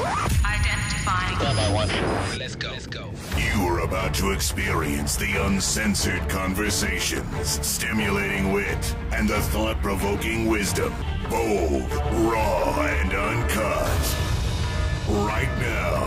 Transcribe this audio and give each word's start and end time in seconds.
Identifying. 0.00 1.38
Let's 2.38 2.54
go. 2.54 2.70
Let's 2.70 2.86
go. 2.86 3.10
You're 3.36 3.80
about 3.80 4.14
to 4.14 4.30
experience 4.30 5.16
the 5.16 5.44
uncensored 5.44 6.26
conversations, 6.28 7.66
stimulating 7.66 8.50
wit, 8.52 8.96
and 9.12 9.28
the 9.28 9.40
thought 9.40 9.82
provoking 9.82 10.46
wisdom. 10.46 10.94
Bold, 11.28 11.90
raw, 11.92 12.80
and 12.80 13.12
uncut. 13.12 14.16
Right 15.06 15.52
now, 15.58 16.04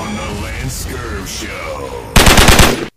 on 0.00 0.14
The 0.16 0.42
Lance 0.42 0.84
Scurv 0.84 1.26
Show. 1.26 2.90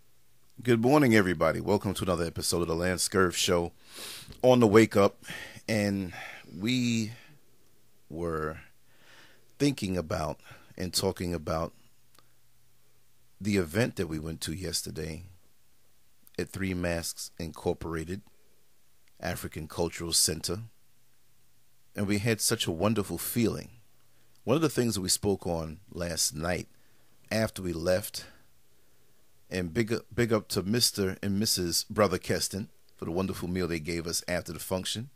Good 0.62 0.82
morning, 0.82 1.14
everybody. 1.14 1.60
Welcome 1.60 1.94
to 1.94 2.04
another 2.04 2.26
episode 2.26 2.60
of 2.60 2.68
the 2.68 2.76
Lance 2.76 3.08
Scurv 3.08 3.32
Show 3.32 3.72
on 4.42 4.60
the 4.60 4.66
Wake 4.66 4.96
Up. 4.96 5.24
And 5.66 6.12
we 6.58 7.12
were 8.10 8.58
thinking 9.58 9.96
about 9.96 10.40
and 10.76 10.92
talking 10.92 11.34
about 11.34 11.72
the 13.40 13.56
event 13.56 13.96
that 13.96 14.06
we 14.06 14.18
went 14.18 14.40
to 14.42 14.52
yesterday 14.52 15.24
at 16.38 16.48
Three 16.48 16.74
Masks 16.74 17.30
Incorporated 17.38 18.22
African 19.20 19.68
Cultural 19.68 20.12
Center. 20.12 20.60
And 21.96 22.06
we 22.06 22.18
had 22.18 22.40
such 22.40 22.66
a 22.66 22.72
wonderful 22.72 23.18
feeling. 23.18 23.70
One 24.42 24.56
of 24.56 24.62
the 24.62 24.68
things 24.68 24.94
that 24.94 25.00
we 25.00 25.08
spoke 25.08 25.46
on 25.46 25.78
last 25.90 26.34
night 26.34 26.68
after 27.30 27.62
we 27.62 27.72
left, 27.72 28.26
and 29.50 29.72
big 29.72 29.92
up, 29.92 30.02
big 30.14 30.32
up 30.32 30.48
to 30.48 30.62
Mr. 30.62 31.16
and 31.22 31.40
Mrs. 31.40 31.88
Brother 31.88 32.18
Keston 32.18 32.68
for 32.96 33.04
the 33.04 33.10
wonderful 33.10 33.48
meal 33.48 33.66
they 33.66 33.80
gave 33.80 34.06
us 34.06 34.22
after 34.28 34.52
the 34.52 34.58
function. 34.58 35.10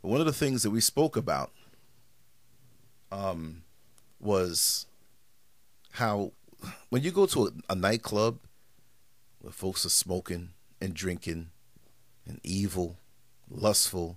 One 0.00 0.20
of 0.20 0.26
the 0.26 0.32
things 0.32 0.62
that 0.62 0.70
we 0.70 0.80
spoke 0.80 1.16
about 1.16 1.52
um, 3.12 3.62
was 4.18 4.86
how 5.92 6.32
when 6.88 7.02
you 7.02 7.10
go 7.10 7.26
to 7.26 7.46
a, 7.46 7.50
a 7.70 7.74
nightclub 7.74 8.38
where 9.40 9.52
folks 9.52 9.84
are 9.84 9.90
smoking 9.90 10.50
and 10.80 10.94
drinking 10.94 11.50
and 12.26 12.40
evil, 12.42 12.96
lustful, 13.50 14.16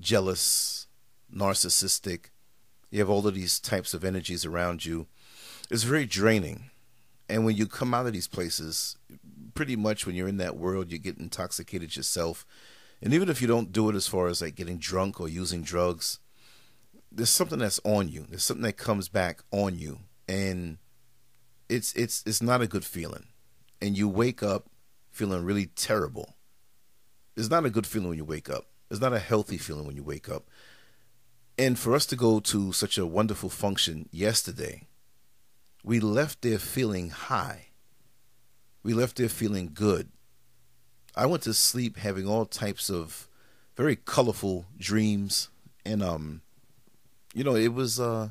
jealous, 0.00 0.86
narcissistic, 1.32 2.26
you 2.90 2.98
have 2.98 3.10
all 3.10 3.26
of 3.26 3.34
these 3.34 3.60
types 3.60 3.94
of 3.94 4.04
energies 4.04 4.44
around 4.44 4.84
you. 4.84 5.06
It's 5.70 5.84
very 5.84 6.06
draining. 6.06 6.70
And 7.28 7.44
when 7.44 7.56
you 7.56 7.66
come 7.66 7.92
out 7.92 8.06
of 8.06 8.14
these 8.14 8.26
places, 8.26 8.96
pretty 9.54 9.76
much 9.76 10.06
when 10.06 10.16
you're 10.16 10.28
in 10.28 10.38
that 10.38 10.56
world, 10.56 10.90
you 10.90 10.98
get 10.98 11.18
intoxicated 11.18 11.94
yourself. 11.94 12.46
And 13.02 13.12
even 13.12 13.28
if 13.28 13.42
you 13.42 13.46
don't 13.46 13.70
do 13.70 13.90
it 13.90 13.94
as 13.94 14.06
far 14.06 14.28
as 14.28 14.40
like 14.40 14.54
getting 14.54 14.78
drunk 14.78 15.20
or 15.20 15.28
using 15.28 15.62
drugs, 15.62 16.18
there's 17.10 17.30
something 17.30 17.58
that's 17.58 17.80
on 17.84 18.08
you. 18.08 18.26
There's 18.28 18.42
something 18.42 18.64
that 18.64 18.76
comes 18.76 19.08
back 19.08 19.42
on 19.50 19.78
you, 19.78 20.00
and 20.28 20.78
it's 21.68 21.92
it's 21.94 22.22
it's 22.26 22.42
not 22.42 22.62
a 22.62 22.66
good 22.66 22.84
feeling. 22.84 23.26
And 23.80 23.96
you 23.96 24.08
wake 24.08 24.42
up 24.42 24.70
feeling 25.10 25.44
really 25.44 25.66
terrible. 25.66 26.36
It's 27.36 27.50
not 27.50 27.64
a 27.64 27.70
good 27.70 27.86
feeling 27.86 28.08
when 28.08 28.18
you 28.18 28.24
wake 28.24 28.50
up. 28.50 28.66
It's 28.90 29.00
not 29.00 29.12
a 29.12 29.18
healthy 29.18 29.58
feeling 29.58 29.86
when 29.86 29.96
you 29.96 30.02
wake 30.02 30.28
up. 30.28 30.48
And 31.56 31.78
for 31.78 31.94
us 31.94 32.06
to 32.06 32.16
go 32.16 32.40
to 32.40 32.72
such 32.72 32.98
a 32.98 33.06
wonderful 33.06 33.50
function 33.50 34.08
yesterday, 34.10 34.86
we 35.84 36.00
left 36.00 36.42
there 36.42 36.58
feeling 36.58 37.10
high. 37.10 37.68
We 38.82 38.94
left 38.94 39.16
there 39.16 39.28
feeling 39.28 39.70
good. 39.74 40.08
I 41.14 41.26
went 41.26 41.42
to 41.44 41.54
sleep 41.54 41.96
having 41.96 42.28
all 42.28 42.46
types 42.46 42.88
of 42.90 43.28
very 43.76 43.96
colorful 43.96 44.66
dreams 44.78 45.48
and 45.84 46.02
um 46.02 46.42
you 47.38 47.44
know, 47.44 47.54
it 47.54 47.72
was 47.72 48.00
uh 48.00 48.30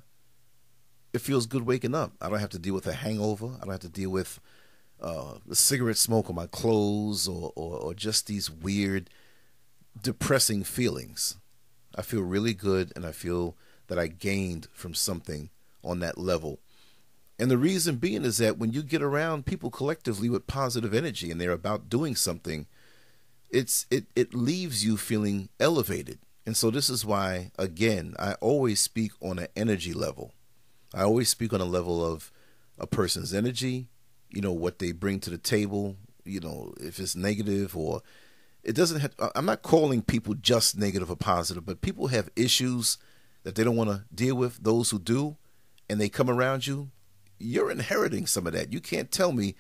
it 1.13 1.21
feels 1.21 1.45
good 1.45 1.65
waking 1.65 1.95
up. 1.95 2.11
I 2.19 2.29
don't 2.29 2.39
have 2.39 2.49
to 2.49 2.59
deal 2.59 2.73
with 2.73 2.87
a 2.87 2.93
hangover. 2.93 3.51
I 3.55 3.61
don't 3.61 3.71
have 3.71 3.79
to 3.79 3.89
deal 3.89 4.09
with 4.09 4.41
uh 5.01 5.35
the 5.45 5.55
cigarette 5.55 5.97
smoke 5.97 6.29
on 6.29 6.35
my 6.35 6.47
clothes 6.47 7.25
or, 7.25 7.53
or, 7.55 7.77
or 7.77 7.93
just 7.93 8.27
these 8.27 8.51
weird 8.51 9.09
depressing 9.99 10.65
feelings. 10.65 11.37
I 11.95 12.01
feel 12.01 12.21
really 12.21 12.53
good 12.53 12.91
and 12.97 13.05
I 13.05 13.13
feel 13.13 13.55
that 13.87 13.97
I 13.97 14.07
gained 14.07 14.67
from 14.73 14.93
something 14.93 15.51
on 15.85 15.99
that 16.01 16.17
level. 16.17 16.59
And 17.39 17.49
the 17.49 17.57
reason 17.57 17.95
being 17.95 18.25
is 18.25 18.39
that 18.39 18.57
when 18.57 18.73
you 18.73 18.83
get 18.83 19.01
around 19.01 19.45
people 19.45 19.71
collectively 19.71 20.29
with 20.29 20.47
positive 20.47 20.93
energy 20.93 21.31
and 21.31 21.39
they're 21.39 21.51
about 21.51 21.87
doing 21.87 22.13
something, 22.13 22.65
it's 23.49 23.85
it, 23.89 24.07
it 24.17 24.33
leaves 24.33 24.83
you 24.83 24.97
feeling 24.97 25.47
elevated. 25.61 26.19
And 26.47 26.55
so 26.55 26.71
this 26.71 26.89
is 26.89 27.05
why, 27.05 27.51
again, 27.59 28.15
I 28.17 28.35
always 28.35 28.79
speak 28.79 29.11
on 29.21 29.37
an 29.37 29.49
energy 29.57 29.91
level. 29.91 30.31
I 30.93 31.03
always 31.03 31.27
speak 31.27 31.51
on 31.51 31.59
a 31.59 31.65
level 31.65 32.03
of 32.05 32.31
a 32.79 32.87
person's 32.87 33.33
energy, 33.33 33.89
you 34.29 34.39
know, 34.39 34.53
what 34.53 34.79
they 34.79 34.93
bring 34.93 35.19
to 35.19 35.29
the 35.29 35.37
table, 35.37 35.97
you 36.23 36.39
know, 36.39 36.73
if 36.79 37.01
it's 37.01 37.17
negative 37.17 37.75
or 37.75 38.01
it 38.63 38.77
doesn't 38.77 39.01
have, 39.01 39.13
I'm 39.35 39.45
not 39.45 39.61
calling 39.61 40.01
people 40.01 40.35
just 40.35 40.77
negative 40.77 41.11
or 41.11 41.17
positive, 41.17 41.65
but 41.65 41.81
people 41.81 42.07
have 42.07 42.29
issues 42.37 42.97
that 43.43 43.55
they 43.55 43.65
don't 43.65 43.75
want 43.75 43.89
to 43.89 44.05
deal 44.15 44.35
with. 44.35 44.63
Those 44.63 44.91
who 44.91 44.99
do, 44.99 45.35
and 45.89 45.99
they 45.99 46.07
come 46.07 46.29
around 46.29 46.65
you, 46.65 46.91
you're 47.39 47.69
inheriting 47.69 48.25
some 48.25 48.47
of 48.47 48.53
that. 48.53 48.71
You 48.71 48.79
can't 48.79 49.11
tell 49.11 49.33
me 49.33 49.55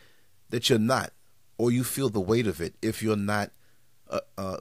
that 0.51 0.69
you're 0.69 0.79
not, 0.79 1.11
or 1.57 1.69
you 1.69 1.83
feel 1.83 2.07
the 2.07 2.21
weight 2.21 2.47
of 2.47 2.61
it 2.61 2.75
if 2.81 3.03
you're 3.03 3.17
not 3.17 3.51
uh, 4.09 4.19
uh, 4.37 4.57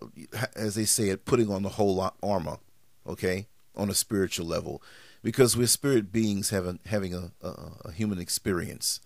as 0.55 0.75
they 0.75 0.85
say 0.85 1.09
it, 1.09 1.25
putting 1.25 1.51
on 1.51 1.63
the 1.63 1.71
whole 1.71 2.11
armor, 2.23 2.59
okay, 3.07 3.47
on 3.75 3.91
a 3.91 3.95
spiritual 3.95 4.47
level, 4.47 4.83
because 5.23 5.57
we're 5.57 5.67
spirit 5.67 6.13
beings 6.13 6.51
having 6.51 6.79
having 6.87 7.15
a, 7.15 7.33
a, 7.43 7.55
a 7.87 7.93
human 7.93 8.19
experience, 8.19 9.01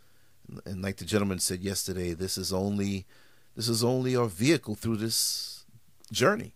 and 0.64 0.82
like 0.82 0.96
the 0.96 1.04
gentleman 1.04 1.38
said 1.38 1.60
yesterday, 1.60 2.14
this 2.14 2.36
is 2.38 2.52
only 2.52 3.06
this 3.56 3.68
is 3.68 3.82
only 3.84 4.16
our 4.16 4.26
vehicle 4.28 4.74
through 4.74 4.96
this 4.96 5.64
journey, 6.12 6.54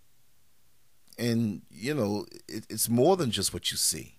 and 1.18 1.62
you 1.70 1.94
know 1.94 2.26
it, 2.48 2.66
it's 2.68 2.88
more 2.88 3.16
than 3.16 3.30
just 3.30 3.52
what 3.52 3.70
you 3.70 3.76
see. 3.76 4.18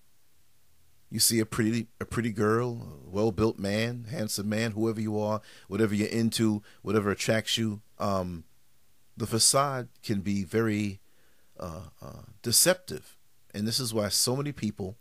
You 1.12 1.20
see 1.20 1.40
a 1.40 1.46
pretty 1.46 1.88
a 2.02 2.06
pretty 2.06 2.32
girl, 2.32 3.00
a 3.06 3.10
well 3.10 3.32
built 3.32 3.60
man, 3.60 4.08
handsome 4.10 4.50
man, 4.50 4.72
whoever 4.72 5.00
you 5.00 5.20
are, 5.20 5.42
whatever 5.68 5.96
you're 5.96 6.08
into, 6.08 6.62
whatever 6.82 7.12
attracts 7.12 7.58
you. 7.58 7.82
Um, 8.00 8.44
the 9.18 9.28
facade 9.28 9.88
can 10.04 10.22
be 10.22 10.44
very 10.44 11.00
uh, 11.60 11.82
uh, 12.02 12.24
deceptive. 12.42 13.16
And 13.54 13.68
this 13.68 13.80
is 13.80 13.94
why 13.94 14.10
so 14.10 14.36
many 14.36 14.52
people 14.52 14.98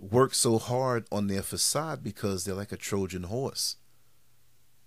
work 0.00 0.34
so 0.34 0.58
hard 0.58 1.06
on 1.12 1.26
their 1.26 1.42
facade 1.42 2.02
because 2.02 2.44
they're 2.44 2.54
like 2.54 2.72
a 2.72 2.76
Trojan 2.76 3.24
horse. 3.24 3.76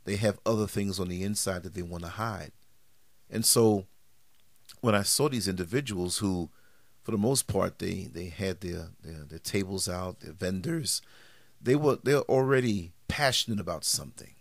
They 0.03 0.17
have 0.17 0.39
other 0.45 0.67
things 0.67 0.99
on 0.99 1.07
the 1.07 1.23
inside 1.23 1.63
that 1.63 1.73
they 1.73 1.81
want 1.81 2.03
to 2.03 2.09
hide. 2.09 2.51
And 3.29 3.45
so 3.45 3.85
when 4.81 4.95
I 4.95 5.03
saw 5.03 5.29
these 5.29 5.47
individuals 5.47 6.19
who, 6.19 6.49
for 7.01 7.11
the 7.11 7.17
most 7.17 7.47
part, 7.47 7.79
they, 7.79 8.09
they 8.11 8.25
had 8.25 8.61
their, 8.61 8.89
their, 9.01 9.23
their 9.23 9.39
tables 9.39 9.87
out, 9.87 10.19
their 10.19 10.33
vendors, 10.33 11.01
they 11.61 11.75
were 11.75 11.97
they're 12.03 12.19
already 12.19 12.91
passionate 13.07 13.59
about 13.59 13.83
something 13.83 14.34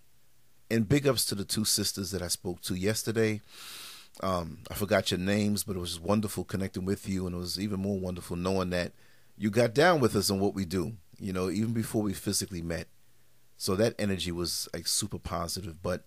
and 0.75 0.89
big 0.89 1.07
ups 1.07 1.25
to 1.27 1.35
the 1.35 1.45
two 1.45 1.65
sisters 1.65 2.11
that 2.11 2.23
I 2.23 2.29
spoke 2.29 2.61
to 2.63 2.75
yesterday. 2.75 3.41
Um, 4.21 4.59
I 4.71 4.75
forgot 4.75 5.11
your 5.11 5.21
names, 5.21 5.65
but 5.65 5.77
it 5.77 5.81
was 5.81 6.01
wonderful 6.01 6.45
connecting 6.45 6.85
with 6.85 7.09
you, 7.09 7.27
and 7.27 7.35
it 7.35 7.39
was 7.39 7.59
even 7.59 7.81
more 7.81 7.99
wonderful 7.99 8.37
knowing 8.37 8.71
that 8.71 8.93
you 9.37 9.51
got 9.51 9.75
down 9.75 10.01
with 10.01 10.15
us 10.15 10.31
on 10.31 10.41
what 10.41 10.55
we 10.55 10.65
do. 10.65 10.95
You 11.19 11.33
know, 11.33 11.49
even 11.49 11.73
before 11.73 12.03
we 12.03 12.13
physically 12.13 12.61
met. 12.61 12.89
So 13.57 13.77
that 13.77 13.95
energy 13.99 14.33
was 14.33 14.69
like 14.75 14.89
super 14.89 15.19
positive. 15.19 15.81
But 15.81 16.05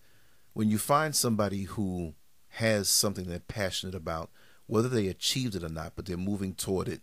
when 0.53 0.69
you 0.69 0.77
find 0.77 1.15
somebody 1.15 1.63
who 1.63 2.13
has 2.49 2.89
something 2.89 3.25
they're 3.25 3.39
passionate 3.39 3.95
about, 3.95 4.29
whether 4.65 4.89
they 4.89 5.07
achieved 5.07 5.55
it 5.55 5.63
or 5.63 5.69
not, 5.69 5.93
but 5.95 6.05
they're 6.05 6.17
moving 6.17 6.53
toward 6.53 6.89
it, 6.89 7.01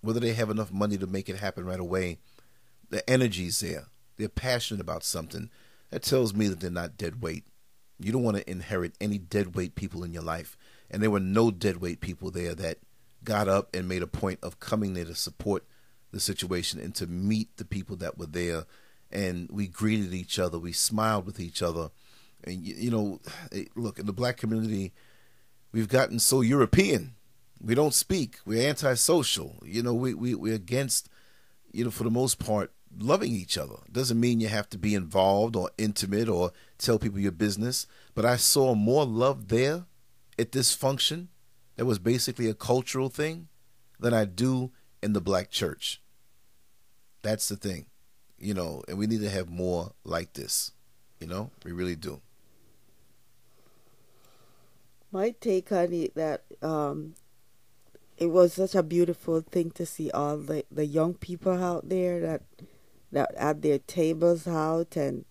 whether 0.00 0.20
they 0.20 0.32
have 0.32 0.50
enough 0.50 0.72
money 0.72 0.96
to 0.96 1.06
make 1.06 1.28
it 1.28 1.36
happen 1.36 1.66
right 1.66 1.78
away, 1.78 2.18
the 2.88 3.08
energy's 3.08 3.60
there. 3.60 3.86
They're 4.16 4.28
passionate 4.30 4.80
about 4.80 5.04
something 5.04 5.50
that 5.90 6.02
tells 6.02 6.34
me 6.34 6.48
that 6.48 6.60
they're 6.60 6.70
not 6.70 6.96
dead 6.96 7.22
weight. 7.22 7.44
You 7.98 8.12
don't 8.12 8.22
want 8.22 8.36
to 8.36 8.50
inherit 8.50 8.94
any 9.00 9.18
dead 9.18 9.54
weight 9.54 9.74
people 9.74 10.04
in 10.04 10.12
your 10.12 10.22
life. 10.22 10.56
And 10.90 11.02
there 11.02 11.10
were 11.10 11.20
no 11.20 11.50
dead 11.50 11.78
weight 11.78 12.00
people 12.00 12.30
there 12.30 12.54
that 12.54 12.78
got 13.24 13.48
up 13.48 13.74
and 13.74 13.88
made 13.88 14.02
a 14.02 14.06
point 14.06 14.38
of 14.42 14.60
coming 14.60 14.94
there 14.94 15.04
to 15.04 15.14
support 15.14 15.64
the 16.12 16.20
situation 16.20 16.80
and 16.80 16.94
to 16.94 17.06
meet 17.06 17.56
the 17.56 17.64
people 17.64 17.96
that 17.96 18.18
were 18.18 18.26
there. 18.26 18.64
And 19.10 19.48
we 19.50 19.66
greeted 19.68 20.12
each 20.12 20.38
other, 20.38 20.58
we 20.58 20.72
smiled 20.72 21.26
with 21.26 21.40
each 21.40 21.62
other. 21.62 21.90
And, 22.44 22.62
you 22.62 22.90
know, 22.90 23.20
eh, 23.52 23.64
look, 23.74 23.98
in 23.98 24.06
the 24.06 24.12
black 24.12 24.36
community, 24.36 24.92
we've 25.72 25.88
gotten 25.88 26.18
so 26.18 26.40
European. 26.40 27.14
We 27.60 27.74
don't 27.74 27.94
speak. 27.94 28.38
We're 28.44 28.68
antisocial. 28.68 29.56
You 29.64 29.82
know, 29.82 29.94
we, 29.94 30.14
we, 30.14 30.34
we're 30.34 30.54
against, 30.54 31.08
you 31.72 31.84
know, 31.84 31.90
for 31.90 32.04
the 32.04 32.10
most 32.10 32.38
part, 32.38 32.72
loving 32.98 33.32
each 33.32 33.58
other. 33.58 33.76
Doesn't 33.90 34.20
mean 34.20 34.40
you 34.40 34.48
have 34.48 34.68
to 34.70 34.78
be 34.78 34.94
involved 34.94 35.56
or 35.56 35.70
intimate 35.78 36.28
or 36.28 36.52
tell 36.78 36.98
people 36.98 37.18
your 37.18 37.32
business. 37.32 37.86
But 38.14 38.24
I 38.24 38.36
saw 38.36 38.74
more 38.74 39.04
love 39.04 39.48
there 39.48 39.84
at 40.38 40.52
this 40.52 40.74
function 40.74 41.28
that 41.76 41.86
was 41.86 41.98
basically 41.98 42.48
a 42.48 42.54
cultural 42.54 43.08
thing 43.08 43.48
than 43.98 44.14
I 44.14 44.24
do 44.24 44.72
in 45.02 45.12
the 45.12 45.20
black 45.20 45.50
church. 45.50 46.00
That's 47.22 47.48
the 47.48 47.56
thing, 47.56 47.86
you 48.38 48.54
know, 48.54 48.82
and 48.88 48.98
we 48.98 49.06
need 49.06 49.20
to 49.20 49.30
have 49.30 49.48
more 49.48 49.92
like 50.04 50.34
this. 50.34 50.72
You 51.20 51.26
know, 51.26 51.50
we 51.64 51.72
really 51.72 51.96
do. 51.96 52.20
My 55.10 55.30
take 55.30 55.72
on 55.72 55.92
it 55.92 56.14
that 56.14 56.44
um, 56.62 57.14
it 58.18 58.26
was 58.26 58.54
such 58.54 58.74
a 58.74 58.82
beautiful 58.82 59.40
thing 59.40 59.70
to 59.72 59.86
see 59.86 60.10
all 60.10 60.36
the, 60.36 60.64
the 60.70 60.86
young 60.86 61.14
people 61.14 61.52
out 61.52 61.88
there 61.88 62.20
that 62.20 62.42
that 63.12 63.36
had 63.38 63.62
their 63.62 63.78
tables 63.78 64.46
out 64.46 64.96
and 64.96 65.24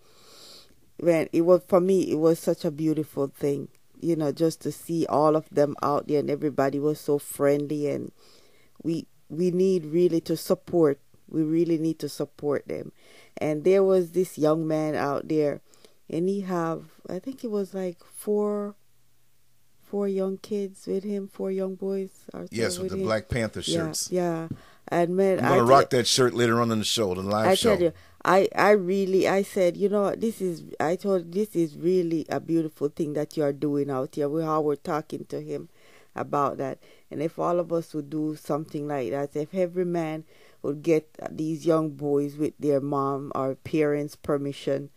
when 0.98 1.28
it 1.32 1.42
was 1.42 1.62
for 1.66 1.80
me 1.80 2.10
it 2.10 2.16
was 2.16 2.38
such 2.38 2.64
a 2.64 2.70
beautiful 2.70 3.26
thing 3.26 3.68
you 4.00 4.16
know 4.16 4.32
just 4.32 4.60
to 4.60 4.72
see 4.72 5.06
all 5.06 5.36
of 5.36 5.48
them 5.50 5.76
out 5.82 6.08
there 6.08 6.20
and 6.20 6.30
everybody 6.30 6.78
was 6.78 7.00
so 7.00 7.18
friendly 7.18 7.88
and 7.88 8.12
we 8.82 9.06
we 9.28 9.50
need 9.50 9.84
really 9.86 10.20
to 10.20 10.36
support 10.36 11.00
we 11.28 11.42
really 11.42 11.78
need 11.78 11.98
to 11.98 12.08
support 12.08 12.66
them 12.68 12.92
and 13.36 13.64
there 13.64 13.82
was 13.82 14.12
this 14.12 14.38
young 14.38 14.66
man 14.66 14.94
out 14.94 15.28
there 15.28 15.60
and 16.08 16.28
he 16.28 16.42
have 16.42 16.84
i 17.08 17.18
think 17.18 17.42
it 17.42 17.50
was 17.50 17.74
like 17.74 17.98
four 18.04 18.74
four 19.82 20.08
young 20.08 20.36
kids 20.38 20.86
with 20.86 21.04
him 21.04 21.28
four 21.28 21.50
young 21.50 21.74
boys 21.74 22.10
yes 22.50 22.78
with, 22.78 22.84
with 22.84 22.92
the 22.92 22.98
him. 22.98 23.04
black 23.04 23.28
panther 23.28 23.62
shirts 23.62 24.10
yeah, 24.10 24.46
yeah. 24.50 24.56
And 24.88 25.16
man 25.16 25.38
i'm 25.38 25.44
gonna 25.48 25.64
I 25.64 25.64
rock 25.64 25.90
that 25.90 26.06
shirt 26.06 26.34
later 26.34 26.60
on 26.60 26.70
in 26.70 26.78
the 26.78 26.84
show 26.84 27.14
the 27.14 27.22
live 27.22 27.48
I 27.48 27.54
show. 27.54 27.74
tell 27.74 27.82
you 27.82 27.92
I, 28.26 28.48
I 28.56 28.70
really 28.70 29.28
I 29.28 29.42
said 29.42 29.76
you 29.76 29.88
know 29.88 30.12
this 30.16 30.40
is 30.40 30.64
I 30.80 30.96
told 30.96 31.30
this 31.32 31.54
is 31.54 31.76
really 31.76 32.26
a 32.28 32.40
beautiful 32.40 32.88
thing 32.88 33.12
that 33.12 33.36
you 33.36 33.44
are 33.44 33.52
doing 33.52 33.88
out 33.88 34.16
here. 34.16 34.28
We 34.28 34.42
how 34.42 34.62
we're 34.62 34.74
talking 34.74 35.26
to 35.26 35.40
him 35.40 35.68
about 36.16 36.56
that. 36.56 36.78
And 37.08 37.22
if 37.22 37.38
all 37.38 37.60
of 37.60 37.72
us 37.72 37.94
would 37.94 38.10
do 38.10 38.34
something 38.34 38.88
like 38.88 39.12
that 39.12 39.36
if 39.36 39.54
every 39.54 39.84
man 39.84 40.24
would 40.60 40.82
get 40.82 41.16
these 41.30 41.66
young 41.66 41.90
boys 41.90 42.36
with 42.36 42.54
their 42.58 42.80
mom 42.80 43.30
or 43.32 43.54
parents 43.54 44.16
permission 44.16 44.90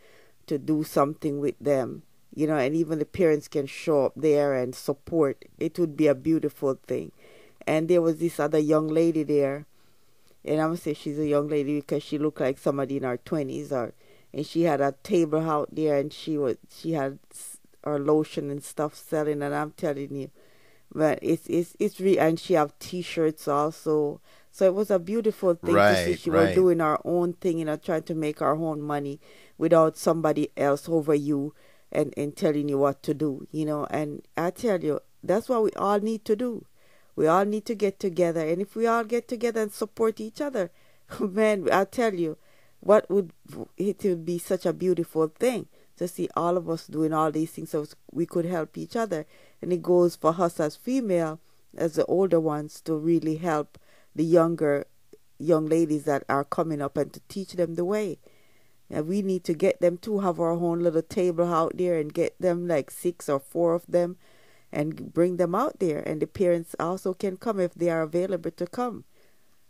to 0.48 0.58
do 0.58 0.84
something 0.84 1.40
with 1.40 1.60
them 1.60 2.02
you 2.34 2.48
know 2.48 2.58
and 2.58 2.76
even 2.76 2.98
the 2.98 3.06
parents 3.06 3.48
can 3.48 3.68
show 3.68 4.06
up 4.06 4.14
there 4.16 4.56
and 4.56 4.74
support 4.74 5.46
it 5.60 5.78
would 5.78 5.96
be 5.96 6.08
a 6.08 6.16
beautiful 6.16 6.80
thing. 6.88 7.12
And 7.68 7.88
there 7.88 8.02
was 8.02 8.18
this 8.18 8.40
other 8.40 8.58
young 8.58 8.88
lady 8.88 9.22
there 9.22 9.68
and 10.46 10.62
I'm 10.62 10.70
gonna 10.70 10.78
say 10.78 10.94
she's 10.94 11.20
a 11.20 11.28
young 11.28 11.48
lady 11.48 11.76
because 11.80 12.04
she 12.04 12.18
looked 12.18 12.40
like 12.40 12.58
somebody 12.58 12.98
in 12.98 13.04
her 13.04 13.18
twenties, 13.18 13.72
or 13.72 13.94
and 14.34 14.46
she 14.46 14.64
had 14.64 14.82
a 14.82 14.96
table 15.04 15.50
out 15.50 15.70
there, 15.72 15.98
and 15.98 16.12
she 16.14 16.38
was 16.38 16.58
she 16.70 16.94
had 16.94 17.20
her 17.84 18.00
lotion 18.00 18.50
and 18.50 18.64
stuff 18.64 18.96
selling, 18.96 19.42
and 19.42 19.54
I'm 19.56 19.72
telling 19.72 20.16
you, 20.16 20.30
but 20.94 21.20
it's 21.22 21.48
it's 21.48 21.76
it's 21.80 22.00
real, 22.00 22.20
and 22.20 22.40
she 22.40 22.54
have 22.54 22.78
T-shirts 22.80 23.48
also. 23.48 24.22
So 24.52 24.66
it 24.66 24.74
was 24.74 24.90
a 24.90 25.00
beautiful 25.00 25.54
thing 25.54 25.76
right, 25.76 25.96
to 25.96 26.06
see. 26.06 26.16
She 26.16 26.30
right. 26.30 26.48
was 26.48 26.56
doing 26.56 26.80
her 26.80 27.00
own 27.06 27.34
thing, 27.34 27.60
you 27.60 27.66
know, 27.66 27.78
trying 27.78 28.04
to 28.04 28.16
make 28.16 28.40
her 28.40 28.56
own 28.56 28.82
money 28.82 29.20
without 29.58 29.96
somebody 29.96 30.50
else 30.58 30.90
over 30.90 31.14
you 31.14 31.54
and 31.92 32.14
and 32.18 32.36
telling 32.36 32.68
you 32.70 32.78
what 32.78 33.04
to 33.04 33.14
do, 33.14 33.48
you 33.52 33.66
know. 33.66 33.86
And 33.90 34.28
I 34.36 34.50
tell 34.52 34.84
you, 34.84 35.00
that's 35.24 35.50
what 35.50 35.64
we 35.64 35.72
all 35.74 36.00
need 36.00 36.26
to 36.26 36.36
do. 36.36 36.66
We 37.20 37.28
all 37.28 37.44
need 37.44 37.66
to 37.66 37.76
get 37.76 38.00
together. 38.00 38.48
And 38.48 38.62
if 38.62 38.78
we 38.78 38.88
all 38.88 39.04
get 39.04 39.28
together 39.28 39.62
and 39.62 39.74
support 39.74 40.22
each 40.22 40.40
other, 40.40 40.72
man, 41.20 41.68
I'll 41.70 41.86
tell 41.86 42.14
you, 42.14 42.38
what 42.80 43.12
would 43.12 43.34
it 43.76 44.02
would 44.06 44.26
be 44.26 44.38
such 44.38 44.66
a 44.66 44.72
beautiful 44.72 45.28
thing 45.28 45.68
to 45.98 46.08
see 46.08 46.30
all 46.38 46.56
of 46.56 46.70
us 46.70 46.88
doing 46.88 47.12
all 47.12 47.30
these 47.30 47.52
things 47.52 47.72
so 47.72 47.86
we 48.14 48.26
could 48.26 48.46
help 48.46 48.78
each 48.78 48.96
other. 48.96 49.26
And 49.62 49.74
it 49.74 49.82
goes 49.82 50.16
for 50.16 50.34
us 50.40 50.62
as 50.62 50.78
female, 50.78 51.42
as 51.76 51.96
the 51.96 52.06
older 52.06 52.40
ones, 52.40 52.80
to 52.86 52.96
really 52.96 53.36
help 53.36 53.78
the 54.16 54.24
younger 54.24 54.86
young 55.38 55.66
ladies 55.66 56.06
that 56.06 56.24
are 56.30 56.46
coming 56.46 56.82
up 56.82 56.96
and 56.96 57.12
to 57.12 57.20
teach 57.28 57.52
them 57.52 57.76
the 57.76 57.84
way. 57.84 58.20
And 58.90 59.10
we 59.10 59.22
need 59.22 59.44
to 59.44 59.54
get 59.54 59.82
them 59.82 59.98
to 60.04 60.20
have 60.20 60.40
our 60.40 60.52
own 60.52 60.80
little 60.80 61.02
table 61.02 61.54
out 61.54 61.76
there 61.76 62.00
and 62.00 62.14
get 62.14 62.40
them 62.40 62.66
like 62.66 62.90
six 62.90 63.28
or 63.28 63.42
four 63.42 63.74
of 63.74 63.86
them 63.88 64.16
and 64.72 65.14
bring 65.14 65.38
them 65.38 65.56
out 65.56 65.80
there. 65.80 66.00
And 66.00 66.22
the 66.22 66.28
parents 66.28 66.76
also 66.80 67.14
can 67.14 67.38
come 67.38 67.60
if 67.60 67.74
they 67.74 67.90
are 67.90 68.02
available 68.02 68.52
to 68.52 68.68
come, 68.68 69.06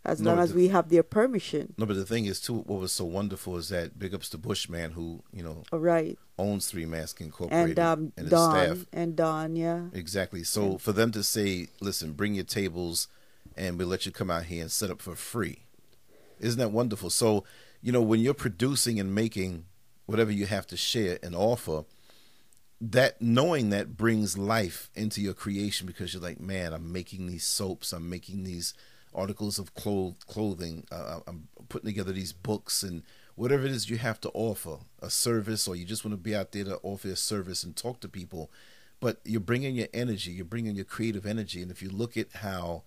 as 0.04 0.22
no, 0.22 0.32
long 0.32 0.40
as 0.40 0.52
the, 0.52 0.56
we 0.56 0.68
have 0.70 0.90
their 0.90 1.04
permission. 1.04 1.74
No, 1.78 1.86
but 1.86 1.96
the 1.96 2.06
thing 2.06 2.26
is, 2.26 2.40
too, 2.40 2.60
what 2.60 2.80
was 2.80 2.92
so 2.92 3.06
wonderful 3.06 3.58
is 3.58 3.70
that 3.70 3.98
big 3.98 4.14
ups 4.14 4.30
to 4.30 4.38
Bushman, 4.38 4.92
who 4.92 5.24
you 5.34 5.44
know, 5.44 5.64
oh, 5.72 5.78
right, 5.78 6.18
owns 6.38 6.68
Three 6.68 6.86
Mask 6.86 7.22
Incorporated, 7.22 7.78
and 7.78 7.80
um, 7.80 8.14
and 8.18 8.30
Don 8.30 8.52
staff. 8.52 8.86
and 8.94 9.16
Don, 9.16 9.56
yeah, 9.56 9.84
exactly. 9.94 10.44
So 10.44 10.78
for 10.78 10.92
them 10.92 11.12
to 11.12 11.24
say, 11.24 11.68
"Listen, 11.82 12.14
bring 12.14 12.36
your 12.36 12.46
tables, 12.46 13.08
and 13.56 13.78
we'll 13.78 13.88
let 13.88 14.06
you 14.06 14.12
come 14.12 14.30
out 14.32 14.44
here 14.46 14.62
and 14.62 14.72
set 14.72 14.90
up 14.90 15.02
for 15.02 15.16
free," 15.16 15.64
isn't 16.40 16.60
that 16.60 16.72
wonderful? 16.72 17.10
So 17.10 17.44
you 17.82 17.92
know, 17.92 18.02
when 18.02 18.20
you're 18.20 18.34
producing 18.34 19.00
and 19.00 19.16
making 19.16 19.66
whatever 20.06 20.32
you 20.32 20.46
have 20.48 20.68
to 20.68 20.78
share 20.78 21.20
and 21.22 21.36
offer 21.36 21.84
that 22.82 23.22
knowing 23.22 23.70
that 23.72 23.98
brings 23.98 24.38
life 24.38 24.90
into 24.96 25.22
your 25.22 25.34
creation 25.34 25.86
because 25.86 26.14
you're 26.14 26.24
like, 26.24 26.40
man, 26.40 26.74
I'm 26.74 26.92
making 26.92 27.28
these 27.28 27.46
soaps, 27.46 27.92
I'm 27.92 28.10
making 28.10 28.44
these 28.44 28.74
articles 29.14 29.60
of 29.60 29.74
clothing, 29.74 30.86
uh, 30.92 31.20
I'm 31.28 31.50
putting 31.68 31.90
together 31.90 32.14
these 32.14 32.32
books 32.32 32.84
and 32.84 33.04
whatever 33.36 33.66
it 33.66 33.72
is 33.72 33.90
you 33.90 33.98
have 33.98 34.20
to 34.22 34.30
offer, 34.34 34.78
a 35.02 35.10
service, 35.10 35.68
or 35.68 35.76
you 35.76 35.86
just 35.86 36.06
want 36.06 36.14
to 36.14 36.18
be 36.18 36.36
out 36.36 36.52
there 36.52 36.66
to 36.66 36.80
offer 36.84 37.10
a 37.10 37.16
service 37.16 37.64
and 37.64 37.76
talk 37.76 38.00
to 38.02 38.10
people. 38.10 38.50
But 39.00 39.20
you're 39.24 39.40
bringing 39.40 39.76
your 39.76 39.88
energy, 39.94 40.32
you're 40.32 40.46
bringing 40.46 40.76
your 40.76 40.86
creative 40.86 41.26
energy, 41.26 41.62
and 41.62 41.72
if 41.72 41.82
you 41.82 41.90
look 41.90 42.18
at 42.18 42.34
how 42.36 42.84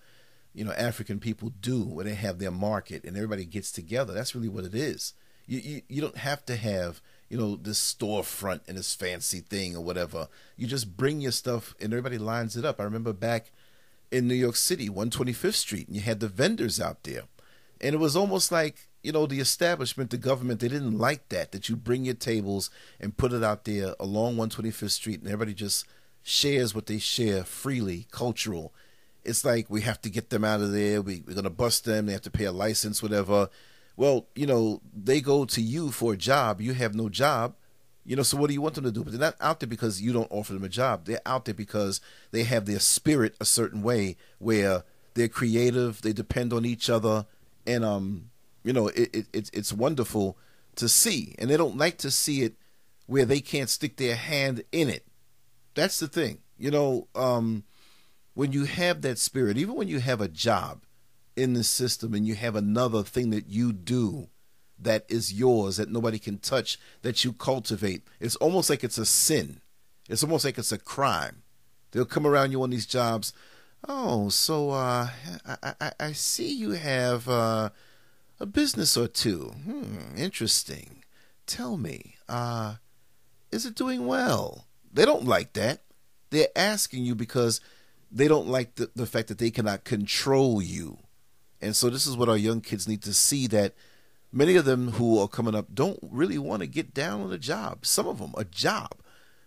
you 0.54 0.64
know 0.64 0.72
African 0.72 1.20
people 1.20 1.52
do 1.60 1.82
when 1.82 2.06
they 2.06 2.14
have 2.14 2.38
their 2.38 2.50
market 2.50 3.04
and 3.04 3.16
everybody 3.16 3.46
gets 3.46 3.72
together, 3.72 4.12
that's 4.12 4.34
really 4.34 4.48
what 4.48 4.64
it 4.64 4.74
is. 4.74 5.14
You 5.46 5.58
you, 5.58 5.82
you 5.88 6.00
don't 6.02 6.18
have 6.18 6.44
to 6.46 6.56
have 6.56 7.00
you 7.32 7.38
know, 7.38 7.56
this 7.56 7.80
storefront 7.80 8.60
and 8.68 8.76
this 8.76 8.94
fancy 8.94 9.40
thing 9.40 9.74
or 9.74 9.80
whatever. 9.80 10.28
You 10.58 10.66
just 10.66 10.98
bring 10.98 11.22
your 11.22 11.32
stuff 11.32 11.74
and 11.80 11.90
everybody 11.90 12.18
lines 12.18 12.58
it 12.58 12.64
up. 12.66 12.78
I 12.78 12.84
remember 12.84 13.14
back 13.14 13.50
in 14.10 14.28
New 14.28 14.34
York 14.34 14.54
City, 14.54 14.90
125th 14.90 15.54
Street, 15.54 15.86
and 15.86 15.96
you 15.96 16.02
had 16.02 16.20
the 16.20 16.28
vendors 16.28 16.78
out 16.78 17.04
there. 17.04 17.22
And 17.80 17.94
it 17.94 17.98
was 17.98 18.16
almost 18.16 18.52
like, 18.52 18.86
you 19.02 19.12
know, 19.12 19.24
the 19.24 19.40
establishment, 19.40 20.10
the 20.10 20.18
government, 20.18 20.60
they 20.60 20.68
didn't 20.68 20.98
like 20.98 21.30
that, 21.30 21.52
that 21.52 21.70
you 21.70 21.74
bring 21.74 22.04
your 22.04 22.16
tables 22.16 22.68
and 23.00 23.16
put 23.16 23.32
it 23.32 23.42
out 23.42 23.64
there 23.64 23.94
along 23.98 24.36
125th 24.36 24.90
Street 24.90 25.20
and 25.20 25.28
everybody 25.28 25.54
just 25.54 25.86
shares 26.22 26.74
what 26.74 26.84
they 26.84 26.98
share 26.98 27.44
freely, 27.44 28.08
cultural. 28.10 28.74
It's 29.24 29.42
like 29.42 29.70
we 29.70 29.80
have 29.80 30.02
to 30.02 30.10
get 30.10 30.28
them 30.28 30.44
out 30.44 30.60
of 30.60 30.72
there. 30.72 31.00
We, 31.00 31.22
we're 31.26 31.40
to 31.40 31.48
bust 31.48 31.86
them. 31.86 32.04
They 32.04 32.12
have 32.12 32.20
to 32.22 32.30
pay 32.30 32.44
a 32.44 32.52
license, 32.52 33.02
whatever 33.02 33.48
well, 33.96 34.26
you 34.34 34.46
know, 34.46 34.80
they 34.94 35.20
go 35.20 35.44
to 35.44 35.60
you 35.60 35.90
for 35.90 36.14
a 36.14 36.16
job. 36.16 36.60
You 36.60 36.74
have 36.74 36.94
no 36.94 37.08
job. 37.08 37.54
You 38.04 38.16
know, 38.16 38.22
so 38.22 38.36
what 38.36 38.48
do 38.48 38.54
you 38.54 38.60
want 38.60 38.74
them 38.74 38.84
to 38.84 38.90
do? 38.90 39.04
But 39.04 39.12
they're 39.12 39.20
not 39.20 39.36
out 39.40 39.60
there 39.60 39.68
because 39.68 40.02
you 40.02 40.12
don't 40.12 40.30
offer 40.30 40.52
them 40.52 40.64
a 40.64 40.68
job. 40.68 41.04
They're 41.04 41.20
out 41.24 41.44
there 41.44 41.54
because 41.54 42.00
they 42.32 42.42
have 42.44 42.66
their 42.66 42.80
spirit 42.80 43.36
a 43.40 43.44
certain 43.44 43.82
way 43.82 44.16
where 44.38 44.82
they're 45.14 45.28
creative, 45.28 46.02
they 46.02 46.12
depend 46.12 46.52
on 46.52 46.64
each 46.64 46.90
other, 46.90 47.26
and 47.66 47.84
um, 47.84 48.30
you 48.64 48.72
know, 48.72 48.88
it, 48.88 49.14
it 49.14 49.26
it's 49.32 49.50
it's 49.52 49.72
wonderful 49.72 50.36
to 50.76 50.88
see. 50.88 51.34
And 51.38 51.48
they 51.48 51.56
don't 51.56 51.76
like 51.76 51.98
to 51.98 52.10
see 52.10 52.42
it 52.42 52.54
where 53.06 53.24
they 53.24 53.40
can't 53.40 53.70
stick 53.70 53.96
their 53.96 54.16
hand 54.16 54.64
in 54.72 54.88
it. 54.88 55.06
That's 55.74 55.98
the 56.00 56.08
thing. 56.08 56.38
You 56.58 56.70
know, 56.70 57.08
um, 57.14 57.64
when 58.34 58.52
you 58.52 58.64
have 58.64 59.02
that 59.02 59.18
spirit, 59.18 59.58
even 59.58 59.74
when 59.74 59.88
you 59.88 60.00
have 60.00 60.20
a 60.20 60.28
job, 60.28 60.82
in 61.36 61.54
the 61.54 61.64
system 61.64 62.14
and 62.14 62.26
you 62.26 62.34
have 62.34 62.56
another 62.56 63.02
thing 63.02 63.30
that 63.30 63.48
you 63.48 63.72
do 63.72 64.28
that 64.78 65.04
is 65.08 65.32
yours 65.32 65.76
that 65.76 65.90
nobody 65.90 66.18
can 66.18 66.38
touch 66.38 66.78
that 67.02 67.24
you 67.24 67.32
cultivate. 67.32 68.02
It's 68.20 68.36
almost 68.36 68.68
like 68.68 68.84
it's 68.84 68.98
a 68.98 69.06
sin. 69.06 69.60
It's 70.08 70.22
almost 70.22 70.44
like 70.44 70.58
it's 70.58 70.72
a 70.72 70.78
crime. 70.78 71.42
They'll 71.90 72.04
come 72.04 72.26
around 72.26 72.52
you 72.52 72.62
on 72.62 72.70
these 72.70 72.86
jobs. 72.86 73.32
Oh 73.86 74.28
so 74.28 74.70
uh, 74.70 75.08
I, 75.46 75.74
I, 75.80 75.92
I 75.98 76.12
see 76.12 76.52
you 76.52 76.72
have 76.72 77.28
uh, 77.28 77.70
a 78.38 78.46
business 78.46 78.96
or 78.96 79.08
two. 79.08 79.52
Hmm 79.64 80.16
interesting. 80.16 81.04
Tell 81.46 81.76
me 81.76 82.16
uh, 82.28 82.76
is 83.50 83.66
it 83.66 83.74
doing 83.74 84.06
well? 84.06 84.66
They 84.92 85.04
don't 85.04 85.24
like 85.24 85.54
that. 85.54 85.82
They're 86.30 86.48
asking 86.56 87.04
you 87.04 87.14
because 87.14 87.60
they 88.10 88.28
don't 88.28 88.48
like 88.48 88.74
the, 88.74 88.90
the 88.94 89.06
fact 89.06 89.28
that 89.28 89.38
they 89.38 89.50
cannot 89.50 89.84
control 89.84 90.62
you 90.62 90.98
and 91.62 91.76
so 91.76 91.88
this 91.88 92.06
is 92.06 92.16
what 92.16 92.28
our 92.28 92.36
young 92.36 92.60
kids 92.60 92.88
need 92.88 93.02
to 93.02 93.14
see 93.14 93.46
that 93.46 93.74
many 94.32 94.56
of 94.56 94.64
them 94.64 94.92
who 94.92 95.18
are 95.18 95.28
coming 95.28 95.54
up 95.54 95.66
don't 95.72 95.98
really 96.02 96.38
want 96.38 96.60
to 96.60 96.66
get 96.66 96.92
down 96.92 97.20
on 97.20 97.32
a 97.32 97.38
job. 97.38 97.86
Some 97.86 98.08
of 98.08 98.18
them 98.18 98.34
a 98.36 98.44
job 98.44 98.90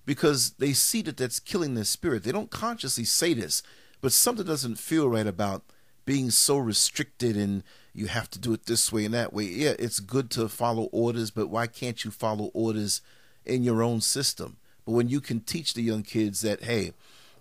because 0.05 0.51
they 0.51 0.73
see 0.73 1.01
that 1.03 1.17
that's 1.17 1.39
killing 1.39 1.75
their 1.75 1.83
spirit. 1.83 2.23
They 2.23 2.31
don't 2.31 2.51
consciously 2.51 3.03
say 3.03 3.33
this, 3.33 3.63
but 4.01 4.13
something 4.13 4.45
doesn't 4.45 4.77
feel 4.77 5.09
right 5.09 5.27
about 5.27 5.63
being 6.05 6.29
so 6.29 6.57
restricted 6.57 7.35
and 7.35 7.63
you 7.93 8.07
have 8.07 8.29
to 8.29 8.39
do 8.39 8.53
it 8.53 8.65
this 8.65 8.93
way 8.93 9.05
and 9.05 9.13
that 9.13 9.33
way. 9.33 9.45
Yeah, 9.45 9.73
it's 9.79 9.99
good 9.99 10.29
to 10.31 10.47
follow 10.47 10.83
orders, 10.91 11.31
but 11.31 11.47
why 11.47 11.67
can't 11.67 12.03
you 12.05 12.11
follow 12.11 12.51
orders 12.53 13.01
in 13.45 13.63
your 13.63 13.81
own 13.81 14.01
system? 14.01 14.57
But 14.85 14.91
when 14.91 15.09
you 15.09 15.19
can 15.19 15.39
teach 15.39 15.73
the 15.73 15.81
young 15.81 16.03
kids 16.03 16.41
that, 16.41 16.63
hey, 16.63 16.93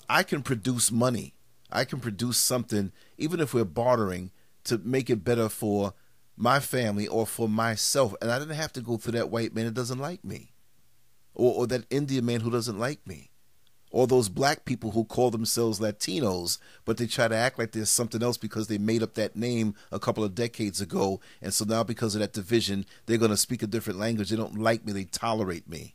I 0.09 0.23
can 0.23 0.43
produce 0.43 0.91
money, 0.91 1.35
I 1.71 1.85
can 1.85 2.01
produce 2.01 2.39
something, 2.39 2.93
even 3.19 3.41
if 3.41 3.53
we're 3.53 3.65
bartering, 3.65 4.31
to 4.65 4.79
make 4.79 5.11
it 5.11 5.25
better 5.25 5.49
for 5.49 5.95
my 6.37 6.61
family 6.61 7.07
or 7.07 7.27
for 7.27 7.49
myself. 7.49 8.15
And 8.21 8.31
I 8.31 8.39
didn't 8.39 8.57
have 8.57 8.73
to 8.75 8.81
go 8.81 8.97
through 8.97 9.13
that 9.13 9.31
white 9.31 9.55
man 9.55 9.67
that 9.67 9.75
doesn't 9.75 9.99
like 9.99 10.25
me 10.25 10.53
or, 11.35 11.55
or 11.55 11.67
that 11.69 11.87
Indian 11.91 12.25
man 12.25 12.41
who 12.41 12.51
doesn't 12.51 12.79
like 12.79 13.07
me 13.07 13.31
or 13.95 14.09
those 14.09 14.29
black 14.29 14.65
people 14.65 14.91
who 14.91 15.05
call 15.05 15.31
themselves 15.31 15.79
Latinos, 15.79 16.59
but 16.85 16.97
they 16.97 17.07
try 17.07 17.29
to 17.29 17.37
act 17.37 17.61
like 17.61 17.71
there's 17.71 17.89
something 17.89 18.25
else 18.25 18.37
because 18.37 18.67
they 18.67 18.77
made 18.77 19.05
up 19.05 19.15
that 19.15 19.37
name 19.37 19.77
a 19.93 20.01
couple 20.01 20.25
of 20.25 20.35
decades 20.35 20.81
ago. 20.81 21.21
And 21.41 21.55
so 21.55 21.65
now, 21.65 21.85
because 21.85 22.17
of 22.17 22.21
that 22.21 22.33
division, 22.33 22.87
they're 23.07 23.19
going 23.19 23.31
to 23.31 23.37
speak 23.37 23.63
a 23.63 23.69
different 23.69 24.01
language. 24.01 24.31
They 24.31 24.37
don't 24.37 24.59
like 24.59 24.85
me, 24.85 24.93
they 24.93 25.05
tolerate 25.05 25.69
me. 25.69 25.95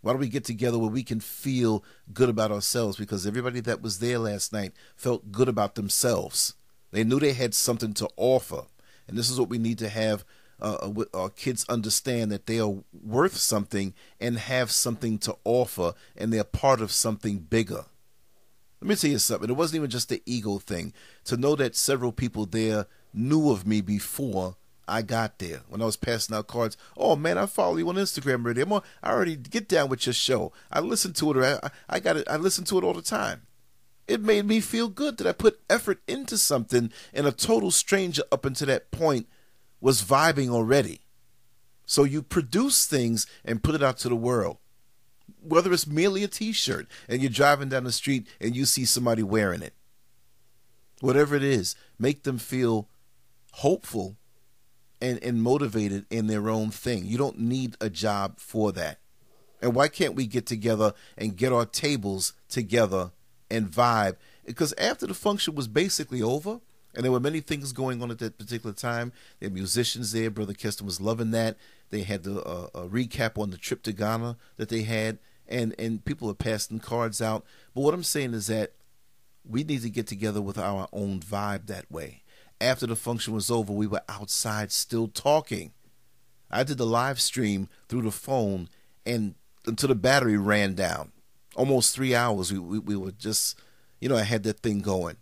Why 0.00 0.12
don't 0.12 0.20
we 0.20 0.28
get 0.28 0.44
together 0.44 0.78
where 0.78 0.90
we 0.90 1.02
can 1.02 1.18
feel 1.18 1.82
good 2.12 2.28
about 2.28 2.52
ourselves? 2.52 2.96
Because 2.96 3.26
everybody 3.26 3.58
that 3.62 3.82
was 3.82 3.98
there 3.98 4.20
last 4.20 4.52
night 4.52 4.72
felt 4.94 5.32
good 5.32 5.48
about 5.48 5.74
themselves. 5.74 6.54
They 6.90 7.04
knew 7.04 7.20
they 7.20 7.32
had 7.32 7.54
something 7.54 7.94
to 7.94 8.08
offer. 8.16 8.64
And 9.06 9.16
this 9.16 9.30
is 9.30 9.38
what 9.38 9.48
we 9.48 9.58
need 9.58 9.78
to 9.78 9.88
have 9.88 10.24
uh, 10.60 10.76
uh 10.82 11.04
our 11.14 11.30
kids 11.30 11.64
understand 11.68 12.32
that 12.32 12.46
they 12.46 12.58
are 12.58 12.74
worth 12.92 13.36
something 13.36 13.94
and 14.20 14.38
have 14.38 14.70
something 14.70 15.18
to 15.18 15.36
offer, 15.44 15.94
and 16.16 16.32
they're 16.32 16.44
part 16.44 16.80
of 16.80 16.90
something 16.90 17.38
bigger. 17.38 17.84
Let 18.80 18.88
me 18.88 18.96
tell 18.96 19.10
you 19.10 19.18
something. 19.18 19.50
It 19.50 19.56
wasn't 19.56 19.76
even 19.76 19.90
just 19.90 20.08
the 20.08 20.22
ego 20.24 20.58
thing. 20.58 20.92
To 21.24 21.36
know 21.36 21.56
that 21.56 21.74
several 21.74 22.12
people 22.12 22.46
there 22.46 22.86
knew 23.12 23.50
of 23.50 23.66
me 23.66 23.80
before 23.80 24.56
I 24.86 25.02
got 25.02 25.38
there. 25.38 25.62
When 25.68 25.82
I 25.82 25.84
was 25.84 25.96
passing 25.96 26.34
out 26.34 26.46
cards, 26.46 26.76
oh 26.96 27.16
man, 27.16 27.38
I 27.38 27.46
follow 27.46 27.76
you 27.76 27.88
on 27.88 27.96
Instagram 27.96 28.44
already. 28.44 28.62
I 29.02 29.10
already 29.10 29.36
get 29.36 29.68
down 29.68 29.88
with 29.88 30.06
your 30.06 30.12
show. 30.12 30.52
I 30.70 30.80
listen 30.80 31.12
to 31.14 31.32
it. 31.32 31.60
I, 31.62 31.70
I 31.88 32.00
got 32.00 32.16
it. 32.16 32.28
I 32.28 32.36
listen 32.36 32.64
to 32.66 32.78
it 32.78 32.84
all 32.84 32.94
the 32.94 33.02
time. 33.02 33.42
It 34.08 34.22
made 34.22 34.46
me 34.46 34.60
feel 34.60 34.88
good 34.88 35.18
that 35.18 35.26
I 35.26 35.32
put 35.32 35.60
effort 35.68 36.00
into 36.08 36.38
something, 36.38 36.90
and 37.12 37.26
a 37.26 37.32
total 37.32 37.70
stranger 37.70 38.22
up 38.32 38.46
until 38.46 38.68
that 38.68 38.90
point 38.90 39.28
was 39.82 40.02
vibing 40.02 40.48
already. 40.48 41.02
So 41.84 42.04
you 42.04 42.22
produce 42.22 42.86
things 42.86 43.26
and 43.44 43.62
put 43.62 43.74
it 43.74 43.82
out 43.82 43.98
to 43.98 44.08
the 44.08 44.16
world. 44.16 44.56
Whether 45.42 45.72
it's 45.72 45.86
merely 45.86 46.24
a 46.24 46.28
t 46.28 46.52
shirt 46.52 46.88
and 47.06 47.20
you're 47.20 47.30
driving 47.30 47.68
down 47.68 47.84
the 47.84 47.92
street 47.92 48.26
and 48.40 48.56
you 48.56 48.64
see 48.64 48.86
somebody 48.86 49.22
wearing 49.22 49.62
it. 49.62 49.74
Whatever 51.00 51.36
it 51.36 51.44
is, 51.44 51.76
make 51.98 52.24
them 52.24 52.38
feel 52.38 52.88
hopeful 53.52 54.16
and, 55.00 55.22
and 55.22 55.42
motivated 55.42 56.06
in 56.10 56.26
their 56.26 56.48
own 56.48 56.70
thing. 56.70 57.04
You 57.04 57.18
don't 57.18 57.38
need 57.38 57.76
a 57.80 57.90
job 57.90 58.40
for 58.40 58.72
that. 58.72 58.98
And 59.60 59.74
why 59.74 59.88
can't 59.88 60.14
we 60.14 60.26
get 60.26 60.46
together 60.46 60.94
and 61.16 61.36
get 61.36 61.52
our 61.52 61.66
tables 61.66 62.32
together 62.48 63.12
and 63.50 63.70
vibe? 63.70 64.16
Because 64.44 64.74
after 64.78 65.06
the 65.06 65.14
function 65.14 65.54
was 65.54 65.68
basically 65.68 66.22
over, 66.22 66.60
and 66.94 67.04
there 67.04 67.12
were 67.12 67.20
many 67.20 67.40
things 67.40 67.72
going 67.72 68.02
on 68.02 68.10
at 68.10 68.18
that 68.18 68.38
particular 68.38 68.74
time. 68.74 69.12
Were 69.40 69.50
musicians 69.50 70.12
there. 70.12 70.30
Brother 70.30 70.54
Keston 70.54 70.86
was 70.86 71.00
loving 71.00 71.30
that. 71.32 71.56
They 71.90 72.02
had 72.02 72.24
the, 72.24 72.42
uh, 72.42 72.68
a 72.74 72.88
recap 72.88 73.40
on 73.40 73.50
the 73.50 73.56
trip 73.56 73.82
to 73.84 73.92
Ghana 73.92 74.36
that 74.56 74.68
they 74.68 74.82
had, 74.82 75.18
and 75.46 75.74
and 75.78 76.04
people 76.04 76.30
are 76.30 76.34
passing 76.34 76.80
cards 76.80 77.22
out. 77.22 77.44
But 77.74 77.82
what 77.82 77.94
I'm 77.94 78.02
saying 78.02 78.34
is 78.34 78.46
that 78.48 78.72
we 79.48 79.64
need 79.64 79.82
to 79.82 79.90
get 79.90 80.06
together 80.06 80.42
with 80.42 80.58
our 80.58 80.88
own 80.92 81.20
vibe 81.20 81.66
that 81.66 81.90
way. 81.90 82.22
After 82.60 82.86
the 82.86 82.96
function 82.96 83.32
was 83.32 83.50
over, 83.50 83.72
we 83.72 83.86
were 83.86 84.02
outside 84.08 84.72
still 84.72 85.08
talking. 85.08 85.72
I 86.50 86.64
did 86.64 86.78
the 86.78 86.86
live 86.86 87.20
stream 87.20 87.68
through 87.88 88.02
the 88.02 88.10
phone, 88.10 88.68
and 89.06 89.34
until 89.66 89.88
the 89.88 89.94
battery 89.94 90.36
ran 90.36 90.74
down, 90.74 91.12
almost 91.58 91.94
three 91.94 92.14
hours. 92.14 92.52
We 92.52 92.58
we, 92.58 92.78
we 92.78 92.96
were 92.96 93.12
just, 93.12 93.58
you 94.00 94.08
know, 94.08 94.16
I 94.16 94.22
had 94.22 94.42
that 94.44 94.60
thing 94.60 94.80
going. 94.80 95.16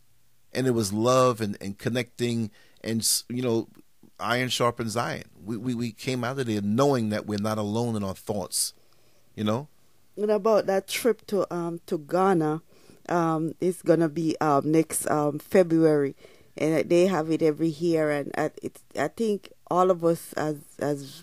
And 0.52 0.66
it 0.66 0.70
was 0.70 0.92
love 0.92 1.40
and, 1.40 1.56
and 1.60 1.76
connecting 1.78 2.50
and 2.82 3.06
you 3.28 3.42
know 3.42 3.68
iron 4.18 4.48
sharpens 4.48 4.96
iron. 4.96 5.24
We, 5.44 5.56
we 5.56 5.74
we 5.74 5.92
came 5.92 6.24
out 6.24 6.38
of 6.38 6.46
there 6.46 6.62
knowing 6.62 7.10
that 7.10 7.26
we're 7.26 7.38
not 7.38 7.58
alone 7.58 7.96
in 7.96 8.04
our 8.04 8.14
thoughts 8.14 8.72
you 9.36 9.44
know? 9.44 9.68
And 10.16 10.30
about 10.30 10.66
that 10.66 10.88
trip 10.88 11.26
to 11.28 11.46
um 11.54 11.80
to 11.86 11.98
ghana? 11.98 12.62
Um 13.08 13.54
it's 13.60 13.82
gonna 13.82 14.08
be 14.08 14.36
um 14.40 14.72
next 14.72 15.08
um 15.08 15.38
february. 15.38 16.16
And 16.56 16.88
they 16.88 17.06
have 17.06 17.30
it 17.30 17.42
every 17.42 17.68
year. 17.68 18.10
And 18.10 18.32
it's 18.62 18.82
i 18.98 19.08
think 19.08 19.52
all 19.70 19.90
of 19.90 20.04
us 20.04 20.32
as 20.32 20.56
as 20.78 21.22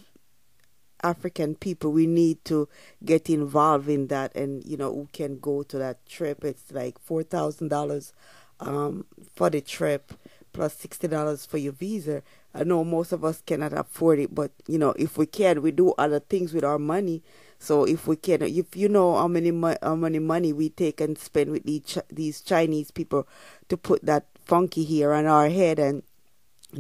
African 1.03 1.55
people, 1.55 1.91
we 1.91 2.07
need 2.07 2.43
to 2.45 2.67
get 3.03 3.29
involved 3.29 3.89
in 3.89 4.07
that, 4.07 4.35
and 4.35 4.63
you 4.65 4.77
know, 4.77 4.93
who 4.93 5.09
can 5.11 5.39
go 5.39 5.63
to 5.63 5.77
that 5.77 6.05
trip? 6.05 6.43
It's 6.43 6.71
like 6.71 6.99
four 6.99 7.23
thousand 7.23 7.69
dollars 7.69 8.13
um, 8.59 9.05
for 9.35 9.49
the 9.49 9.61
trip 9.61 10.13
plus 10.53 10.75
sixty 10.75 11.07
dollars 11.07 11.45
for 11.45 11.57
your 11.57 11.73
visa. 11.73 12.23
I 12.55 12.63
know 12.63 12.83
most 12.83 13.11
of 13.11 13.25
us 13.25 13.41
cannot 13.45 13.73
afford 13.73 14.19
it, 14.19 14.33
but 14.33 14.51
you 14.67 14.77
know 14.77 14.91
if 14.97 15.17
we 15.17 15.25
can, 15.25 15.61
we 15.61 15.71
do 15.71 15.93
other 15.97 16.19
things 16.19 16.53
with 16.53 16.63
our 16.63 16.79
money. 16.79 17.23
So 17.59 17.85
if 17.85 18.07
we 18.07 18.15
can, 18.17 18.41
if 18.41 18.75
you 18.75 18.89
know 18.89 19.15
how 19.15 19.27
many 19.27 19.51
mo- 19.51 19.77
how 19.81 19.95
many 19.95 20.19
money 20.19 20.53
we 20.53 20.69
take 20.69 21.01
and 21.01 21.17
spend 21.17 21.51
with 21.51 21.63
these 21.65 21.97
these 22.11 22.41
Chinese 22.41 22.91
people 22.91 23.27
to 23.69 23.77
put 23.77 24.05
that 24.05 24.25
funky 24.45 24.83
here 24.83 25.13
on 25.13 25.25
our 25.25 25.49
head 25.49 25.79
and 25.79 26.03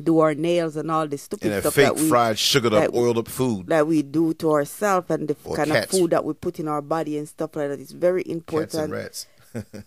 do 0.01 0.19
our 0.19 0.33
nails 0.33 0.75
and 0.75 0.89
all 0.89 1.07
this 1.07 1.23
stupid 1.23 1.51
and 1.51 1.61
stuff 1.61 1.75
fake 1.75 1.85
that 1.85 1.95
we, 1.95 2.09
fried, 2.09 2.37
sugared 2.39 2.73
up, 2.73 2.93
oiled 2.93 3.17
up 3.17 3.27
food 3.27 3.67
that 3.67 3.85
we 3.85 4.01
do 4.01 4.33
to 4.35 4.51
ourselves 4.51 5.09
and 5.09 5.27
the 5.27 5.35
or 5.43 5.55
kind 5.55 5.71
cats. 5.71 5.93
of 5.93 5.99
food 5.99 6.11
that 6.11 6.25
we 6.25 6.33
put 6.33 6.59
in 6.59 6.67
our 6.67 6.81
body 6.81 7.17
and 7.17 7.27
stuff 7.27 7.55
like 7.55 7.69
that. 7.69 7.79
It's 7.79 7.91
very 7.91 8.23
important. 8.27 8.71
cats 8.71 8.83
and 8.83 8.91
rats. 8.91 9.27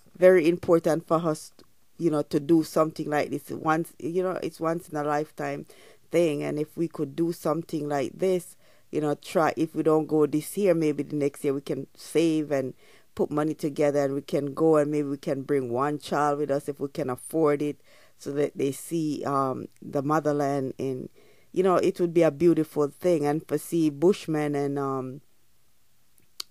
very 0.16 0.48
important 0.48 1.06
for 1.06 1.16
us 1.16 1.52
you 1.98 2.10
know, 2.10 2.22
to 2.22 2.40
do 2.40 2.62
something 2.62 3.08
like 3.08 3.30
this 3.30 3.50
once, 3.50 3.92
you 3.98 4.22
know, 4.22 4.38
it's 4.42 4.60
once 4.60 4.88
in 4.88 4.96
a 4.96 5.02
lifetime 5.04 5.66
thing. 6.10 6.42
And 6.42 6.58
if 6.58 6.76
we 6.76 6.88
could 6.88 7.16
do 7.16 7.32
something 7.32 7.88
like 7.88 8.12
this, 8.14 8.56
you 8.90 9.00
know, 9.00 9.14
try, 9.14 9.52
if 9.56 9.74
we 9.74 9.82
don't 9.82 10.06
go 10.06 10.26
this 10.26 10.56
year, 10.56 10.74
maybe 10.74 11.02
the 11.02 11.16
next 11.16 11.44
year 11.44 11.54
we 11.54 11.60
can 11.60 11.86
save 11.94 12.50
and 12.50 12.74
put 13.16 13.30
money 13.30 13.54
together 13.54 14.04
and 14.04 14.14
we 14.14 14.20
can 14.20 14.54
go 14.54 14.76
and 14.76 14.92
maybe 14.92 15.08
we 15.08 15.16
can 15.16 15.42
bring 15.42 15.72
one 15.72 15.98
child 15.98 16.38
with 16.38 16.50
us 16.50 16.68
if 16.68 16.78
we 16.78 16.88
can 16.88 17.10
afford 17.10 17.60
it 17.60 17.80
so 18.18 18.30
that 18.30 18.56
they 18.56 18.70
see 18.70 19.24
um, 19.24 19.66
the 19.82 20.02
motherland 20.02 20.74
and, 20.78 21.08
you 21.50 21.64
know, 21.64 21.76
it 21.76 21.98
would 21.98 22.14
be 22.14 22.22
a 22.22 22.30
beautiful 22.30 22.88
thing. 22.88 23.26
And 23.26 23.46
for 23.48 23.58
see 23.58 23.90
Bushman 23.90 24.54
and 24.54 24.78
um, 24.78 25.22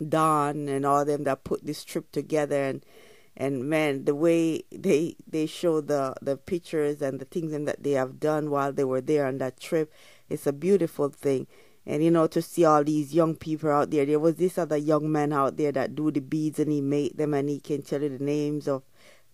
Don 0.06 0.68
and 0.68 0.86
all 0.86 1.06
them 1.06 1.24
that 1.24 1.46
put 1.46 1.66
this 1.66 1.86
trip 1.86 2.12
together 2.12 2.62
and, 2.64 2.84
and 3.38 3.70
man 3.70 4.06
the 4.06 4.16
way 4.16 4.64
they 4.72 5.16
they 5.28 5.46
show 5.46 5.82
the 5.82 6.16
the 6.22 6.38
pictures 6.38 7.02
and 7.02 7.20
the 7.20 7.26
things 7.26 7.52
that 7.52 7.84
they 7.84 7.92
have 7.92 8.20
done 8.20 8.50
while 8.50 8.72
they 8.72 8.84
were 8.84 9.02
there 9.02 9.26
on 9.26 9.40
that 9.40 9.60
trip 9.60 9.92
it's 10.30 10.48
a 10.48 10.54
beautiful 10.54 11.10
thing 11.10 11.46
and 11.86 12.04
you 12.04 12.12
know 12.12 12.28
to 12.28 12.42
see 12.42 12.66
all 12.66 12.84
these 12.84 13.14
young 13.14 13.36
people 13.36 13.72
out 13.72 13.92
there 13.92 14.06
there 14.06 14.20
was 14.20 14.36
this 14.36 14.58
other 14.58 14.78
young 14.78 15.12
man 15.12 15.32
out 15.32 15.58
there 15.58 15.72
that 15.72 15.96
do 15.96 16.12
the 16.12 16.20
beads 16.20 16.60
and 16.60 16.72
he 16.72 16.82
made 16.82 17.18
them 17.18 17.34
and 17.34 17.50
he 17.50 17.60
can 17.60 17.82
tell 17.82 18.02
you 18.02 18.18
the 18.18 18.24
names 18.24 18.68
of 18.68 18.84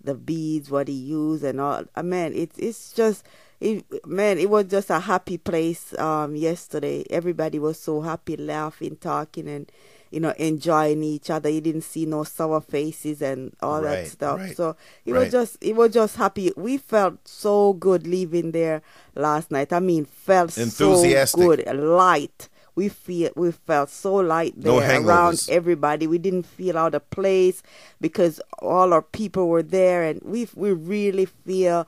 the 0.03 0.15
beads 0.15 0.69
what 0.71 0.87
he 0.87 0.93
used 0.93 1.43
and 1.43 1.61
all. 1.61 1.83
Uh, 1.95 2.03
man 2.03 2.33
it's 2.33 2.57
it's 2.57 2.91
just 2.93 3.25
it, 3.59 3.85
man 4.05 4.37
it 4.37 4.49
was 4.49 4.65
just 4.65 4.89
a 4.89 4.99
happy 4.99 5.37
place 5.37 5.97
um 5.99 6.35
yesterday. 6.35 7.05
Everybody 7.09 7.59
was 7.59 7.79
so 7.79 8.01
happy 8.01 8.35
laughing 8.37 8.97
talking 8.97 9.47
and 9.47 9.71
you 10.11 10.19
know, 10.19 10.33
enjoying 10.37 11.03
each 11.03 11.29
other. 11.29 11.49
You 11.49 11.61
didn't 11.61 11.81
see 11.81 12.05
no 12.05 12.23
sour 12.23 12.61
faces 12.61 13.21
and 13.21 13.55
all 13.61 13.81
right, 13.81 14.03
that 14.03 14.07
stuff. 14.07 14.39
Right, 14.39 14.55
so 14.55 14.75
it 15.05 15.13
right. 15.13 15.19
was 15.21 15.31
just 15.31 15.57
it 15.61 15.75
was 15.75 15.93
just 15.93 16.17
happy. 16.17 16.51
We 16.55 16.77
felt 16.77 17.27
so 17.27 17.73
good 17.73 18.05
leaving 18.05 18.51
there 18.51 18.81
last 19.15 19.49
night. 19.49 19.73
I 19.73 19.79
mean, 19.79 20.05
felt 20.05 20.57
Enthusiastic. 20.57 21.41
so 21.41 21.55
good, 21.55 21.75
light. 21.75 22.49
We 22.75 22.89
feel 22.89 23.31
we 23.35 23.51
felt 23.51 23.89
so 23.89 24.15
light 24.15 24.53
there 24.57 24.71
no 24.71 25.05
around 25.07 25.45
everybody. 25.49 26.07
We 26.07 26.17
didn't 26.17 26.45
feel 26.45 26.77
out 26.77 26.95
of 26.95 27.09
place 27.09 27.63
because 27.99 28.39
all 28.59 28.93
our 28.93 29.01
people 29.01 29.47
were 29.47 29.63
there, 29.63 30.03
and 30.03 30.21
we 30.23 30.47
we 30.55 30.71
really 30.71 31.25
feel 31.25 31.87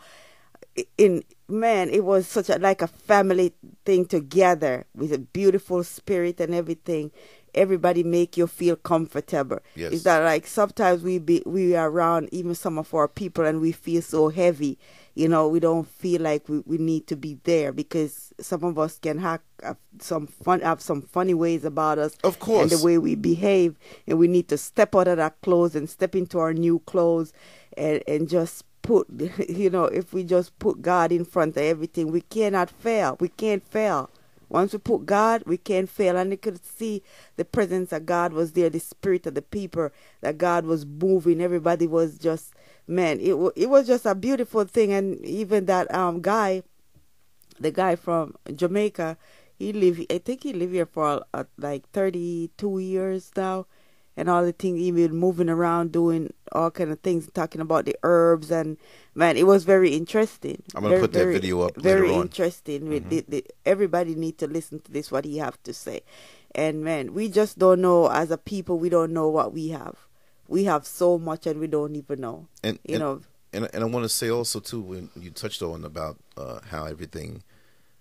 in 0.97 1.23
man 1.47 1.89
it 1.89 2.03
was 2.03 2.25
such 2.25 2.49
a 2.49 2.57
like 2.57 2.81
a 2.81 2.87
family 2.87 3.53
thing 3.85 4.05
together 4.05 4.85
with 4.95 5.13
a 5.13 5.19
beautiful 5.19 5.83
spirit 5.83 6.39
and 6.39 6.53
everything 6.55 7.11
everybody 7.55 8.03
make 8.03 8.37
you 8.37 8.47
feel 8.47 8.75
comfortable. 8.75 9.59
Yes. 9.75 9.91
Is 9.91 10.03
that 10.03 10.23
like 10.23 10.47
sometimes 10.47 11.03
we 11.03 11.19
be 11.19 11.43
we 11.45 11.75
are 11.75 11.89
around 11.89 12.29
even 12.31 12.55
some 12.55 12.77
of 12.77 12.93
our 12.93 13.07
people 13.07 13.45
and 13.45 13.61
we 13.61 13.71
feel 13.71 14.01
so 14.01 14.29
heavy. 14.29 14.77
You 15.15 15.27
know, 15.27 15.47
we 15.47 15.59
don't 15.59 15.87
feel 15.87 16.21
like 16.21 16.49
we, 16.49 16.59
we 16.65 16.77
need 16.79 17.05
to 17.07 17.15
be 17.15 17.37
there 17.43 17.71
because 17.71 18.33
some 18.39 18.63
of 18.63 18.79
us 18.79 18.97
can 18.97 19.19
have, 19.19 19.41
have 19.61 19.77
some 19.99 20.25
fun 20.25 20.61
have 20.61 20.81
some 20.81 21.01
funny 21.03 21.33
ways 21.35 21.63
about 21.63 21.99
us. 21.99 22.15
Of 22.23 22.39
course. 22.39 22.71
And 22.71 22.79
the 22.79 22.83
way 22.83 22.97
we 22.97 23.15
behave 23.15 23.77
and 24.07 24.17
we 24.17 24.27
need 24.27 24.47
to 24.49 24.57
step 24.57 24.95
out 24.95 25.07
of 25.07 25.17
that 25.17 25.39
clothes 25.41 25.75
and 25.75 25.89
step 25.89 26.15
into 26.15 26.39
our 26.39 26.53
new 26.53 26.79
clothes 26.79 27.31
and, 27.77 28.01
and 28.07 28.27
just 28.27 28.63
put 28.81 29.07
you 29.49 29.69
know, 29.69 29.85
if 29.85 30.13
we 30.13 30.23
just 30.23 30.57
put 30.59 30.81
God 30.81 31.11
in 31.11 31.25
front 31.25 31.57
of 31.57 31.63
everything, 31.63 32.11
we 32.11 32.21
cannot 32.21 32.69
fail. 32.69 33.17
We 33.19 33.29
can't 33.29 33.65
fail. 33.65 34.09
Once 34.53 34.71
we 34.71 34.77
put 34.79 35.07
God, 35.07 35.43
we 35.47 35.57
can't 35.57 35.89
fail. 35.89 36.15
And 36.15 36.31
you 36.31 36.37
could 36.37 36.63
see 36.63 37.01
the 37.35 37.43
presence 37.43 37.91
of 37.91 38.05
God 38.05 38.33
was 38.33 38.51
there, 38.51 38.69
the 38.69 38.79
spirit 38.79 39.25
of 39.25 39.33
the 39.33 39.41
people, 39.41 39.89
that 40.21 40.37
God 40.37 40.65
was 40.65 40.85
moving. 40.85 41.41
Everybody 41.41 41.87
was 41.87 42.19
just, 42.19 42.53
man, 42.87 43.19
it, 43.19 43.33
it 43.55 43.69
was 43.69 43.87
just 43.87 44.05
a 44.05 44.13
beautiful 44.13 44.63
thing. 44.65 44.93
And 44.93 45.25
even 45.25 45.65
that 45.65 45.93
um 45.93 46.21
guy, 46.21 46.61
the 47.59 47.71
guy 47.71 47.95
from 47.95 48.35
Jamaica, 48.55 49.17
he 49.57 49.73
live. 49.73 49.99
I 50.11 50.19
think 50.19 50.43
he 50.43 50.53
live 50.53 50.71
here 50.71 50.85
for 50.85 51.25
uh, 51.33 51.45
like 51.57 51.89
thirty 51.89 52.51
two 52.55 52.77
years 52.77 53.31
now, 53.35 53.65
and 54.15 54.29
all 54.29 54.43
the 54.45 54.51
things. 54.51 54.79
He 54.79 54.91
been 54.91 55.15
moving 55.15 55.49
around 55.49 55.91
doing 55.91 56.33
all 56.51 56.69
kind 56.71 56.91
of 56.91 56.99
things, 56.99 57.29
talking 57.33 57.61
about 57.61 57.85
the 57.85 57.95
herbs 58.03 58.51
and 58.51 58.77
man, 59.15 59.37
it 59.37 59.47
was 59.47 59.63
very 59.63 59.95
interesting. 59.95 60.61
I'm 60.75 60.83
gonna 60.83 60.95
very, 60.95 61.01
put 61.01 61.13
that 61.13 61.19
very, 61.19 61.33
video 61.33 61.61
up 61.61 61.75
Very 61.75 62.07
later 62.07 62.13
on. 62.19 62.21
interesting. 62.23 62.89
With 62.89 63.09
the, 63.09 63.25
the, 63.27 63.45
everybody 63.65 64.15
need 64.15 64.37
to 64.39 64.47
listen 64.47 64.79
to 64.81 64.91
this. 64.91 65.11
What 65.11 65.25
he 65.25 65.37
have 65.37 65.61
to 65.63 65.73
say, 65.73 66.01
and 66.53 66.83
man, 66.83 67.13
we 67.13 67.29
just 67.29 67.57
don't 67.59 67.81
know 67.81 68.09
as 68.09 68.31
a 68.31 68.37
people. 68.37 68.77
We 68.79 68.89
don't 68.89 69.13
know 69.13 69.29
what 69.29 69.53
we 69.53 69.69
have. 69.69 69.95
We 70.47 70.65
have 70.65 70.85
so 70.85 71.17
much, 71.17 71.47
and 71.47 71.59
we 71.59 71.67
don't 71.67 71.95
even 71.95 72.21
know. 72.21 72.47
And 72.63 72.77
You 72.85 72.95
and, 72.95 72.99
know. 72.99 73.21
and 73.53 73.69
and 73.73 73.83
I 73.83 73.87
want 73.87 74.03
to 74.03 74.09
say 74.09 74.29
also 74.29 74.59
too 74.59 74.81
when 74.81 75.09
you 75.19 75.31
touched 75.31 75.61
on 75.61 75.83
about 75.85 76.17
uh, 76.37 76.59
how 76.69 76.85
everything 76.85 77.43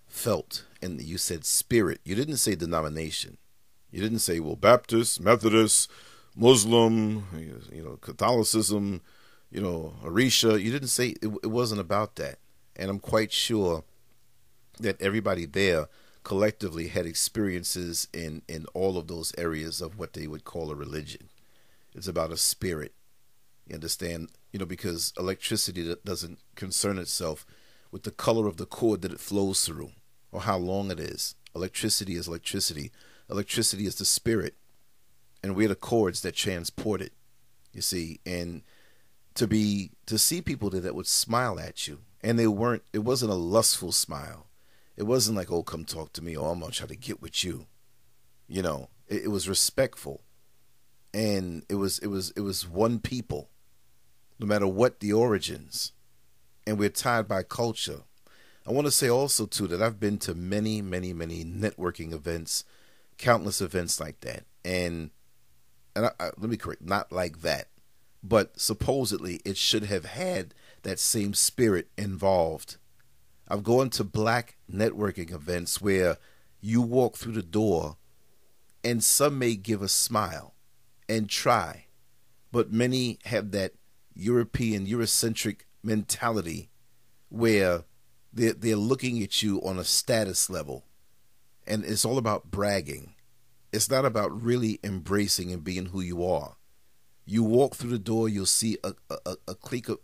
felt, 0.07 0.65
and 0.81 1.01
you 1.01 1.17
said 1.17 1.45
spirit. 1.45 1.99
You 2.03 2.15
didn't 2.15 2.37
say 2.37 2.55
denomination. 2.55 3.37
You 3.93 4.01
didn't 4.01 4.19
say 4.19 4.39
well 4.39 4.55
Baptist, 4.55 5.21
Methodist, 5.21 5.89
Muslim, 6.35 7.27
you 7.71 7.83
know 7.83 7.97
Catholicism, 7.97 9.01
you 9.51 9.61
know 9.61 9.93
Orisha. 10.03 10.59
You 10.59 10.71
didn't 10.71 10.87
say 10.87 11.09
it, 11.21 11.31
it 11.43 11.51
wasn't 11.51 11.79
about 11.79 12.15
that. 12.15 12.39
And 12.75 12.89
I'm 12.89 12.99
quite 12.99 13.31
sure 13.31 13.83
that 14.79 14.99
everybody 14.99 15.45
there 15.45 15.89
collectively 16.23 16.87
had 16.87 17.05
experiences 17.05 18.07
in 18.11 18.41
in 18.47 18.65
all 18.73 18.97
of 18.97 19.07
those 19.07 19.31
areas 19.37 19.79
of 19.79 19.99
what 19.99 20.13
they 20.13 20.25
would 20.25 20.43
call 20.43 20.71
a 20.71 20.75
religion. 20.75 21.29
It's 21.93 22.07
about 22.07 22.31
a 22.31 22.37
spirit. 22.37 22.93
You 23.67 23.75
understand? 23.75 24.29
You 24.51 24.57
know, 24.57 24.65
because 24.65 25.13
electricity 25.19 25.93
doesn't 26.03 26.39
concern 26.55 26.97
itself 26.97 27.45
with 27.91 28.03
the 28.03 28.11
color 28.11 28.47
of 28.47 28.57
the 28.57 28.65
cord 28.65 29.03
that 29.03 29.13
it 29.13 29.19
flows 29.19 29.63
through 29.67 29.91
or 30.31 30.41
how 30.41 30.57
long 30.57 30.89
it 30.89 30.99
is. 30.99 31.35
Electricity 31.55 32.15
is 32.15 32.27
electricity. 32.27 32.91
Electricity 33.29 33.85
is 33.85 33.95
the 33.95 34.05
spirit. 34.05 34.55
And 35.43 35.55
we're 35.55 35.67
the 35.67 35.75
cords 35.75 36.21
that 36.21 36.35
transport 36.35 37.01
it. 37.01 37.13
You 37.73 37.81
see, 37.81 38.19
and 38.25 38.61
to 39.35 39.47
be 39.47 39.91
to 40.05 40.17
see 40.17 40.41
people 40.41 40.69
there 40.69 40.81
that 40.81 40.95
would 40.95 41.07
smile 41.07 41.59
at 41.59 41.87
you 41.87 41.99
and 42.23 42.37
they 42.37 42.47
weren't 42.47 42.83
it 42.93 42.99
wasn't 42.99 43.31
a 43.31 43.35
lustful 43.35 43.91
smile. 43.91 44.47
It 44.95 45.03
wasn't 45.03 45.37
like, 45.37 45.51
oh 45.51 45.63
come 45.63 45.85
talk 45.85 46.13
to 46.13 46.23
me 46.23 46.37
or 46.37 46.51
I'm 46.51 46.59
gonna 46.59 46.71
try 46.71 46.87
to 46.87 46.95
get 46.95 47.21
with 47.21 47.43
you. 47.43 47.65
You 48.47 48.61
know, 48.61 48.89
it, 49.07 49.23
it 49.23 49.27
was 49.29 49.49
respectful. 49.49 50.21
And 51.13 51.65
it 51.67 51.75
was 51.75 51.99
it 51.99 52.07
was 52.07 52.31
it 52.35 52.41
was 52.41 52.67
one 52.67 52.99
people 52.99 53.49
no 54.39 54.47
matter 54.47 54.67
what 54.67 54.99
the 54.99 55.13
origins. 55.13 55.91
And 56.65 56.77
we're 56.77 56.89
tied 56.89 57.27
by 57.27 57.43
culture. 57.43 58.01
I 58.65 58.71
want 58.71 58.87
to 58.87 58.91
say 58.91 59.09
also 59.09 59.45
too 59.45 59.67
that 59.67 59.81
I've 59.81 59.99
been 59.99 60.17
to 60.19 60.33
many, 60.33 60.81
many, 60.81 61.11
many 61.11 61.43
networking 61.43 62.13
events, 62.13 62.63
countless 63.23 63.61
events 63.61 63.99
like 64.01 64.19
that, 64.19 64.43
and 64.65 65.09
and 65.95 66.07
I, 66.07 66.11
I, 66.19 66.25
let 66.37 66.49
me 66.49 66.57
correct, 66.57 66.81
not 66.81 67.11
like 67.11 67.41
that, 67.41 67.69
but 68.21 68.59
supposedly 68.59 69.39
it 69.45 69.55
should 69.55 69.85
have 69.85 70.05
had 70.05 70.53
that 70.81 70.99
same 70.99 71.33
spirit 71.33 71.87
involved. 71.97 72.77
I've 73.47 73.63
gone 73.63 73.89
to 73.91 74.03
black 74.03 74.57
networking 74.71 75.31
events 75.31 75.81
where 75.81 76.17
you 76.59 76.81
walk 76.81 77.15
through 77.15 77.33
the 77.33 77.41
door, 77.41 77.95
and 78.83 79.03
some 79.03 79.39
may 79.39 79.55
give 79.55 79.81
a 79.81 79.87
smile 79.87 80.53
and 81.07 81.29
try, 81.29 81.85
but 82.51 82.73
many 82.73 83.19
have 83.25 83.51
that 83.51 83.73
European, 84.13 84.85
Eurocentric 84.85 85.61
mentality 85.81 86.69
where 87.29 87.83
they're, 88.33 88.53
they're 88.53 88.75
looking 88.75 89.23
at 89.23 89.41
you 89.41 89.61
on 89.61 89.79
a 89.79 89.83
status 89.83 90.49
level. 90.49 90.83
And 91.65 91.85
it's 91.85 92.03
all 92.03 92.17
about 92.17 92.51
bragging. 92.51 93.12
It's 93.73 93.89
not 93.89 94.05
about 94.05 94.41
really 94.41 94.79
embracing 94.83 95.51
and 95.51 95.63
being 95.63 95.87
who 95.87 95.99
you 95.99 96.23
are. 96.23 96.57
You 97.25 97.43
walk 97.43 97.75
through 97.75 97.89
the 97.89 97.99
door, 97.99 98.29
you'll 98.29 98.45
see 98.45 98.77
a, 98.83 98.93
a, 99.09 99.35
a 99.47 99.55
clique 99.55 99.89
of 99.89 99.97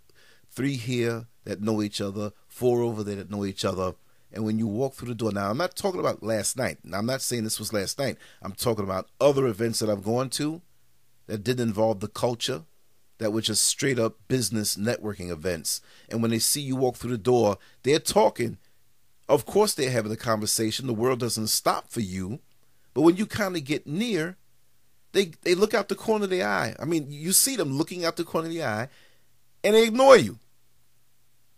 three 0.49 0.75
here 0.75 1.27
that 1.43 1.61
know 1.61 1.81
each 1.81 2.01
other, 2.01 2.31
four 2.47 2.81
over 2.81 3.03
there 3.03 3.17
that 3.17 3.29
know 3.29 3.45
each 3.45 3.63
other. 3.63 3.93
And 4.33 4.43
when 4.43 4.57
you 4.57 4.67
walk 4.67 4.95
through 4.95 5.09
the 5.09 5.15
door, 5.15 5.31
now 5.31 5.49
I'm 5.49 5.57
not 5.57 5.75
talking 5.75 5.99
about 5.99 6.23
last 6.23 6.57
night. 6.57 6.79
Now, 6.83 6.97
I'm 6.97 7.05
not 7.05 7.21
saying 7.21 7.43
this 7.43 7.59
was 7.59 7.71
last 7.71 7.99
night. 7.99 8.17
I'm 8.41 8.53
talking 8.53 8.83
about 8.83 9.07
other 9.21 9.45
events 9.45 9.79
that 9.79 9.89
I've 9.89 10.03
gone 10.03 10.29
to 10.31 10.61
that 11.27 11.43
didn't 11.43 11.67
involve 11.67 11.99
the 11.99 12.07
culture, 12.07 12.63
that 13.19 13.31
were 13.31 13.41
just 13.41 13.65
straight 13.65 13.99
up 13.99 14.17
business 14.27 14.77
networking 14.77 15.29
events. 15.29 15.81
And 16.09 16.21
when 16.21 16.31
they 16.31 16.39
see 16.39 16.61
you 16.61 16.75
walk 16.75 16.95
through 16.95 17.11
the 17.11 17.17
door, 17.17 17.57
they're 17.83 17.99
talking. 17.99 18.57
Of 19.27 19.45
course, 19.45 19.75
they're 19.75 19.91
having 19.91 20.11
a 20.11 20.17
conversation. 20.17 20.87
The 20.87 20.93
world 20.93 21.19
doesn't 21.19 21.47
stop 21.47 21.91
for 21.91 22.01
you. 22.01 22.39
But 22.93 23.01
when 23.01 23.17
you 23.17 23.25
kind 23.25 23.55
of 23.55 23.63
get 23.63 23.87
near, 23.87 24.37
they, 25.11 25.31
they 25.43 25.55
look 25.55 25.73
out 25.73 25.89
the 25.89 25.95
corner 25.95 26.25
of 26.25 26.29
the 26.29 26.43
eye. 26.43 26.75
I 26.79 26.85
mean, 26.85 27.07
you 27.09 27.31
see 27.31 27.55
them 27.55 27.77
looking 27.77 28.05
out 28.05 28.15
the 28.15 28.23
corner 28.23 28.47
of 28.47 28.53
the 28.53 28.63
eye 28.63 28.89
and 29.63 29.75
they 29.75 29.83
ignore 29.83 30.17
you. 30.17 30.37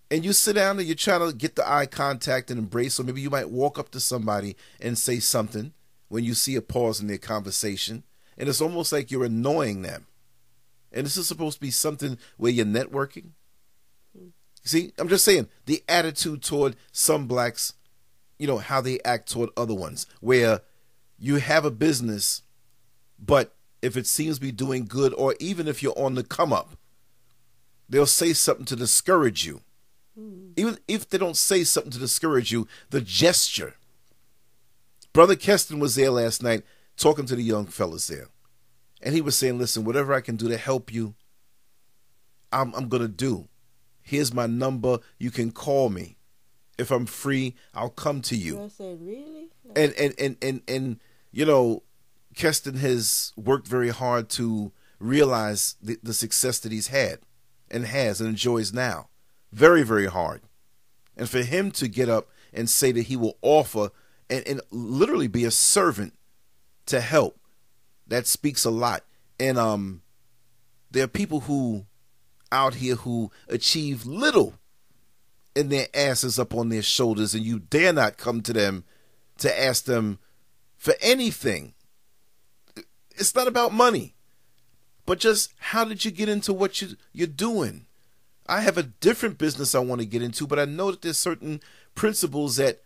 And 0.10 0.26
you 0.26 0.34
sit 0.34 0.56
down 0.56 0.78
and 0.78 0.88
you're 0.88 0.96
trying 0.96 1.30
to 1.30 1.36
get 1.36 1.56
the 1.56 1.70
eye 1.70 1.86
contact 1.86 2.52
and 2.52 2.60
embrace, 2.60 3.00
or 3.00 3.04
maybe 3.04 3.22
you 3.22 3.30
might 3.30 3.50
walk 3.50 3.80
up 3.80 3.92
to 3.92 4.00
somebody 4.00 4.58
and 4.82 4.98
say 4.98 5.20
something 5.20 5.72
when 6.10 6.26
you 6.26 6.34
see 6.34 6.58
a 6.58 6.62
pause 6.62 7.00
in 7.00 7.08
their 7.08 7.18
conversation. 7.18 8.04
And 8.38 8.50
it's 8.50 8.60
almost 8.60 8.92
like 8.92 9.10
you're 9.10 9.24
annoying 9.24 9.84
them. 9.84 10.08
And 10.92 11.06
this 11.06 11.16
is 11.16 11.28
supposed 11.28 11.56
to 11.56 11.62
be 11.62 11.72
something 11.72 12.18
where 12.36 12.52
you're 12.52 12.66
networking. 12.66 13.30
See, 14.64 14.92
I'm 14.98 15.08
just 15.08 15.24
saying 15.24 15.48
the 15.66 15.82
attitude 15.88 16.44
toward 16.44 16.76
some 16.92 17.26
blacks, 17.26 17.74
you 18.38 18.48
know, 18.48 18.58
how 18.58 18.82
they 18.82 19.00
act 19.06 19.32
toward 19.32 19.50
other 19.56 19.74
ones, 19.74 20.06
where 20.20 20.60
you 21.22 21.36
have 21.36 21.64
a 21.64 21.72
business, 21.72 22.42
but 23.20 23.54
if 23.82 23.96
it 23.96 24.08
seems 24.08 24.36
to 24.36 24.42
be 24.42 24.52
doing 24.52 24.86
good, 24.86 25.14
or 25.14 25.36
even 25.40 25.68
if 25.68 25.84
you're 25.84 25.98
on 25.98 26.16
the 26.16 26.24
come 26.24 26.52
up, 26.52 26.72
they'll 27.88 28.08
say 28.08 28.34
something 28.34 28.66
to 28.66 28.76
discourage 28.76 29.46
you. 29.46 29.62
Hmm. 30.18 30.52
Even 30.58 30.80
if 30.88 31.08
they 31.08 31.20
don't 31.20 31.38
say 31.38 31.64
something 31.64 31.92
to 31.92 32.00
discourage 32.00 32.52
you, 32.52 32.68
the 32.90 33.02
gesture. 33.02 33.76
Brother 35.14 35.36
Keston 35.36 35.80
was 35.80 35.94
there 35.96 36.10
last 36.10 36.42
night 36.42 36.64
talking 36.98 37.26
to 37.28 37.36
the 37.36 37.44
young 37.44 37.68
fellas 37.68 38.08
there. 38.08 38.28
And 39.02 39.14
he 39.14 39.22
was 39.22 39.38
saying, 39.38 39.60
listen, 39.60 39.84
whatever 39.84 40.14
I 40.14 40.22
can 40.22 40.38
do 40.38 40.48
to 40.50 40.58
help 40.58 40.92
you, 40.92 41.14
I'm, 42.52 42.74
I'm 42.74 42.90
going 42.90 43.04
to 43.04 43.08
do. 43.08 43.48
Here's 44.02 44.34
my 44.34 44.48
number. 44.48 45.00
You 45.20 45.30
can 45.30 45.52
call 45.52 45.90
me. 45.90 46.18
If 46.78 46.90
I'm 46.90 47.06
free, 47.06 47.56
I'll 47.76 47.90
come 47.90 48.22
to 48.24 48.36
you. 48.36 48.64
I 48.64 48.68
said, 48.70 48.98
really? 49.02 49.50
And, 49.76 49.94
and, 49.94 50.16
and, 50.18 50.38
and, 50.42 50.62
and, 50.68 51.00
you 51.32 51.46
know, 51.46 51.84
Keston 52.36 52.76
has 52.76 53.34
worked 53.36 53.68
very 53.68 53.90
hard 53.90 54.30
to 54.30 54.72
realize 55.00 55.76
the, 55.82 55.98
the 56.02 56.14
success 56.14 56.60
that 56.60 56.72
he's 56.72 56.88
had 56.88 57.20
and 57.70 57.86
has 57.86 58.22
and 58.22 58.30
enjoys 58.30 58.74
now. 58.74 59.10
Very, 59.52 59.84
very 59.84 60.08
hard. 60.08 60.42
And 61.18 61.30
for 61.30 61.42
him 61.42 61.72
to 61.72 61.88
get 61.88 62.10
up 62.10 62.30
and 62.54 62.70
say 62.70 62.92
that 62.92 63.04
he 63.04 63.16
will 63.16 63.38
offer 63.42 63.90
and, 64.30 64.48
and 64.48 64.62
literally 64.72 65.28
be 65.28 65.44
a 65.44 65.52
servant 65.52 66.14
to 66.88 67.02
help, 67.02 67.40
that 68.08 68.28
speaks 68.28 68.66
a 68.66 68.72
lot. 68.72 69.04
And 69.40 69.58
um, 69.58 70.02
there 70.90 71.04
are 71.04 71.08
people 71.08 71.42
who 71.42 71.86
out 72.52 72.76
here 72.76 72.96
who 72.96 73.32
achieve 73.48 74.06
little 74.06 74.56
and 75.56 75.70
their 75.70 75.88
asses 75.94 76.40
up 76.40 76.54
on 76.54 76.70
their 76.70 76.82
shoulders, 76.82 77.34
and 77.34 77.44
you 77.44 77.60
dare 77.60 77.94
not 77.94 78.18
come 78.18 78.42
to 78.42 78.54
them 78.54 78.84
to 79.38 79.62
ask 79.62 79.86
them 79.86 80.20
for 80.82 80.96
anything. 81.00 81.76
It's 83.12 83.36
not 83.36 83.48
about 83.48 83.72
money, 83.72 84.16
but 85.06 85.20
just 85.20 85.54
how 85.60 85.86
did 85.86 86.04
you 86.04 86.10
get 86.10 86.28
into 86.28 86.52
what 86.54 86.82
you, 86.82 86.98
you're 87.14 87.28
doing? 87.28 87.86
I 88.48 88.62
have 88.62 88.80
a 88.80 88.84
different 88.84 89.38
business 89.38 89.76
I 89.76 89.80
want 89.80 90.02
to 90.02 90.08
get 90.08 90.24
into, 90.24 90.48
but 90.48 90.58
I 90.58 90.66
know 90.66 90.90
that 90.90 91.04
there's 91.04 91.20
certain 91.20 91.62
principles 91.94 92.56
that 92.56 92.82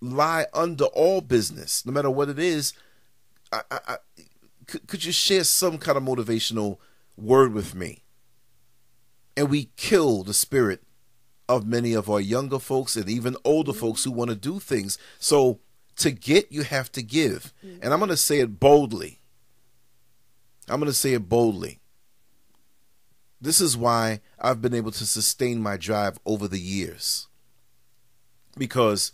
lie 0.00 0.46
under 0.54 0.86
all 0.86 1.20
business, 1.20 1.84
no 1.84 1.92
matter 1.92 2.08
what 2.08 2.30
it 2.30 2.38
is. 2.38 2.72
I, 3.52 3.60
I, 3.70 3.78
I, 3.86 3.96
could, 4.66 4.86
could 4.86 5.04
you 5.04 5.12
share 5.12 5.44
some 5.44 5.76
kind 5.76 5.98
of 5.98 6.04
motivational 6.04 6.78
word 7.18 7.52
with 7.52 7.74
me? 7.74 8.02
And 9.36 9.50
we 9.50 9.68
kill 9.76 10.22
the 10.22 10.32
spirit 10.32 10.84
of 11.50 11.66
many 11.66 11.92
of 11.92 12.08
our 12.08 12.20
younger 12.20 12.58
folks 12.58 12.96
and 12.96 13.10
even 13.10 13.36
older 13.44 13.74
folks 13.74 14.04
who 14.04 14.10
want 14.10 14.30
to 14.30 14.36
do 14.36 14.58
things. 14.58 14.96
So 15.18 15.60
to 16.00 16.10
get, 16.10 16.50
you 16.52 16.62
have 16.62 16.90
to 16.92 17.02
give. 17.02 17.52
And 17.62 17.92
I'm 17.92 17.98
going 17.98 18.10
to 18.10 18.16
say 18.16 18.40
it 18.40 18.60
boldly. 18.60 19.18
I'm 20.68 20.80
going 20.80 20.90
to 20.90 20.96
say 20.96 21.14
it 21.14 21.28
boldly. 21.28 21.80
This 23.40 23.60
is 23.60 23.76
why 23.76 24.20
I've 24.38 24.60
been 24.60 24.74
able 24.74 24.92
to 24.92 25.06
sustain 25.06 25.62
my 25.62 25.76
drive 25.76 26.18
over 26.26 26.46
the 26.46 26.60
years. 26.60 27.26
Because 28.56 29.12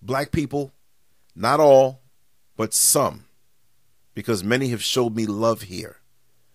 black 0.00 0.30
people, 0.30 0.72
not 1.34 1.60
all, 1.60 2.00
but 2.56 2.72
some, 2.72 3.24
because 4.14 4.44
many 4.44 4.68
have 4.68 4.82
showed 4.82 5.16
me 5.16 5.26
love 5.26 5.62
here. 5.62 5.96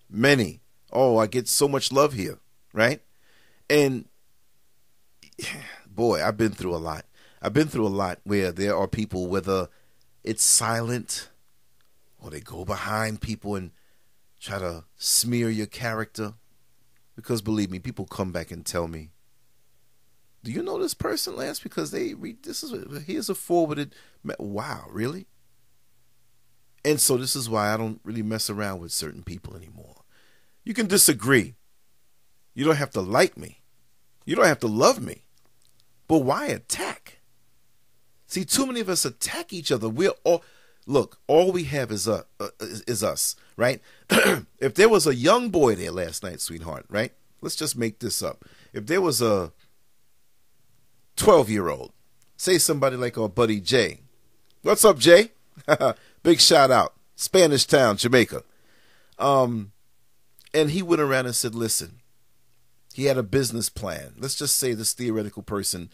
Many. 0.10 0.62
Oh, 0.92 1.18
I 1.18 1.28
get 1.28 1.48
so 1.48 1.68
much 1.68 1.92
love 1.92 2.14
here, 2.14 2.40
right? 2.74 3.02
And 3.70 4.06
boy, 5.88 6.24
I've 6.24 6.38
been 6.38 6.52
through 6.52 6.76
a 6.76 6.78
lot. 6.78 7.06
I've 7.42 7.54
been 7.54 7.68
through 7.68 7.88
a 7.88 7.90
lot 7.90 8.20
where 8.24 8.52
there 8.52 8.76
are 8.76 8.88
people, 8.88 9.28
whether 9.28 9.70
it's 10.24 10.44
silent 10.44 11.30
or 12.18 12.30
they 12.30 12.42
go 12.42 12.66
behind 12.66 13.22
people 13.22 13.56
and 13.56 13.72
try 14.40 14.60
to 14.60 14.84
smear 14.98 15.50
your 15.50 15.68
character. 15.68 16.34
Because 17.16 17.42
believe 17.42 17.72
me, 17.72 17.80
people 17.80 18.06
come 18.06 18.32
back 18.32 18.52
and 18.52 18.66
tell 18.66 18.88
me, 18.88 19.12
"Do 20.44 20.52
you 20.52 20.62
know 20.64 20.80
this 20.80 20.94
person, 20.94 21.36
Lance? 21.36 21.60
Because 21.60 21.92
they 21.92 22.14
read 22.14 22.44
this 22.44 22.64
is 22.64 23.04
here's 23.06 23.30
a 23.30 23.36
forwarded. 23.36 23.94
Wow, 24.24 24.88
really? 24.90 25.28
And 26.86 27.00
so 27.02 27.18
this 27.18 27.36
is 27.36 27.50
why 27.50 27.74
I 27.74 27.78
don't 27.78 28.00
really 28.04 28.24
mess 28.24 28.50
around 28.50 28.80
with 28.80 28.92
certain 28.92 29.24
people 29.24 29.56
anymore. 29.56 30.04
You 30.64 30.74
can 30.74 30.88
disagree. 30.88 31.56
You 32.54 32.66
don't 32.66 32.78
have 32.78 32.92
to 32.92 33.02
like 33.02 33.38
me. 33.38 33.64
You 34.26 34.36
don't 34.36 34.46
have 34.46 34.60
to 34.60 34.68
love 34.68 35.02
me. 35.02 35.26
But 36.08 36.20
why 36.20 36.48
attack? 36.48 37.19
See, 38.30 38.46
too 38.46 38.68
many 38.68 38.80
of 38.80 38.90
us 38.90 39.06
attack 39.06 39.52
each 39.52 39.72
other. 39.72 39.90
We're 39.90 40.14
all 40.24 40.44
look. 40.86 41.18
All 41.26 41.52
we 41.52 41.64
have 41.64 41.92
is 41.92 42.08
uh, 42.08 42.22
uh 42.40 42.50
is 42.60 43.04
us, 43.04 43.36
right? 43.58 43.82
if 44.60 44.76
there 44.76 44.88
was 44.88 45.08
a 45.08 45.16
young 45.16 45.50
boy 45.50 45.74
there 45.74 45.92
last 45.92 46.22
night, 46.22 46.40
sweetheart, 46.40 46.86
right? 46.90 47.12
Let's 47.42 47.56
just 47.56 47.76
make 47.76 47.98
this 47.98 48.22
up. 48.22 48.46
If 48.72 48.86
there 48.86 49.02
was 49.02 49.20
a 49.20 49.52
twelve-year-old, 51.16 51.92
say 52.38 52.60
somebody 52.60 52.98
like 52.98 53.18
our 53.18 53.30
buddy 53.30 53.60
Jay. 53.60 54.02
What's 54.62 54.86
up, 54.86 55.00
Jay? 55.00 55.32
Big 56.24 56.40
shout 56.40 56.70
out, 56.70 56.94
Spanish 57.16 57.66
Town, 57.66 57.98
Jamaica. 57.98 58.44
Um, 59.18 59.72
and 60.54 60.70
he 60.70 60.84
went 60.84 61.02
around 61.02 61.26
and 61.26 61.36
said, 61.36 61.56
"Listen, 61.56 62.02
he 62.94 63.06
had 63.06 63.18
a 63.18 63.24
business 63.24 63.70
plan. 63.70 64.14
Let's 64.20 64.36
just 64.36 64.56
say 64.56 64.76
this 64.76 64.94
theoretical 64.94 65.42
person 65.42 65.90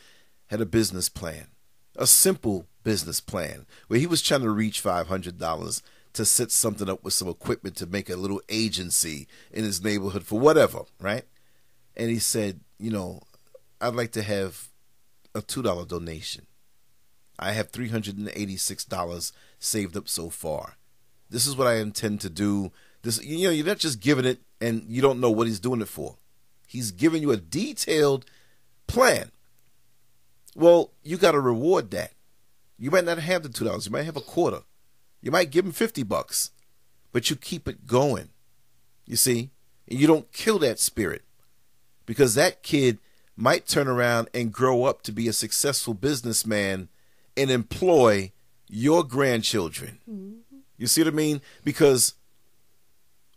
had 0.48 0.60
a 0.60 0.66
business 0.66 1.08
plan, 1.08 1.48
a 1.96 2.08
simple 2.08 2.68
business 2.84 3.20
plan, 3.20 3.66
where 3.88 4.00
he 4.00 4.08
was 4.08 4.22
trying 4.22 4.42
to 4.42 4.50
reach 4.50 4.80
five 4.80 5.08
hundred 5.08 5.38
dollars 5.40 5.82
to 6.14 6.26
set 6.26 6.52
something 6.52 6.90
up 6.90 7.04
with 7.04 7.14
some 7.14 7.28
equipment 7.28 7.76
to 7.76 7.86
make 7.86 8.10
a 8.10 8.16
little 8.16 8.42
agency 8.48 9.28
in 9.52 9.64
his 9.64 9.84
neighborhood 9.84 10.24
for 10.24 10.40
whatever, 10.40 10.84
right? 11.00 11.26
And 11.98 12.10
he 12.10 12.20
said, 12.20 12.62
you 12.80 12.90
know, 12.90 13.22
I'd 13.82 13.96
like 13.96 14.12
to 14.14 14.24
have 14.24 14.70
a 15.34 15.42
two 15.42 15.62
dollar 15.62 15.86
donation. 15.86 16.48
I 17.38 17.52
have 17.52 17.72
$386 17.72 19.32
saved 19.60 19.98
up 19.98 20.08
so 20.08 20.30
far. 20.30 20.78
This 21.30 21.46
is 21.46 21.58
what 21.58 21.68
I 21.68 21.76
intend 21.76 22.22
to 22.22 22.30
do. 22.30 22.72
This 23.02 23.24
you 23.24 23.48
know, 23.48 23.52
you're 23.52 23.66
not 23.66 23.80
just 23.80 24.00
giving 24.00 24.26
it 24.26 24.40
and 24.62 24.86
you 24.88 25.02
don't 25.02 25.20
know 25.20 25.32
what 25.32 25.48
he's 25.48 25.60
doing 25.60 25.82
it 25.82 25.88
for. 25.88 26.16
He's 26.68 26.92
giving 26.92 27.22
you 27.22 27.32
a 27.32 27.38
detailed 27.38 28.26
plan. 28.88 29.32
Well, 30.56 30.92
you 31.04 31.18
got 31.18 31.34
to 31.34 31.40
reward 31.40 31.92
that. 31.92 32.14
You 32.80 32.90
might 32.90 33.06
not 33.06 33.20
have 33.20 33.44
the 33.44 33.50
$2. 33.50 33.86
You 33.86 33.92
might 33.92 34.04
have 34.04 34.18
a 34.18 34.22
quarter. 34.22 34.62
You 35.22 35.32
might 35.32 35.52
give 35.52 35.66
him 35.66 35.72
50 35.72 36.04
bucks. 36.04 36.52
But 37.12 37.30
you 37.30 37.36
keep 37.36 37.68
it 37.68 37.86
going. 37.86 38.30
You 39.06 39.16
see? 39.18 39.52
And 39.88 40.00
you 40.00 40.08
don't 40.08 40.32
kill 40.32 40.60
that 40.60 40.80
spirit. 40.80 41.24
Because 42.06 42.36
that 42.36 42.64
kid 42.64 43.00
might 43.36 43.68
turn 43.68 43.88
around 43.88 44.30
and 44.34 44.52
grow 44.52 44.84
up 44.84 45.02
to 45.04 45.12
be 45.12 45.28
a 45.28 45.34
successful 45.34 45.94
businessman 45.94 46.90
and 47.36 47.52
employ 47.52 48.32
your 48.68 49.04
grandchildren. 49.04 50.00
Mm-hmm. 50.10 50.58
You 50.78 50.88
see 50.88 51.02
what 51.02 51.14
I 51.14 51.16
mean? 51.16 51.42
Because 51.64 52.16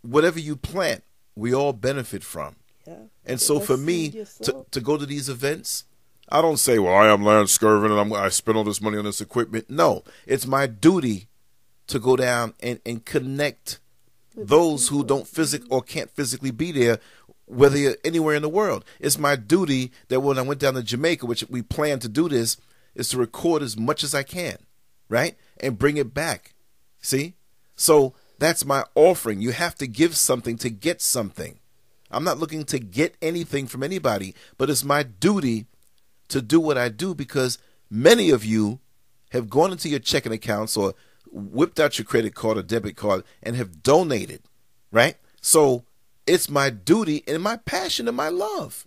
whatever 0.02 0.38
you 0.38 0.57
plant, 0.57 1.04
we 1.35 1.54
all 1.54 1.72
benefit 1.72 2.22
from. 2.22 2.57
Yeah. 2.87 2.94
And 3.24 3.40
so 3.40 3.61
for 3.61 3.76
me 3.76 4.11
to, 4.42 4.66
to 4.70 4.81
go 4.81 4.96
to 4.96 5.07
these 5.07 5.28
events, 5.28 5.85
I 6.30 6.42
don't 6.42 6.58
say, 6.58 6.78
well, 6.78 6.94
I 6.94 7.08
am 7.08 7.24
Lance 7.24 7.56
Skirvin 7.56 7.90
and 7.90 8.00
I'm, 8.00 8.12
I 8.12 8.28
spend 8.28 8.58
all 8.58 8.64
this 8.64 8.82
money 8.82 8.98
on 8.98 9.04
this 9.04 9.20
equipment. 9.20 9.70
No, 9.70 10.04
it's 10.26 10.46
my 10.46 10.66
duty 10.66 11.28
to 11.86 11.98
go 11.98 12.16
down 12.16 12.54
and, 12.60 12.80
and 12.84 13.04
connect 13.04 13.80
those 14.36 14.88
who 14.88 15.04
don't 15.04 15.26
physic 15.26 15.62
or 15.70 15.82
can't 15.82 16.10
physically 16.10 16.50
be 16.50 16.70
there, 16.70 16.98
whether 17.46 17.78
you're 17.78 17.96
anywhere 18.04 18.34
in 18.34 18.42
the 18.42 18.48
world. 18.48 18.84
It's 19.00 19.18
my 19.18 19.36
duty 19.36 19.90
that 20.08 20.20
when 20.20 20.38
I 20.38 20.42
went 20.42 20.60
down 20.60 20.74
to 20.74 20.82
Jamaica, 20.82 21.26
which 21.26 21.44
we 21.48 21.62
plan 21.62 21.98
to 22.00 22.08
do 22.08 22.28
this, 22.28 22.58
is 22.94 23.08
to 23.10 23.18
record 23.18 23.62
as 23.62 23.76
much 23.78 24.04
as 24.04 24.14
I 24.14 24.22
can, 24.22 24.58
right? 25.08 25.36
And 25.60 25.78
bring 25.78 25.96
it 25.96 26.12
back. 26.12 26.54
See? 27.00 27.34
So 27.74 28.12
that's 28.38 28.64
my 28.64 28.84
offering. 28.94 29.40
You 29.40 29.52
have 29.52 29.74
to 29.76 29.86
give 29.86 30.16
something 30.16 30.58
to 30.58 30.68
get 30.68 31.00
something. 31.00 31.58
I'm 32.10 32.24
not 32.24 32.38
looking 32.38 32.64
to 32.64 32.78
get 32.78 33.16
anything 33.20 33.66
from 33.66 33.82
anybody, 33.82 34.34
but 34.56 34.70
it's 34.70 34.84
my 34.84 35.02
duty 35.02 35.66
to 36.28 36.42
do 36.42 36.60
what 36.60 36.78
I 36.78 36.88
do 36.88 37.14
because 37.14 37.58
many 37.90 38.30
of 38.30 38.44
you 38.44 38.80
have 39.30 39.50
gone 39.50 39.72
into 39.72 39.88
your 39.88 39.98
checking 40.00 40.32
accounts 40.32 40.76
or 40.76 40.94
whipped 41.30 41.78
out 41.78 41.98
your 41.98 42.06
credit 42.06 42.34
card 42.34 42.56
or 42.56 42.62
debit 42.62 42.96
card 42.96 43.24
and 43.42 43.56
have 43.56 43.82
donated, 43.82 44.42
right? 44.90 45.16
So 45.40 45.84
it's 46.26 46.48
my 46.48 46.70
duty 46.70 47.24
and 47.26 47.42
my 47.42 47.56
passion 47.56 48.08
and 48.08 48.16
my 48.16 48.28
love 48.28 48.86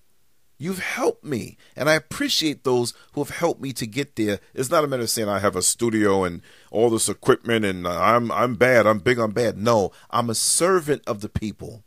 You've 0.62 0.78
helped 0.78 1.24
me, 1.24 1.58
and 1.76 1.90
I 1.90 1.96
appreciate 1.96 2.64
those 2.64 2.94
who 3.14 3.24
have 3.24 3.36
helped 3.36 3.64
me 3.64 3.74
to 3.74 3.88
get 3.88 4.16
there. 4.16 4.40
It's 4.54 4.70
not 4.70 4.84
a 4.84 4.88
matter 4.88 5.02
of 5.02 5.10
saying 5.10 5.28
I 5.28 5.40
have 5.40 5.56
a 5.56 5.64
studio 5.64 6.24
and 6.24 6.44
all 6.70 6.92
this 6.92 7.10
equipment, 7.10 7.66
and 7.66 7.88
uh, 7.88 8.00
I'm 8.00 8.32
I'm 8.32 8.54
bad, 8.54 8.86
I'm 8.86 9.00
big, 9.00 9.18
I'm 9.18 9.32
bad. 9.32 9.58
No, 9.58 9.92
I'm 10.12 10.30
a 10.30 10.36
servant 10.36 11.02
of 11.08 11.22
the 11.22 11.30
people, 11.30 11.84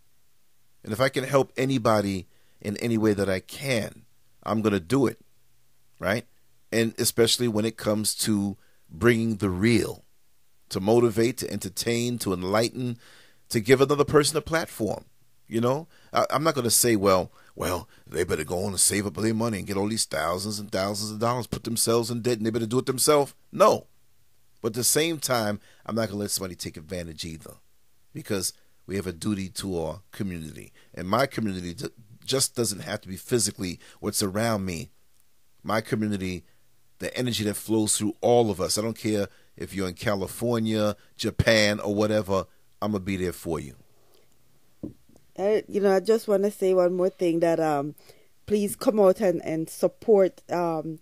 and 0.83 0.93
if 0.93 1.01
I 1.01 1.09
can 1.09 1.23
help 1.23 1.53
anybody 1.57 2.27
in 2.61 2.77
any 2.79 2.99
way 2.99 3.13
that 3.13 3.29
I 3.29 3.39
can, 3.39 4.07
I'm 4.43 4.61
gonna 4.61 4.81
do 4.81 5.07
it, 5.07 5.21
right? 5.99 6.27
And 6.73 6.95
especially 6.99 7.49
when 7.49 7.65
it 7.65 7.77
comes 7.77 8.15
to 8.17 8.57
bringing 8.91 9.37
the 9.37 9.51
real, 9.51 10.05
to 10.71 10.81
motivate, 10.81 11.39
to 11.39 11.51
entertain, 11.51 12.19
to 12.19 12.33
enlighten, 12.33 12.99
to 13.49 13.61
give 13.61 13.81
another 13.81 14.05
person 14.05 14.37
a 14.37 14.41
platform. 14.41 15.05
You 15.47 15.61
know, 15.61 15.89
I, 16.13 16.27
I'm 16.31 16.43
not 16.43 16.55
gonna 16.55 16.71
say, 16.71 16.97
well 16.97 17.31
well, 17.57 17.89
they 18.07 18.25
better 18.25 18.45
go 18.45 18.65
on 18.65 18.71
and 18.71 18.81
save 18.81 19.07
up 19.07 19.15
their 19.15 19.35
money 19.35 19.59
and 19.59 19.67
get 19.67 19.77
all 19.77 19.89
these 19.89 20.05
thousands 20.05 20.59
and 20.59 20.71
thousands 20.71 21.13
of 21.13 21.21
dollars, 21.21 21.47
put 21.47 21.65
themselves 21.65 22.11
in 22.11 22.21
debt, 22.21 22.39
and 22.39 22.47
they 22.47 22.51
better 22.51 22.67
do 22.67 22.79
it 22.79 22.87
themselves. 22.87 23.35
No. 23.53 23.87
But 24.61 24.69
at 24.69 24.75
the 24.75 24.85
same 24.85 25.19
time, 25.19 25.61
I'm 25.87 25.95
not 25.95 26.09
going 26.09 26.19
to 26.19 26.23
let 26.23 26.31
somebody 26.31 26.57
take 26.57 26.77
advantage 26.77 27.25
either 27.25 27.55
because 28.13 28.53
we 28.87 28.97
have 28.97 29.07
a 29.07 29.13
duty 29.13 29.49
to 29.51 29.79
our 29.81 30.01
community. 30.11 30.73
And 30.93 31.09
my 31.09 31.27
community 31.27 31.77
just 32.25 32.57
doesn't 32.57 32.81
have 32.81 33.03
to 33.03 33.09
be 33.09 33.17
physically 33.17 33.79
what's 34.01 34.23
around 34.23 34.65
me. 34.65 34.91
My 35.65 35.81
community, 35.81 36.45
the 36.99 37.17
energy 37.17 37.43
that 37.45 37.55
flows 37.55 37.99
through 37.99 38.15
all 38.21 38.51
of 38.51 38.61
us, 38.61 38.79
I 38.79 38.83
don't 38.83 38.97
care 38.97 39.27
if 39.57 39.75
you're 39.75 39.89
in 39.89 39.95
California, 39.95 40.95
Japan, 41.17 41.81
or 41.81 41.95
whatever, 41.95 42.45
I'm 42.81 42.93
going 42.93 43.03
to 43.03 43.05
be 43.05 43.17
there 43.17 43.33
for 43.33 43.59
you. 43.59 43.75
I, 45.39 45.65
you 45.67 45.81
know, 45.81 45.97
I 45.97 46.01
just 46.01 46.29
want 46.29 46.45
to 46.45 46.51
say 46.51 46.75
one 46.75 46.95
more 46.95 47.09
thing 47.09 47.41
that 47.41 47.59
um, 47.59 47.95
please 48.47 48.77
come 48.77 49.01
out 49.01 49.21
and 49.21 49.45
and 49.45 49.69
support 49.69 50.43
um, 50.53 51.01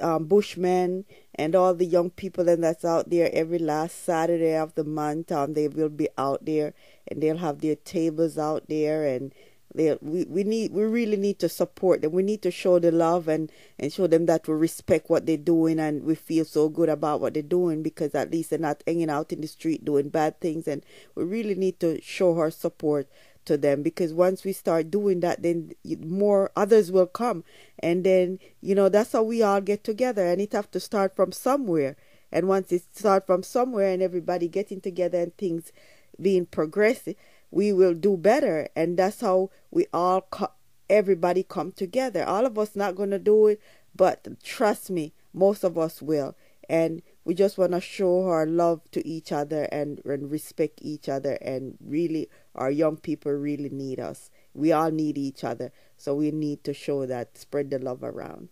um, 0.00 0.26
Bushman 0.26 1.04
and 1.34 1.54
all 1.54 1.74
the 1.74 1.86
young 1.86 2.10
people 2.10 2.48
and 2.48 2.62
that's 2.62 2.84
out 2.84 3.10
there 3.10 3.30
every 3.32 3.58
last 3.58 4.04
Saturday 4.04 4.56
of 4.56 4.74
the 4.74 4.84
month. 4.84 5.32
Um, 5.32 5.54
they 5.54 5.68
will 5.68 5.88
be 5.88 6.08
out 6.18 6.44
there 6.44 6.74
and 7.08 7.22
they'll 7.22 7.38
have 7.38 7.60
their 7.60 7.76
tables 7.76 8.36
out 8.36 8.64
there 8.68 9.06
and 9.06 9.32
they 9.74 9.96
we, 10.00 10.24
we 10.24 10.44
need 10.44 10.72
we 10.72 10.82
really 10.82 11.16
need 11.16 11.38
to 11.38 11.48
support 11.48 12.02
them. 12.02 12.12
We 12.12 12.22
need 12.22 12.42
to 12.42 12.50
show 12.50 12.78
the 12.78 12.90
love 12.90 13.28
and 13.28 13.50
and 13.78 13.92
show 13.92 14.06
them 14.06 14.26
that 14.26 14.48
we 14.48 14.54
respect 14.54 15.08
what 15.08 15.26
they're 15.26 15.36
doing 15.36 15.78
and 15.78 16.02
we 16.04 16.14
feel 16.14 16.44
so 16.44 16.68
good 16.68 16.88
about 16.88 17.20
what 17.20 17.34
they're 17.34 17.42
doing 17.42 17.82
because 17.82 18.14
at 18.14 18.30
least 18.30 18.50
they're 18.50 18.58
not 18.58 18.82
hanging 18.86 19.10
out 19.10 19.32
in 19.32 19.40
the 19.40 19.46
street 19.46 19.84
doing 19.84 20.08
bad 20.08 20.40
things. 20.40 20.66
And 20.66 20.84
we 21.14 21.24
really 21.24 21.54
need 21.54 21.78
to 21.80 22.00
show 22.02 22.36
our 22.38 22.50
support 22.50 23.08
to 23.44 23.56
them 23.56 23.82
because 23.82 24.12
once 24.12 24.44
we 24.44 24.52
start 24.52 24.90
doing 24.90 25.20
that 25.20 25.42
then 25.42 25.72
more 26.00 26.50
others 26.56 26.90
will 26.90 27.06
come. 27.06 27.44
And 27.78 28.04
then 28.04 28.40
you 28.60 28.74
know 28.74 28.88
that's 28.88 29.12
how 29.12 29.22
we 29.22 29.42
all 29.42 29.60
get 29.60 29.84
together 29.84 30.26
and 30.26 30.40
it 30.40 30.52
have 30.52 30.70
to 30.72 30.80
start 30.80 31.14
from 31.14 31.32
somewhere. 31.32 31.96
And 32.32 32.48
once 32.48 32.72
it 32.72 32.82
start 32.94 33.26
from 33.26 33.42
somewhere 33.42 33.92
and 33.92 34.02
everybody 34.02 34.48
getting 34.48 34.80
together 34.80 35.20
and 35.20 35.36
things 35.36 35.72
being 36.20 36.46
progressive 36.46 37.14
we 37.50 37.72
will 37.72 37.94
do 37.94 38.16
better. 38.16 38.68
And 38.76 38.96
that's 38.96 39.20
how 39.20 39.50
we 39.70 39.86
all 39.92 40.22
co- 40.22 40.52
everybody 40.88 41.42
come 41.42 41.72
together. 41.72 42.24
All 42.24 42.46
of 42.46 42.58
us 42.58 42.74
not 42.74 42.96
going 42.96 43.10
to 43.10 43.18
do 43.18 43.46
it 43.48 43.60
but 43.94 44.26
trust 44.42 44.90
me 44.90 45.12
most 45.32 45.64
of 45.64 45.78
us 45.78 46.02
will. 46.02 46.36
And 46.68 47.02
we 47.24 47.34
just 47.34 47.58
want 47.58 47.72
to 47.72 47.80
show 47.80 48.28
our 48.28 48.46
love 48.46 48.80
to 48.92 49.06
each 49.06 49.32
other 49.32 49.64
and, 49.72 50.00
and 50.04 50.30
respect 50.30 50.78
each 50.82 51.08
other. 51.08 51.32
And 51.42 51.76
really 51.84 52.28
our 52.54 52.70
young 52.70 52.96
people 52.96 53.32
really 53.32 53.70
need 53.70 53.98
us. 53.98 54.30
We 54.54 54.70
all 54.72 54.90
need 54.90 55.18
each 55.18 55.42
other. 55.42 55.72
So 55.96 56.14
we 56.14 56.30
need 56.30 56.62
to 56.64 56.74
show 56.74 57.06
that 57.06 57.36
spread 57.36 57.70
the 57.70 57.78
love 57.78 58.02
around. 58.02 58.48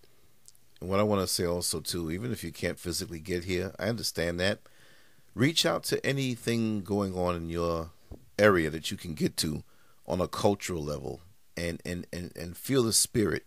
What 0.80 1.00
i 1.00 1.02
want 1.02 1.22
to 1.22 1.26
say 1.26 1.44
also 1.44 1.80
too 1.80 2.08
even 2.12 2.30
if 2.30 2.44
you 2.44 2.52
can't 2.52 2.78
physically 2.78 3.18
get 3.18 3.44
here 3.44 3.74
i 3.80 3.88
understand 3.88 4.38
that. 4.38 4.60
Reach 5.34 5.66
out 5.66 5.82
to 5.84 6.04
anything 6.06 6.82
going 6.82 7.16
on 7.16 7.34
in 7.34 7.48
your 7.48 7.90
area 8.38 8.70
that 8.70 8.90
you 8.90 8.96
can 8.96 9.14
get 9.14 9.36
to 9.38 9.62
on 10.06 10.20
a 10.20 10.28
cultural 10.28 10.82
level 10.82 11.20
and 11.56 11.80
and 11.84 12.06
and, 12.12 12.32
and 12.36 12.56
feel 12.56 12.82
the 12.82 12.92
spirit 12.92 13.44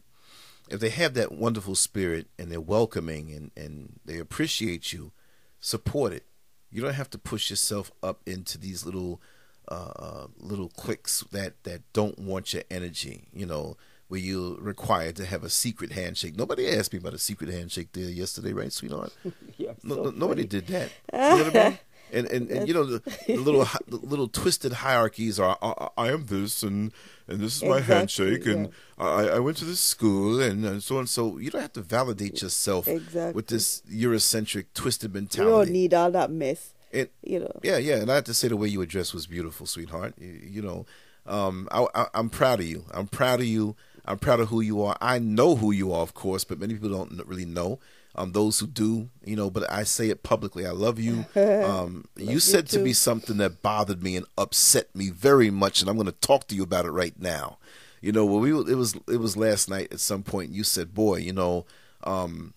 if 0.72 0.80
they 0.80 0.90
have 0.90 1.14
that 1.16 1.34
wonderful 1.34 1.76
spirit 1.76 2.28
and 2.40 2.50
they're 2.50 2.62
welcoming 2.62 3.32
and, 3.34 3.52
and 3.58 4.00
they 4.06 4.18
appreciate 4.18 4.94
you, 4.94 5.12
support 5.60 6.14
it. 6.14 6.24
You 6.72 6.82
don't 6.82 6.94
have 6.94 7.10
to 7.10 7.18
push 7.18 7.50
yourself 7.50 7.92
up 8.02 8.22
into 8.26 8.58
these 8.58 8.86
little 8.86 9.22
uh, 9.68 9.92
uh, 9.96 10.28
little 10.38 10.70
cliques 10.70 11.26
that, 11.32 11.62
that 11.64 11.82
don't 11.92 12.18
want 12.18 12.54
your 12.54 12.64
energy. 12.72 13.28
You 13.34 13.46
know, 13.46 13.76
where 14.08 14.22
you're 14.22 14.56
required 14.62 15.18
to 15.18 15.26
have 15.26 15.44
a 15.44 15.50
secret 15.50 15.92
handshake. 15.92 16.38
Nobody 16.38 16.70
asked 16.70 16.94
me 16.94 17.00
about 17.00 17.14
a 17.14 17.20
secret 17.20 17.50
handshake 17.50 17.90
there 17.92 18.10
yesterday, 18.10 18.54
right, 18.54 18.72
sweetheart? 18.72 19.14
You're 19.58 19.76
No, 19.84 19.96
so 19.96 20.04
no, 20.04 20.10
nobody 20.12 20.46
did 20.46 20.68
that. 20.68 20.90
You 21.14 21.20
know 21.20 21.44
what 21.44 21.56
I 21.56 21.70
mean? 21.70 21.80
And, 22.14 22.28
and, 22.28 22.50
and 22.52 22.68
you 22.68 22.74
know 22.74 22.84
the, 22.84 23.00
the 23.28 23.38
little 23.38 23.66
the 23.88 23.96
little 23.98 24.28
twisted 24.28 24.74
hierarchies 24.74 25.40
are 25.40 25.58
I, 25.62 25.88
I 25.98 26.08
am 26.12 26.26
this 26.26 26.62
and 26.62 26.92
and 27.28 27.40
this 27.40 27.56
is 27.58 27.64
my 27.64 27.78
Exactly, 27.78 27.96
handshake 27.96 28.46
and 28.48 28.70
I, 28.98 29.30
I 29.38 29.40
went 29.40 29.58
to 29.58 29.66
this 29.66 29.80
school 29.80 30.42
and, 30.42 30.66
and 30.66 30.84
so 30.84 30.98
on 30.98 31.08
so 31.08 31.38
you 31.38 31.50
don't 31.50 31.62
have 31.62 31.74
to 31.74 31.82
validate 31.82 32.42
yourself 32.42 32.88
Exactly. 32.88 33.34
with 33.34 33.48
this 33.48 33.82
Eurocentric 33.90 34.66
twisted 34.74 35.14
mentality. 35.14 35.50
You 35.52 35.66
don't 35.66 35.72
need 35.72 35.94
all 35.94 36.12
that 36.12 36.30
mess. 36.32 36.74
It- 36.92 37.14
You 37.24 37.40
know. 37.40 37.60
yeah, 37.64 37.78
yeah, 37.78 37.98
and 38.02 38.12
I 38.12 38.16
have 38.16 38.26
to 38.26 38.34
say 38.34 38.50
the 38.50 38.58
way 38.58 38.68
you 38.68 38.82
address 38.82 39.14
was 39.14 39.26
beautiful, 39.26 39.66
sweetheart. 39.66 40.14
You, 40.18 40.28
you 40.56 40.62
know, 40.62 40.86
um, 41.26 41.70
I, 41.72 41.86
I, 41.96 42.08
I'm 42.14 42.30
proud 42.30 42.60
of 42.60 42.66
you. 42.66 42.84
I'm 42.92 43.08
proud 43.08 43.40
of 43.40 43.46
you. 43.46 43.76
I'm 44.04 44.18
proud 44.20 44.40
of 44.42 44.50
who 44.50 44.60
you 44.60 44.82
are. 44.84 44.98
I 45.00 45.18
know 45.20 45.56
who 45.56 45.72
you 45.72 45.94
are, 45.94 46.02
of 46.02 46.14
course, 46.14 46.44
but 46.44 46.60
many 46.60 46.74
people 46.74 46.90
don't 46.90 47.26
really 47.28 47.46
know. 47.46 47.80
Um, 48.14 48.34
those 48.34 48.60
who 48.60 48.68
do, 48.68 49.10
you 49.24 49.38
know, 49.38 49.50
but 49.50 49.72
I 49.72 49.84
say 49.84 50.10
it 50.10 50.22
publicly. 50.22 50.66
I 50.66 50.72
love 50.72 51.00
you. 51.00 51.26
Um, 51.36 52.06
you 52.18 52.32
you 52.32 52.40
said 52.40 52.68
to 52.70 52.80
me 52.80 52.94
something 52.94 53.38
that 53.38 53.62
bothered 53.62 54.04
me 54.04 54.16
and 54.18 54.26
upset 54.38 54.94
me 54.96 55.10
very 55.10 55.50
much, 55.50 55.82
and 55.82 55.90
I'm 55.90 55.96
going 55.96 56.06
to 56.08 56.12
talk 56.12 56.48
to 56.48 56.56
you 56.56 56.64
about 56.64 56.86
it 56.86 56.92
right 56.92 57.18
now. 57.20 57.58
You 58.02 58.12
know, 58.12 58.26
well, 58.26 58.40
we 58.40 58.52
it 58.52 58.76
was 58.76 58.96
it 59.08 59.18
was 59.18 59.38
last 59.38 59.70
night 59.70 59.94
at 59.94 60.00
some 60.00 60.24
point. 60.24 60.52
You 60.52 60.64
said, 60.64 60.94
"Boy, 60.94 61.18
you 61.18 61.34
know, 61.34 61.66
um, 62.04 62.54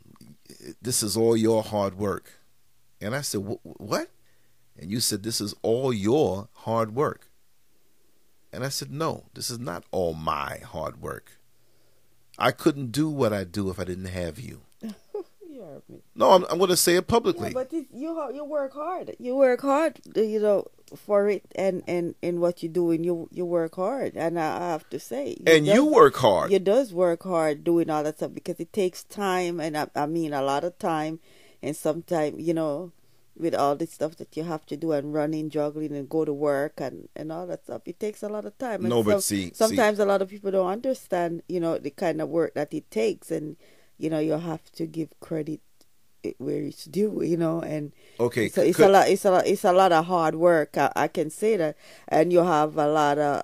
this 0.83 1.03
is 1.03 1.17
all 1.17 1.37
your 1.37 1.63
hard 1.63 1.97
work," 1.99 2.41
and 3.01 3.15
I 3.15 3.21
said, 3.21 3.41
"What?" 3.63 4.09
And 4.79 4.91
you 4.91 5.01
said, 5.01 5.23
This 5.23 5.41
is 5.41 5.55
all 5.63 5.93
your 5.93 6.49
hard 6.53 6.95
work. 6.95 7.31
And 8.53 8.65
I 8.65 8.69
said, 8.69 8.91
No, 8.91 9.25
this 9.35 9.51
is 9.51 9.59
not 9.59 9.85
all 9.91 10.15
my 10.15 10.59
hard 10.59 11.01
work. 11.01 11.39
I 12.39 12.51
couldn't 12.51 12.91
do 12.91 13.09
what 13.09 13.33
I 13.33 13.45
do 13.45 13.71
if 13.71 13.79
I 13.79 13.85
didn't 13.85 14.07
have 14.07 14.39
you. 14.41 14.63
You 15.89 15.95
me. 15.97 16.01
No, 16.15 16.31
I'm, 16.31 16.45
I'm 16.51 16.59
going 16.59 16.71
to 16.71 16.77
say 16.77 16.93
it 16.93 16.97
Yeah, 16.97 17.01
publicly. 17.17 17.53
but 17.53 17.73
it, 17.73 17.87
you 17.93 18.11
you 18.33 18.45
work 18.45 18.73
hard. 18.75 19.17
You 19.19 19.35
work 19.37 19.61
hard, 19.63 20.01
you 20.15 20.41
know, 20.41 20.67
for 20.97 21.29
it 21.29 21.45
and 21.57 21.83
and 21.87 22.15
in 22.23 22.41
what 22.41 22.63
you 22.63 22.69
do, 22.69 22.91
and 22.91 23.05
you 23.05 23.29
you 23.33 23.45
work 23.45 23.75
hard. 23.77 24.13
And 24.17 24.39
I, 24.39 24.57
I 24.57 24.69
have 24.71 24.89
to 24.91 24.99
say, 25.01 25.37
and 25.47 25.67
you 25.67 25.85
work 25.85 26.17
hard. 26.17 26.53
You 26.53 26.59
does 26.59 26.93
work 26.93 27.23
hard 27.25 27.65
doing 27.65 27.91
all 27.91 28.03
that 28.05 28.17
stuff 28.19 28.33
because 28.35 28.61
it 28.61 28.73
takes 28.73 29.03
time, 29.05 29.61
and 29.61 29.77
I, 29.77 29.89
I 29.95 30.07
mean 30.07 30.33
a 30.33 30.43
lot 30.43 30.65
of 30.65 30.79
time, 30.79 31.21
and 31.63 31.75
sometimes 31.77 32.41
you 32.41 32.55
know, 32.55 32.93
with 33.37 33.55
all 33.55 33.75
the 33.75 33.87
stuff 33.87 34.15
that 34.17 34.37
you 34.37 34.45
have 34.45 34.65
to 34.67 34.77
do 34.77 34.93
and 34.93 35.13
running, 35.13 35.51
juggling, 35.51 35.97
and 35.97 36.09
go 36.09 36.25
to 36.25 36.33
work 36.33 36.81
and 36.81 37.09
and 37.17 37.33
all 37.33 37.47
that 37.49 37.65
stuff, 37.65 37.83
it 37.87 37.99
takes 37.99 38.23
a 38.23 38.29
lot 38.29 38.45
of 38.45 38.57
time. 38.59 38.81
And 38.83 38.91
No, 38.91 39.03
but 39.03 39.13
some- 39.13 39.21
see- 39.23 39.49
see- 39.49 39.55
sometimes 39.55 39.99
a 39.99 40.05
lot 40.07 40.23
of 40.23 40.29
people 40.29 40.51
don't 40.53 40.69
understand, 40.71 41.43
you 41.49 41.59
know, 41.61 41.79
the 41.79 41.91
kind 41.91 42.21
of 42.21 42.29
work 42.29 42.55
that 42.55 42.73
it 42.73 42.89
takes, 42.91 43.31
and 43.33 43.57
you 43.99 44.11
know, 44.11 44.19
you 44.19 44.33
have 44.33 44.63
to 44.73 44.87
give 44.87 45.09
credit 45.21 45.61
eh, 46.25 46.33
where 46.39 46.63
it's 46.63 46.85
due, 46.85 47.23
you 47.23 47.37
know, 47.37 47.61
and 47.61 47.93
Okay, 48.21 48.49
so 48.49 48.63
it's 48.63 48.79
a 48.79 48.89
lot. 48.89 49.09
It's 49.09 49.25
a 49.25 49.31
lot. 49.31 49.47
It's 49.47 49.65
a 49.65 49.73
lot 49.73 49.93
of 49.93 50.07
hard 50.07 50.35
work. 50.35 50.77
I, 50.77 50.93
I 50.97 51.09
can 51.09 51.31
say 51.31 51.57
that, 51.57 51.77
and 52.09 52.33
you 52.33 52.43
have 52.43 52.77
a 52.77 52.89
lot 52.89 53.19
of 53.19 53.43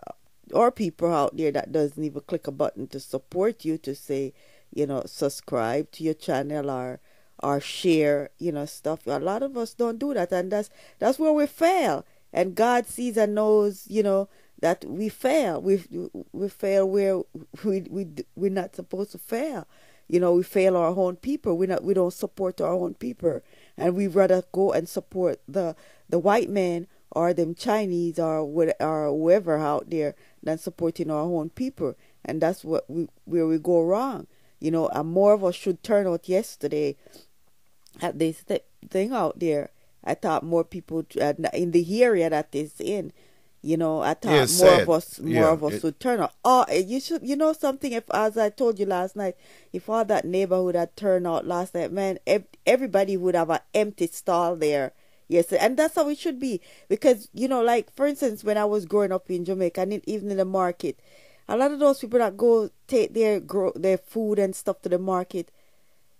or 0.52 0.70
people 0.70 1.14
out 1.14 1.36
there 1.36 1.52
that 1.52 1.72
doesn't 1.72 2.02
even 2.02 2.20
click 2.22 2.46
a 2.46 2.50
button 2.52 2.86
to 2.88 2.98
support 3.00 3.64
you 3.64 3.78
to 3.78 3.94
say, 3.94 4.32
you 4.74 4.86
know, 4.86 5.02
subscribe 5.06 5.90
to 5.92 6.04
your 6.04 6.14
channel 6.14 6.70
or 6.70 7.00
or 7.42 7.60
share, 7.60 8.30
you 8.38 8.52
know, 8.52 8.66
stuff. 8.66 9.06
A 9.06 9.18
lot 9.18 9.42
of 9.42 9.56
us 9.56 9.74
don't 9.74 9.98
do 9.98 10.12
that, 10.14 10.32
and 10.32 10.50
that's 10.52 10.70
that's 10.98 11.18
where 11.18 11.32
we 11.32 11.46
fail. 11.46 12.04
And 12.32 12.54
God 12.54 12.86
sees 12.86 13.16
and 13.16 13.34
knows, 13.34 13.86
you 13.88 14.02
know, 14.02 14.28
that 14.60 14.84
we 14.84 15.08
fail. 15.08 15.60
We 15.60 15.82
we 16.32 16.48
fail 16.48 16.88
where 16.88 17.22
we 17.64 17.82
we 17.88 18.06
we're 18.36 18.50
not 18.50 18.76
supposed 18.76 19.12
to 19.12 19.18
fail. 19.18 19.66
You 20.10 20.18
know, 20.18 20.32
we 20.32 20.42
fail 20.42 20.76
our 20.76 20.88
own 20.88 21.16
people. 21.16 21.56
We 21.56 21.68
not 21.68 21.84
we 21.84 21.94
don't 21.94 22.12
support 22.12 22.60
our 22.60 22.74
own 22.74 22.94
people, 22.94 23.42
and 23.76 23.94
we 23.94 24.08
rather 24.08 24.42
go 24.50 24.72
and 24.72 24.88
support 24.88 25.40
the 25.46 25.76
the 26.08 26.18
white 26.18 26.50
man 26.50 26.88
or 27.12 27.32
them 27.32 27.54
Chinese 27.54 28.18
or 28.18 28.44
what 28.44 28.74
or 28.80 29.06
whoever 29.06 29.56
out 29.56 29.88
there 29.88 30.16
than 30.42 30.58
supporting 30.58 31.12
our 31.12 31.22
own 31.22 31.50
people. 31.50 31.94
And 32.24 32.40
that's 32.40 32.64
what 32.64 32.90
we 32.90 33.06
where 33.24 33.46
we 33.46 33.58
go 33.58 33.82
wrong. 33.84 34.26
You 34.58 34.72
know, 34.72 34.88
and 34.88 35.08
more 35.08 35.32
of 35.32 35.44
us 35.44 35.54
should 35.54 35.84
turn 35.84 36.08
out 36.08 36.28
yesterday 36.28 36.96
at 38.00 38.18
this 38.18 38.42
th- 38.42 38.64
thing 38.90 39.12
out 39.12 39.38
there. 39.38 39.70
I 40.02 40.14
thought 40.14 40.42
more 40.42 40.64
people 40.64 41.06
uh, 41.20 41.34
in 41.54 41.70
the 41.70 42.02
area 42.02 42.28
that 42.30 42.48
is 42.52 42.80
in. 42.80 43.12
You 43.62 43.76
know, 43.76 44.00
I 44.00 44.14
thought 44.14 44.30
Yeah, 44.32 44.38
more 44.40 44.46
sad. 44.46 44.82
of 44.82 44.88
us, 44.90 45.20
more 45.20 45.30
Yeah, 45.32 45.52
of 45.52 45.62
us 45.64 45.74
it- 45.74 45.82
would 45.84 46.00
turn 46.00 46.20
out. 46.20 46.32
Oh, 46.44 46.64
eh, 46.68 46.78
you 46.78 46.98
should, 46.98 47.22
you 47.26 47.36
know 47.36 47.52
something. 47.52 47.92
If, 47.92 48.04
as 48.10 48.38
I 48.38 48.48
told 48.48 48.78
you 48.78 48.86
last 48.86 49.16
night, 49.16 49.36
if 49.72 49.88
all 49.88 50.04
that 50.06 50.24
neighborhood 50.24 50.74
had 50.76 50.96
turned 50.96 51.26
out 51.26 51.46
last 51.46 51.74
night, 51.74 51.92
man, 51.92 52.18
ev- 52.26 52.46
everybody 52.66 53.16
would 53.18 53.34
have 53.34 53.50
an 53.50 53.60
empty 53.74 54.06
stall 54.06 54.56
there. 54.56 54.92
Yes, 55.28 55.52
and 55.52 55.76
that's 55.76 55.94
how 55.94 56.08
it 56.08 56.16
should 56.18 56.38
be. 56.40 56.60
Because 56.88 57.28
you 57.34 57.46
know, 57.48 57.62
like 57.62 57.92
for 57.94 58.06
instance, 58.06 58.42
when 58.42 58.56
I 58.56 58.64
was 58.64 58.86
growing 58.86 59.12
up 59.12 59.30
in 59.30 59.44
Jamaica, 59.44 59.82
and 59.82 60.00
even 60.08 60.30
in 60.30 60.38
the 60.38 60.44
market, 60.46 60.98
a 61.48 61.56
lot 61.56 61.70
of 61.70 61.78
those 61.78 61.98
people 62.00 62.18
that 62.18 62.36
go 62.38 62.70
take 62.88 63.12
their 63.14 63.38
grow 63.40 63.72
their 63.76 63.98
food 63.98 64.38
and 64.38 64.56
stuff 64.56 64.80
to 64.82 64.88
the 64.88 64.98
market, 64.98 65.50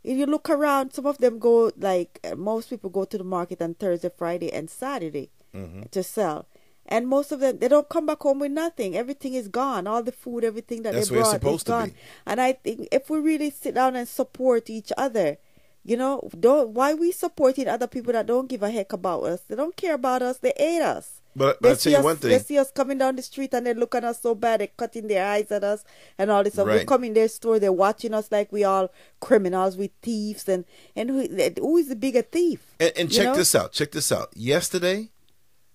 if 0.04 0.16
you 0.16 0.26
look 0.26 0.48
around, 0.50 0.92
some 0.92 1.06
of 1.06 1.18
them 1.18 1.38
go 1.38 1.72
like 1.76 2.20
most 2.36 2.68
people 2.70 2.90
go 2.90 3.04
to 3.04 3.18
the 3.18 3.24
market 3.24 3.60
on 3.62 3.74
Thursday, 3.74 4.10
Friday, 4.14 4.52
and 4.52 4.68
Saturday 4.68 5.30
Mm-hmm. 5.54 5.82
to 5.90 6.02
sell. 6.04 6.46
And 6.90 7.06
most 7.06 7.30
of 7.30 7.40
them 7.40 7.58
they 7.58 7.68
don't 7.68 7.88
come 7.88 8.06
back 8.06 8.20
home 8.20 8.40
with 8.40 8.52
nothing. 8.52 8.96
Everything 8.96 9.34
is 9.34 9.48
gone. 9.48 9.86
All 9.86 10.02
the 10.02 10.12
food, 10.12 10.44
everything 10.44 10.82
that 10.82 10.92
That's 10.92 11.08
they 11.08 11.16
brought 11.16 11.30
supposed 11.30 11.60
is 11.60 11.64
to 11.64 11.70
gone. 11.70 11.88
be. 11.90 11.94
And 12.26 12.40
I 12.40 12.52
think 12.54 12.88
if 12.90 13.08
we 13.08 13.18
really 13.20 13.50
sit 13.50 13.74
down 13.74 13.94
and 13.96 14.08
support 14.08 14.68
each 14.68 14.92
other, 14.98 15.38
you 15.84 15.96
know, 15.96 16.28
don't 16.38 16.70
why 16.70 16.94
we 16.94 17.12
supporting 17.12 17.68
other 17.68 17.86
people 17.86 18.12
that 18.12 18.26
don't 18.26 18.48
give 18.48 18.62
a 18.62 18.70
heck 18.70 18.92
about 18.92 19.22
us. 19.24 19.40
They 19.42 19.54
don't 19.54 19.76
care 19.76 19.94
about 19.94 20.20
us. 20.22 20.38
They 20.38 20.52
hate 20.56 20.82
us. 20.82 21.20
But 21.34 21.62
They 21.62 21.74
tell 21.76 21.92
you 21.92 21.98
us, 21.98 22.04
one 22.04 22.16
They 22.20 22.38
see 22.40 22.58
us 22.58 22.70
coming 22.72 22.98
down 22.98 23.16
the 23.16 23.22
street 23.22 23.54
and 23.54 23.64
they 23.66 23.72
look 23.72 23.94
at 23.94 24.04
us 24.04 24.20
so 24.20 24.34
bad. 24.34 24.60
They're 24.60 24.68
cutting 24.76 25.06
their 25.06 25.24
eyes 25.26 25.50
at 25.52 25.62
us 25.62 25.84
and 26.18 26.30
all 26.30 26.42
this 26.42 26.54
stuff. 26.54 26.66
We 26.66 26.84
come 26.84 27.04
in 27.04 27.14
their 27.14 27.28
store. 27.28 27.58
They're 27.58 27.72
watching 27.72 28.14
us 28.14 28.30
like 28.32 28.50
we 28.50 28.64
all 28.64 28.90
criminals, 29.20 29.76
we 29.76 29.92
thieves, 30.02 30.48
and 30.48 30.64
and 30.96 31.08
who, 31.08 31.20
who 31.58 31.76
is 31.76 31.88
the 31.88 31.96
bigger 31.96 32.22
thief? 32.22 32.74
And, 32.80 32.92
and 32.96 33.12
check 33.12 33.26
know? 33.26 33.34
this 33.36 33.54
out. 33.54 33.72
Check 33.72 33.92
this 33.92 34.10
out. 34.10 34.30
Yesterday, 34.34 35.10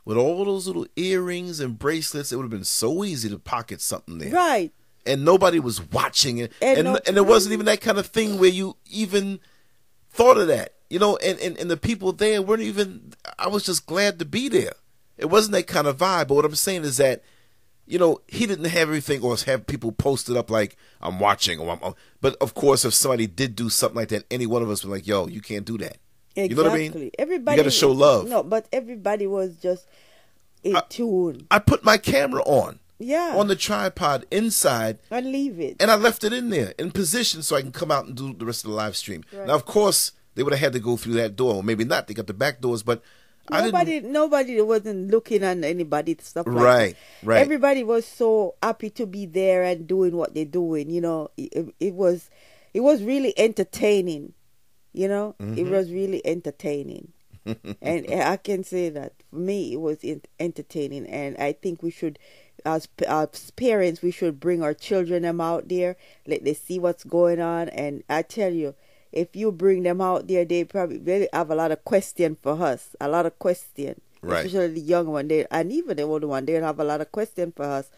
with 0.05 0.17
all 0.17 0.45
those 0.45 0.67
little 0.67 0.85
earrings 0.95 1.59
and 1.59 1.77
bracelets, 1.79 2.31
it 2.31 2.35
would 2.37 2.43
have 2.43 2.49
been 2.51 2.63
so 2.63 3.03
easy 3.03 3.27
to 3.29 3.39
pocket 3.39 3.81
something 3.81 4.19
there. 4.19 4.31
Right. 4.33 4.71
and 5.05 5.25
nobody 5.25 5.59
was 5.59 5.81
watching 5.91 6.37
it, 6.39 6.51
And 6.61 6.77
and 6.79 6.85
no- 6.93 6.99
and, 7.05 7.17
it 7.17 7.25
wasn't 7.25 7.53
even 7.53 7.65
that 7.65 7.81
kind 7.81 7.97
of 7.97 8.07
thing 8.07 8.39
where 8.39 8.49
you 8.49 8.77
even 8.89 9.39
thought 10.11 10.37
of 10.37 10.47
that, 10.47 10.73
you 10.89 10.99
know. 10.99 11.17
And, 11.17 11.39
and 11.39 11.57
and 11.57 11.69
the 11.69 11.77
people 11.77 12.11
there 12.13 12.41
weren't 12.41 12.61
even. 12.63 13.13
I 13.37 13.47
was 13.47 13.63
just 13.63 13.85
glad 13.85 14.17
to 14.19 14.25
be 14.25 14.47
there. 14.49 14.73
It 15.17 15.25
wasn't 15.25 15.53
that 15.53 15.67
kind 15.67 15.87
of 15.87 15.97
vibe. 15.97 16.27
But 16.27 16.35
what 16.35 16.45
I'm 16.45 16.55
saying 16.55 16.83
is 16.83 16.97
that, 16.97 17.23
you 17.85 17.97
know, 17.99 18.21
he 18.27 18.45
didn't 18.47 18.65
have 18.65 18.81
everything 18.89 19.21
or 19.21 19.35
have 19.45 19.67
people 19.67 19.91
posted 19.91 20.35
up 20.37 20.49
like 20.49 20.75
I'm 21.01 21.19
watching 21.19 21.59
or 21.59 21.71
I'm. 21.71 21.79
I'm- 21.83 21.95
But 22.21 22.35
of 22.41 22.53
course, 22.53 22.83
if 22.85 22.93
somebody 22.93 23.27
did 23.27 23.55
do 23.55 23.69
something 23.69 23.95
like 23.95 24.09
that, 24.09 24.25
any 24.31 24.45
one 24.47 24.61
of 24.63 24.69
us 24.69 24.83
would 24.83 24.89
be 24.89 24.95
like, 24.97 25.07
"Yo, 25.07 25.27
you 25.27 25.41
can't 25.41 25.65
do 25.65 25.77
that." 25.79 25.97
Exactly. 26.35 26.49
You 26.49 26.55
know 26.55 26.63
what 26.69 26.71
I 26.73 26.77
mean? 26.99 27.11
Everybody 27.17 27.55
You 27.57 27.63
got 27.63 27.69
to 27.69 27.71
show 27.71 27.91
love. 27.91 28.27
No, 28.27 28.43
but 28.43 28.67
everybody 28.73 29.25
was 29.27 29.55
just 29.57 29.87
in 30.63 30.75
tune. 30.89 31.47
I 31.51 31.59
put 31.59 31.83
my 31.83 31.97
camera 31.97 32.41
on 32.43 32.79
Yeah. 32.99 33.35
on 33.37 33.47
the 33.47 33.55
tripod 33.55 34.25
inside 34.31 34.99
and 35.11 35.31
leave 35.31 35.59
it. 35.59 35.77
and 35.79 35.89
I 35.91 35.95
left 35.95 36.23
it 36.23 36.33
in 36.33 36.49
there 36.49 36.73
in 36.79 36.91
position 36.91 37.41
so 37.43 37.55
I 37.55 37.61
can 37.61 37.71
come 37.71 37.91
out 37.91 38.05
and 38.05 38.15
do 38.15 38.33
the 38.33 38.45
rest 38.45 38.63
of 38.65 38.71
the 38.71 38.75
live 38.75 38.95
stream. 38.97 39.23
Right. 39.31 39.47
Now, 39.47 39.55
of 39.55 39.65
course, 39.65 40.11
they 40.35 40.43
would 40.43 40.53
have 40.53 40.59
had 40.59 40.73
to 40.73 40.79
go 40.79 40.97
through 40.97 41.13
that 41.13 41.35
door, 41.35 41.55
or 41.55 41.63
maybe 41.63 41.85
not. 41.85 42.07
They 42.07 42.13
got 42.13 42.27
the 42.27 42.33
back 42.33 42.59
doors, 42.61 42.83
but 42.83 43.01
nobody, 43.49 44.01
nobody 44.01 44.59
wasn't 44.61 45.09
looking 45.11 45.43
at 45.43 45.63
anybody 45.63 46.17
stuff 46.19 46.47
like 46.47 46.55
Right, 46.55 46.95
that. 47.21 47.27
right. 47.27 47.39
Everybody 47.41 47.83
was 47.83 48.05
so 48.05 48.55
happy 48.61 48.89
to 48.91 49.05
be 49.05 49.25
there 49.25 49.63
and 49.63 49.87
doing 49.87 50.15
what 50.17 50.33
they're 50.33 50.43
doing. 50.45 50.89
You 50.89 50.99
know, 51.01 51.29
it, 51.37 51.73
it 51.79 51.93
was, 51.93 52.29
it 52.73 52.79
was 52.81 53.01
really 53.03 53.33
entertaining. 53.37 54.33
You 54.95 55.09
know, 55.09 55.35
Mm-hmm. 55.41 55.57
it 55.59 55.65
was 55.65 55.91
really 55.91 56.21
entertaining, 56.25 57.11
and 57.81 58.07
I 58.09 58.37
can 58.37 58.63
say 58.63 58.87
that 58.89 59.11
for 59.29 59.35
me 59.35 59.73
it 59.73 59.81
was 59.81 59.99
en- 60.03 60.21
entertaining. 60.39 61.05
And 61.07 61.35
I 61.37 61.51
think 61.51 61.83
we 61.83 61.91
should, 61.91 62.17
as 62.65 62.87
as 63.07 63.51
parents, 63.51 64.01
we 64.01 64.11
should 64.11 64.39
bring 64.39 64.63
our 64.63 64.73
children 64.73 65.23
them 65.23 65.41
out 65.41 65.67
there, 65.67 65.97
let 66.25 66.45
them 66.45 66.55
see 66.55 66.79
what's 66.79 67.03
going 67.03 67.41
on. 67.41 67.67
And 67.69 68.03
I 68.09 68.21
tell 68.21 68.53
you, 68.53 68.73
if 69.11 69.35
you 69.35 69.51
bring 69.51 69.83
them 69.83 69.99
out 69.99 70.27
there, 70.27 70.45
they 70.45 70.63
probably 70.63 70.97
they 70.97 71.27
have 71.33 71.51
a 71.51 71.55
lot 71.55 71.71
of 71.71 71.83
question 71.83 72.37
for 72.41 72.53
us, 72.63 72.95
a 73.01 73.09
lot 73.09 73.25
of 73.25 73.37
question, 73.37 73.99
Right. 74.21 74.45
especially 74.45 74.73
the 74.75 74.81
young 74.81 75.07
one. 75.07 75.27
They 75.27 75.45
and 75.51 75.71
even 75.73 75.97
the 75.97 76.03
older 76.03 76.27
one, 76.27 76.45
they'll 76.45 76.63
have 76.63 76.79
a 76.79 76.85
lot 76.85 77.01
of 77.01 77.11
question 77.11 77.51
for 77.51 77.65
us 77.65 77.89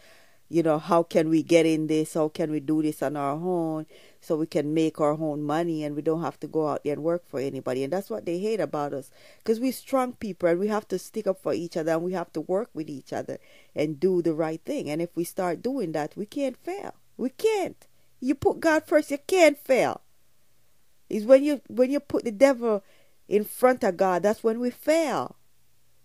you 0.50 0.62
know, 0.62 0.78
how 0.78 1.02
can 1.02 1.28
we 1.28 1.42
get 1.42 1.66
in 1.66 1.88
this? 1.88 2.14
How 2.14 2.28
can 2.30 2.50
we 2.50 2.58
do 2.60 2.80
this 2.80 3.02
on 3.02 3.16
our 3.18 3.32
own 3.32 3.84
so 4.28 4.36
we 4.36 4.46
can 4.46 4.74
make 4.74 5.00
our 5.00 5.12
own 5.12 5.42
money 5.42 5.82
and 5.82 5.96
we 5.96 6.02
don't 6.02 6.20
have 6.20 6.38
to 6.40 6.46
go 6.46 6.68
out 6.68 6.84
there 6.84 6.92
and 6.92 7.02
work 7.02 7.26
for 7.26 7.40
anybody? 7.40 7.82
And 7.82 7.92
that's 7.92 8.10
what 8.10 8.26
they 8.26 8.38
hate 8.38 8.60
about 8.60 8.92
us 8.92 9.10
because 9.38 9.58
we're 9.58 9.72
strong 9.72 10.12
people 10.12 10.48
and 10.48 10.60
we 10.60 10.68
have 10.68 10.86
to 10.88 10.98
stick 10.98 11.26
up 11.26 11.42
for 11.42 11.54
each 11.54 11.76
other 11.76 11.92
and 11.92 12.02
we 12.02 12.12
have 12.12 12.30
to 12.34 12.42
work 12.42 12.68
with 12.74 12.90
each 12.90 13.12
other 13.12 13.38
and 13.74 13.98
do 13.98 14.20
the 14.20 14.34
right 14.34 14.60
thing. 14.64 14.90
And 14.90 15.00
if 15.00 15.16
we 15.16 15.24
start 15.24 15.62
doing 15.62 15.92
that, 15.92 16.14
we 16.14 16.26
can't 16.26 16.56
fail. 16.56 16.94
We 17.16 17.30
can't. 17.30 17.86
You 18.20 18.34
put 18.34 18.60
God 18.60 18.84
first, 18.86 19.10
you 19.10 19.18
can't 19.26 19.58
fail. 19.58 20.02
Is 21.08 21.24
when 21.24 21.42
you 21.42 21.62
when 21.68 21.90
you 21.90 22.00
put 22.00 22.24
the 22.24 22.30
devil 22.30 22.84
in 23.28 23.44
front 23.44 23.82
of 23.82 23.96
God, 23.96 24.22
that's 24.22 24.44
when 24.44 24.60
we 24.60 24.70
fail. 24.70 25.36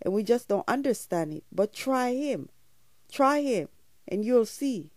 And 0.02 0.14
we 0.14 0.24
just 0.24 0.48
don't 0.48 0.68
understand 0.68 1.34
it. 1.34 1.44
But 1.52 1.74
try 1.74 2.14
him. 2.14 2.50
Try 3.12 3.42
him 3.42 3.68
and 4.08 4.24
you'll 4.24 4.46
see. 4.46 4.92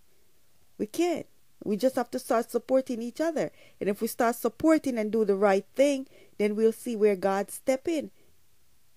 We 0.79 0.87
can't. 0.87 1.27
We 1.67 1.77
just 1.77 1.97
have 1.97 2.11
to 2.13 2.19
start 2.19 2.51
supporting 2.51 3.03
each 3.03 3.21
other. 3.21 3.51
And 3.81 3.89
if 3.89 4.01
we 4.01 4.07
start 4.07 4.37
supporting 4.37 4.99
and 4.99 5.11
do 5.11 5.25
the 5.25 5.37
right 5.37 5.67
thing, 5.75 6.07
then 6.39 6.55
we'll 6.55 6.73
see 6.73 6.97
where 6.97 7.17
God 7.17 7.51
step 7.51 7.89
in. 7.89 8.11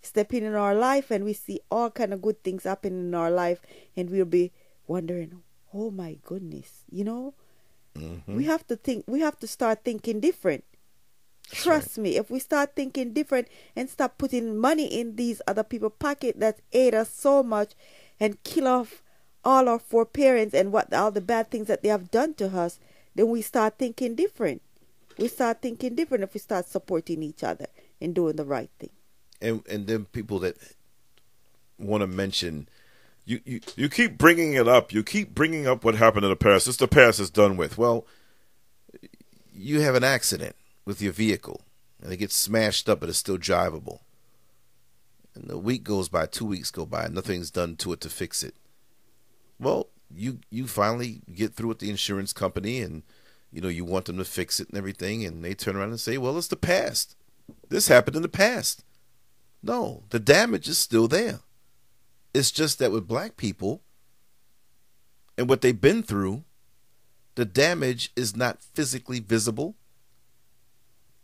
Step 0.01 0.33
in 0.33 0.43
in 0.43 0.55
our 0.55 0.75
life 0.75 1.11
and 1.11 1.25
we 1.25 1.33
see 1.33 1.59
all 1.69 1.89
kind 1.89 2.13
of 2.13 2.21
good 2.21 2.41
things 2.43 2.63
happen 2.63 2.93
in 2.93 3.13
our 3.13 3.31
life 3.31 3.59
and 3.97 4.09
we'll 4.09 4.25
be 4.25 4.51
wondering, 4.87 5.41
oh 5.73 5.91
my 5.91 6.17
goodness, 6.23 6.85
you 6.89 7.03
know? 7.03 7.33
Mm-hmm. 7.95 8.35
We 8.35 8.45
have 8.45 8.65
to 8.67 8.75
think 8.75 9.03
we 9.07 9.19
have 9.21 9.37
to 9.39 9.47
start 9.47 9.83
thinking 9.83 10.19
different. 10.19 10.63
Trust 11.51 11.97
me, 11.97 12.15
if 12.15 12.29
we 12.29 12.39
start 12.39 12.75
thinking 12.75 13.11
different 13.11 13.47
and 13.75 13.89
stop 13.89 14.17
putting 14.17 14.57
money 14.57 14.85
in 14.85 15.15
these 15.15 15.41
other 15.47 15.63
people's 15.63 15.97
pocket 15.97 16.39
that 16.39 16.59
aid 16.71 16.93
us 16.93 17.09
so 17.09 17.41
much 17.41 17.73
and 18.19 18.41
kill 18.43 18.67
off 18.67 19.01
all 19.43 19.69
our 19.69 19.79
foreparents 19.79 20.53
and 20.53 20.71
what 20.71 20.93
all 20.93 21.11
the 21.11 21.21
bad 21.21 21.49
things 21.49 21.67
that 21.67 21.83
they 21.83 21.89
have 21.89 22.11
done 22.11 22.33
to 22.35 22.47
us, 22.47 22.79
then 23.15 23.29
we 23.29 23.41
start 23.41 23.77
thinking 23.77 24.15
different. 24.15 24.61
We 25.17 25.27
start 25.27 25.61
thinking 25.61 25.95
different 25.95 26.23
if 26.23 26.33
we 26.33 26.39
start 26.39 26.67
supporting 26.67 27.23
each 27.23 27.43
other 27.43 27.67
and 27.99 28.15
doing 28.15 28.35
the 28.35 28.45
right 28.45 28.69
thing. 28.79 28.91
And 29.41 29.63
and 29.69 29.87
then 29.87 30.05
people 30.05 30.39
that 30.39 30.57
want 31.77 32.01
to 32.01 32.07
mention 32.07 32.67
you, 33.25 33.41
you 33.45 33.61
you 33.75 33.89
keep 33.89 34.17
bringing 34.17 34.53
it 34.53 34.67
up. 34.67 34.91
You 34.91 35.03
keep 35.03 35.35
bringing 35.35 35.67
up 35.67 35.83
what 35.83 35.95
happened 35.95 36.25
in 36.25 36.29
the 36.29 36.35
past. 36.35 36.67
It's 36.67 36.77
the 36.77 36.87
past 36.87 37.19
is 37.19 37.29
done 37.29 37.57
with. 37.57 37.77
Well, 37.77 38.05
you 39.53 39.81
have 39.81 39.95
an 39.95 40.03
accident 40.03 40.55
with 40.85 41.01
your 41.01 41.13
vehicle 41.13 41.61
and 42.01 42.11
it 42.11 42.17
gets 42.17 42.35
smashed 42.35 42.89
up, 42.89 42.99
but 42.99 43.09
it's 43.09 43.17
still 43.17 43.37
drivable. 43.37 43.99
And 45.35 45.49
a 45.51 45.57
week 45.57 45.83
goes 45.83 46.09
by, 46.09 46.25
two 46.25 46.45
weeks 46.45 46.71
go 46.71 46.85
by, 46.85 47.07
nothing's 47.07 47.51
done 47.51 47.75
to 47.77 47.93
it 47.93 48.01
to 48.01 48.09
fix 48.09 48.41
it. 48.43 48.55
Well, 49.59 49.89
you 50.13 50.39
you 50.49 50.67
finally 50.67 51.21
get 51.33 51.53
through 51.53 51.69
with 51.69 51.79
the 51.79 51.89
insurance 51.89 52.33
company 52.33 52.81
and 52.81 53.03
you 53.51 53.61
know 53.61 53.67
you 53.67 53.85
want 53.85 54.05
them 54.05 54.17
to 54.17 54.25
fix 54.25 54.59
it 54.59 54.69
and 54.69 54.77
everything 54.77 55.25
and 55.25 55.43
they 55.43 55.53
turn 55.53 55.75
around 55.75 55.89
and 55.89 55.99
say, 55.99 56.17
"Well, 56.17 56.37
it's 56.37 56.47
the 56.47 56.55
past. 56.55 57.15
This 57.67 57.87
happened 57.87 58.15
in 58.15 58.21
the 58.21 58.29
past." 58.29 58.83
No, 59.61 60.03
the 60.09 60.19
damage 60.19 60.69
is 60.69 60.77
still 60.77 61.07
there. 61.07 61.41
It's 62.33 62.51
just 62.51 62.79
that 62.79 62.91
with 62.91 63.07
black 63.07 63.35
people 63.37 63.81
and 65.37 65.49
what 65.49 65.61
they've 65.61 65.79
been 65.79 66.03
through, 66.03 66.43
the 67.35 67.45
damage 67.45 68.11
is 68.15 68.35
not 68.35 68.63
physically 68.63 69.19
visible. 69.19 69.75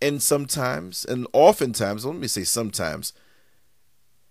And 0.02 0.22
sometimes, 0.22 1.06
and 1.06 1.26
oftentimes, 1.32 2.06
let 2.06 2.16
me 2.16 2.28
say 2.28 2.44
sometimes, 2.44 3.14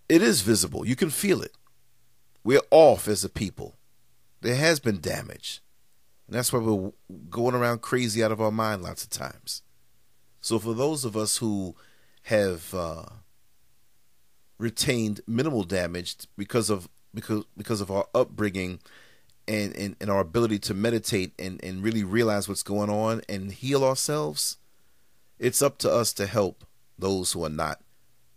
it 0.08 0.20
is 0.20 0.42
visible. 0.42 0.86
You 0.86 0.96
can 0.96 1.10
feel 1.10 1.40
it. 1.40 1.52
We're 2.42 2.60
off 2.70 3.08
as 3.08 3.24
a 3.24 3.30
people 3.30 3.76
there 4.44 4.56
has 4.56 4.78
been 4.78 5.00
damage. 5.00 5.62
And 6.26 6.36
that's 6.36 6.52
why 6.52 6.58
we're 6.60 6.92
going 7.30 7.54
around 7.54 7.80
crazy 7.80 8.22
out 8.22 8.30
of 8.30 8.40
our 8.40 8.50
mind 8.50 8.82
lots 8.82 9.02
of 9.02 9.10
times. 9.10 9.62
So 10.40 10.58
for 10.58 10.74
those 10.74 11.04
of 11.04 11.16
us 11.16 11.38
who 11.38 11.74
have 12.24 12.72
uh, 12.74 13.04
retained 14.58 15.22
minimal 15.26 15.64
damage 15.64 16.16
because 16.36 16.68
of 16.68 16.88
because 17.14 17.44
because 17.56 17.80
of 17.80 17.90
our 17.90 18.06
upbringing 18.14 18.80
and, 19.48 19.74
and, 19.76 19.96
and 20.00 20.10
our 20.10 20.20
ability 20.20 20.58
to 20.58 20.74
meditate 20.74 21.32
and, 21.38 21.62
and 21.64 21.82
really 21.82 22.04
realize 22.04 22.48
what's 22.48 22.62
going 22.62 22.90
on 22.90 23.22
and 23.28 23.52
heal 23.52 23.82
ourselves, 23.82 24.58
it's 25.38 25.62
up 25.62 25.78
to 25.78 25.90
us 25.90 26.12
to 26.14 26.26
help 26.26 26.64
those 26.98 27.32
who 27.32 27.44
are 27.44 27.50
not. 27.50 27.80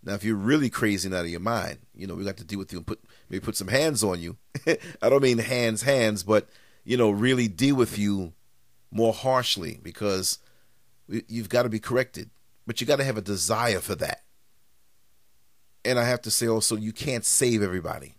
Now, 0.04 0.14
if 0.14 0.24
you're 0.24 0.36
really 0.36 0.70
crazy 0.70 1.08
and 1.08 1.16
out 1.16 1.26
of 1.26 1.32
your 1.32 1.40
mind, 1.42 1.80
you 1.94 2.08
know, 2.08 2.16
we 2.16 2.24
got 2.24 2.38
to 2.38 2.46
deal 2.46 2.60
with 2.60 2.72
you 2.72 2.80
and 2.80 2.88
put 2.88 3.02
maybe 3.30 3.44
put 3.44 3.56
some 3.56 3.68
hands 3.68 4.04
on 4.04 4.20
you. 4.20 4.38
I 5.02 5.10
don't 5.10 5.24
mean 5.24 5.38
hands, 5.40 5.84
hands, 5.84 6.24
but 6.24 6.48
you 6.84 6.98
know, 6.98 7.10
really 7.10 7.48
deal 7.48 7.76
with 7.76 7.98
you 7.98 8.34
more 8.92 9.14
harshly 9.14 9.80
because 9.84 10.40
you've 11.08 11.50
got 11.50 11.64
to 11.64 11.70
be 11.70 11.80
corrected, 11.80 12.30
but 12.66 12.80
you 12.80 12.88
got 12.88 12.98
to 12.98 13.04
have 13.04 13.18
a 13.18 13.22
desire 13.22 13.80
for 13.80 13.96
that. 13.96 14.24
And 15.84 16.00
I 16.00 16.06
have 16.06 16.22
to 16.24 16.32
say 16.32 16.48
also, 16.48 16.76
you 16.76 16.92
can't 16.92 17.26
save 17.26 17.62
everybody. 17.62 18.16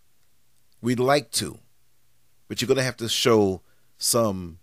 We'd 0.81 0.99
like 0.99 1.31
to, 1.31 1.59
but 2.47 2.61
you're 2.61 2.67
going 2.67 2.77
to 2.77 2.83
have 2.83 2.97
to 2.97 3.09
show 3.09 3.61
some 3.97 4.59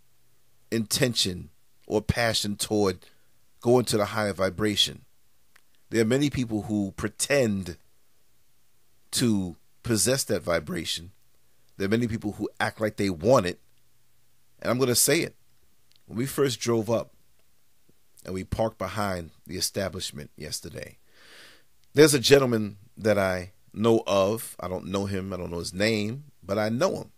intention 0.70 1.50
or 1.86 2.00
passion 2.00 2.56
toward 2.56 2.98
going 3.60 3.84
to 3.86 3.96
the 3.96 4.06
higher 4.06 4.32
vibration. 4.32 5.04
There 5.90 6.02
are 6.02 6.06
many 6.06 6.30
people 6.30 6.62
who 6.62 6.92
pretend 6.96 7.76
to 9.12 9.56
possess 9.86 10.24
that 10.24 10.42
vibration. 10.42 11.12
There 11.76 11.86
are 11.86 11.90
many 11.90 12.08
people 12.08 12.32
who 12.32 12.50
act 12.58 12.80
like 12.80 12.96
they 12.96 13.08
want 13.08 13.46
it. 13.46 13.60
And 14.60 14.70
I'm 14.70 14.78
going 14.78 14.88
to 14.88 14.96
say 14.96 15.20
it. 15.20 15.36
When 16.06 16.18
we 16.18 16.26
first 16.26 16.58
drove 16.58 16.90
up 16.90 17.12
and 18.24 18.34
we 18.34 18.42
parked 18.42 18.78
behind 18.78 19.30
the 19.46 19.56
establishment 19.56 20.30
yesterday, 20.36 20.98
there's 21.94 22.14
a 22.14 22.18
gentleman 22.18 22.78
that 22.96 23.18
I 23.18 23.52
know 23.72 24.02
of. 24.06 24.56
I 24.58 24.68
don't 24.68 24.86
know 24.86 25.06
him, 25.06 25.32
I 25.32 25.36
don't 25.36 25.50
know 25.50 25.60
his 25.60 25.74
name, 25.74 26.24
but 26.42 26.58
I 26.58 26.68
know 26.68 26.96
him. 26.96 27.12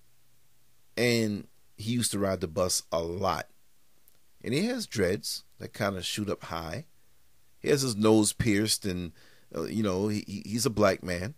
And 0.96 1.46
he 1.76 1.92
used 1.92 2.12
to 2.12 2.18
ride 2.18 2.40
the 2.40 2.48
bus 2.48 2.83
a 2.92 3.00
lot. 3.00 3.48
And 4.44 4.52
he 4.52 4.66
has 4.66 4.87
dreads 4.87 5.44
that 5.59 5.72
kind 5.72 5.96
of 5.96 6.04
shoot 6.04 6.28
up 6.28 6.44
high. 6.44 6.85
He 7.61 7.68
has 7.70 7.83
his 7.83 7.96
nose 7.96 8.33
pierced, 8.33 8.85
and, 8.85 9.12
uh, 9.57 9.64
you 9.64 9.83
know, 9.83 10.09
he, 10.09 10.42
he's 10.44 10.66
a 10.66 10.70
black 10.70 11.02
man 11.02 11.35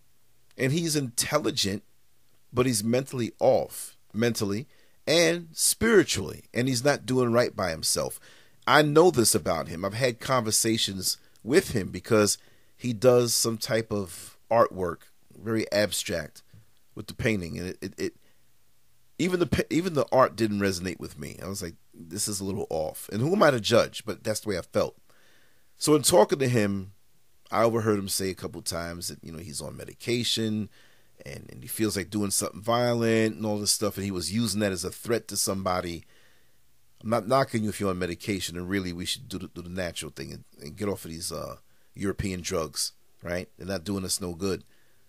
and 0.60 0.72
he's 0.72 0.94
intelligent, 0.94 1.82
but 2.52 2.66
he's 2.66 2.84
mentally 2.84 3.32
off, 3.40 3.96
mentally 4.12 4.68
and 5.06 5.48
spiritually, 5.52 6.44
and 6.54 6.68
he's 6.68 6.84
not 6.84 7.06
doing 7.06 7.32
right 7.32 7.56
by 7.56 7.70
himself. 7.70 8.20
I 8.66 8.82
know 8.82 9.10
this 9.10 9.34
about 9.34 9.66
him. 9.66 9.84
I've 9.84 9.94
had 9.94 10.20
conversations 10.20 11.16
with 11.42 11.72
him 11.72 11.88
because 11.88 12.38
he 12.76 12.92
does 12.92 13.34
some 13.34 13.58
type 13.58 13.90
of 13.90 14.38
artwork, 14.50 14.98
very 15.36 15.70
abstract, 15.72 16.42
with 16.94 17.06
the 17.08 17.14
painting, 17.14 17.58
and 17.58 17.68
it, 17.70 17.78
it, 17.80 17.94
it 17.98 18.16
even 19.18 19.40
the 19.40 19.66
even 19.70 19.94
the 19.94 20.06
art 20.12 20.36
didn't 20.36 20.60
resonate 20.60 21.00
with 21.00 21.18
me. 21.18 21.38
I 21.42 21.48
was 21.48 21.62
like, 21.62 21.74
this 21.92 22.28
is 22.28 22.40
a 22.40 22.44
little 22.44 22.66
off. 22.70 23.08
And 23.12 23.20
who 23.20 23.32
am 23.32 23.42
I 23.42 23.50
to 23.50 23.60
judge? 23.60 24.04
But 24.04 24.22
that's 24.22 24.40
the 24.40 24.50
way 24.50 24.58
I 24.58 24.62
felt. 24.62 24.96
So 25.76 25.94
in 25.94 26.02
talking 26.02 26.38
to 26.38 26.48
him, 26.48 26.92
I 27.50 27.62
overheard 27.62 27.98
him 27.98 28.08
say 28.08 28.30
a 28.30 28.34
couple 28.34 28.62
times 28.62 29.08
that 29.08 29.22
you 29.22 29.32
know 29.32 29.38
he's 29.38 29.60
on 29.60 29.76
medication 29.76 30.68
and, 31.26 31.48
and 31.50 31.62
he 31.62 31.68
feels 31.68 31.96
like 31.96 32.10
doing 32.10 32.30
something 32.30 32.62
violent 32.62 33.36
and 33.36 33.46
all 33.46 33.58
this 33.58 33.72
stuff, 33.72 33.96
and 33.96 34.04
he 34.04 34.10
was 34.10 34.32
using 34.32 34.60
that 34.60 34.72
as 34.72 34.84
a 34.84 34.90
threat 34.90 35.28
to 35.28 35.36
somebody. 35.36 36.04
I'm 37.02 37.10
not 37.10 37.28
knocking 37.28 37.64
you 37.64 37.70
if 37.70 37.80
you're 37.80 37.90
on 37.90 37.98
medication, 37.98 38.56
and 38.56 38.68
really 38.68 38.92
we 38.92 39.06
should 39.06 39.28
do 39.28 39.38
the, 39.38 39.48
do 39.48 39.62
the 39.62 39.68
natural 39.68 40.12
thing 40.12 40.32
and, 40.32 40.44
and, 40.60 40.76
get 40.76 40.88
off 40.88 41.04
of 41.04 41.10
these 41.10 41.32
uh, 41.32 41.56
European 41.94 42.42
drugs, 42.42 42.92
right? 43.22 43.48
They're 43.56 43.66
not 43.66 43.84
doing 43.84 44.04
us 44.04 44.20
no 44.20 44.34
good. 44.34 44.64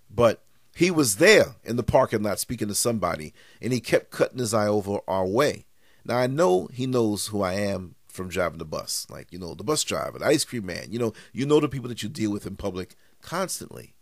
But 0.09 0.41
he 0.75 0.89
was 0.89 1.17
there 1.17 1.55
in 1.63 1.75
the 1.75 1.83
parking 1.83 2.23
lot 2.23 2.39
speaking 2.39 2.69
to 2.69 2.75
somebody, 2.75 3.33
and 3.61 3.73
he 3.73 3.79
kept 3.79 4.11
cutting 4.11 4.39
his 4.39 4.53
eye 4.53 4.67
over 4.67 4.99
our 5.07 5.25
way. 5.25 5.65
Now 6.05 6.17
I 6.17 6.27
know 6.27 6.67
he 6.67 6.87
knows 6.87 7.27
who 7.27 7.41
I 7.41 7.53
am 7.53 7.95
from 8.11 8.29
driving 8.29 8.59
the 8.59 8.65
bus. 8.65 9.07
Like, 9.09 9.31
you 9.31 9.39
know, 9.39 9.55
the 9.55 9.63
bus 9.63 9.83
driver, 9.83 10.19
the 10.19 10.25
ice 10.25 10.43
cream 10.43 10.65
man, 10.65 10.87
you 10.89 10.99
know, 10.99 11.13
you 11.33 11.45
know 11.45 11.59
the 11.59 11.69
people 11.69 11.89
that 11.89 12.03
you 12.03 12.09
deal 12.09 12.31
with 12.31 12.45
in 12.45 12.55
public 12.55 12.95
constantly. 13.21 13.93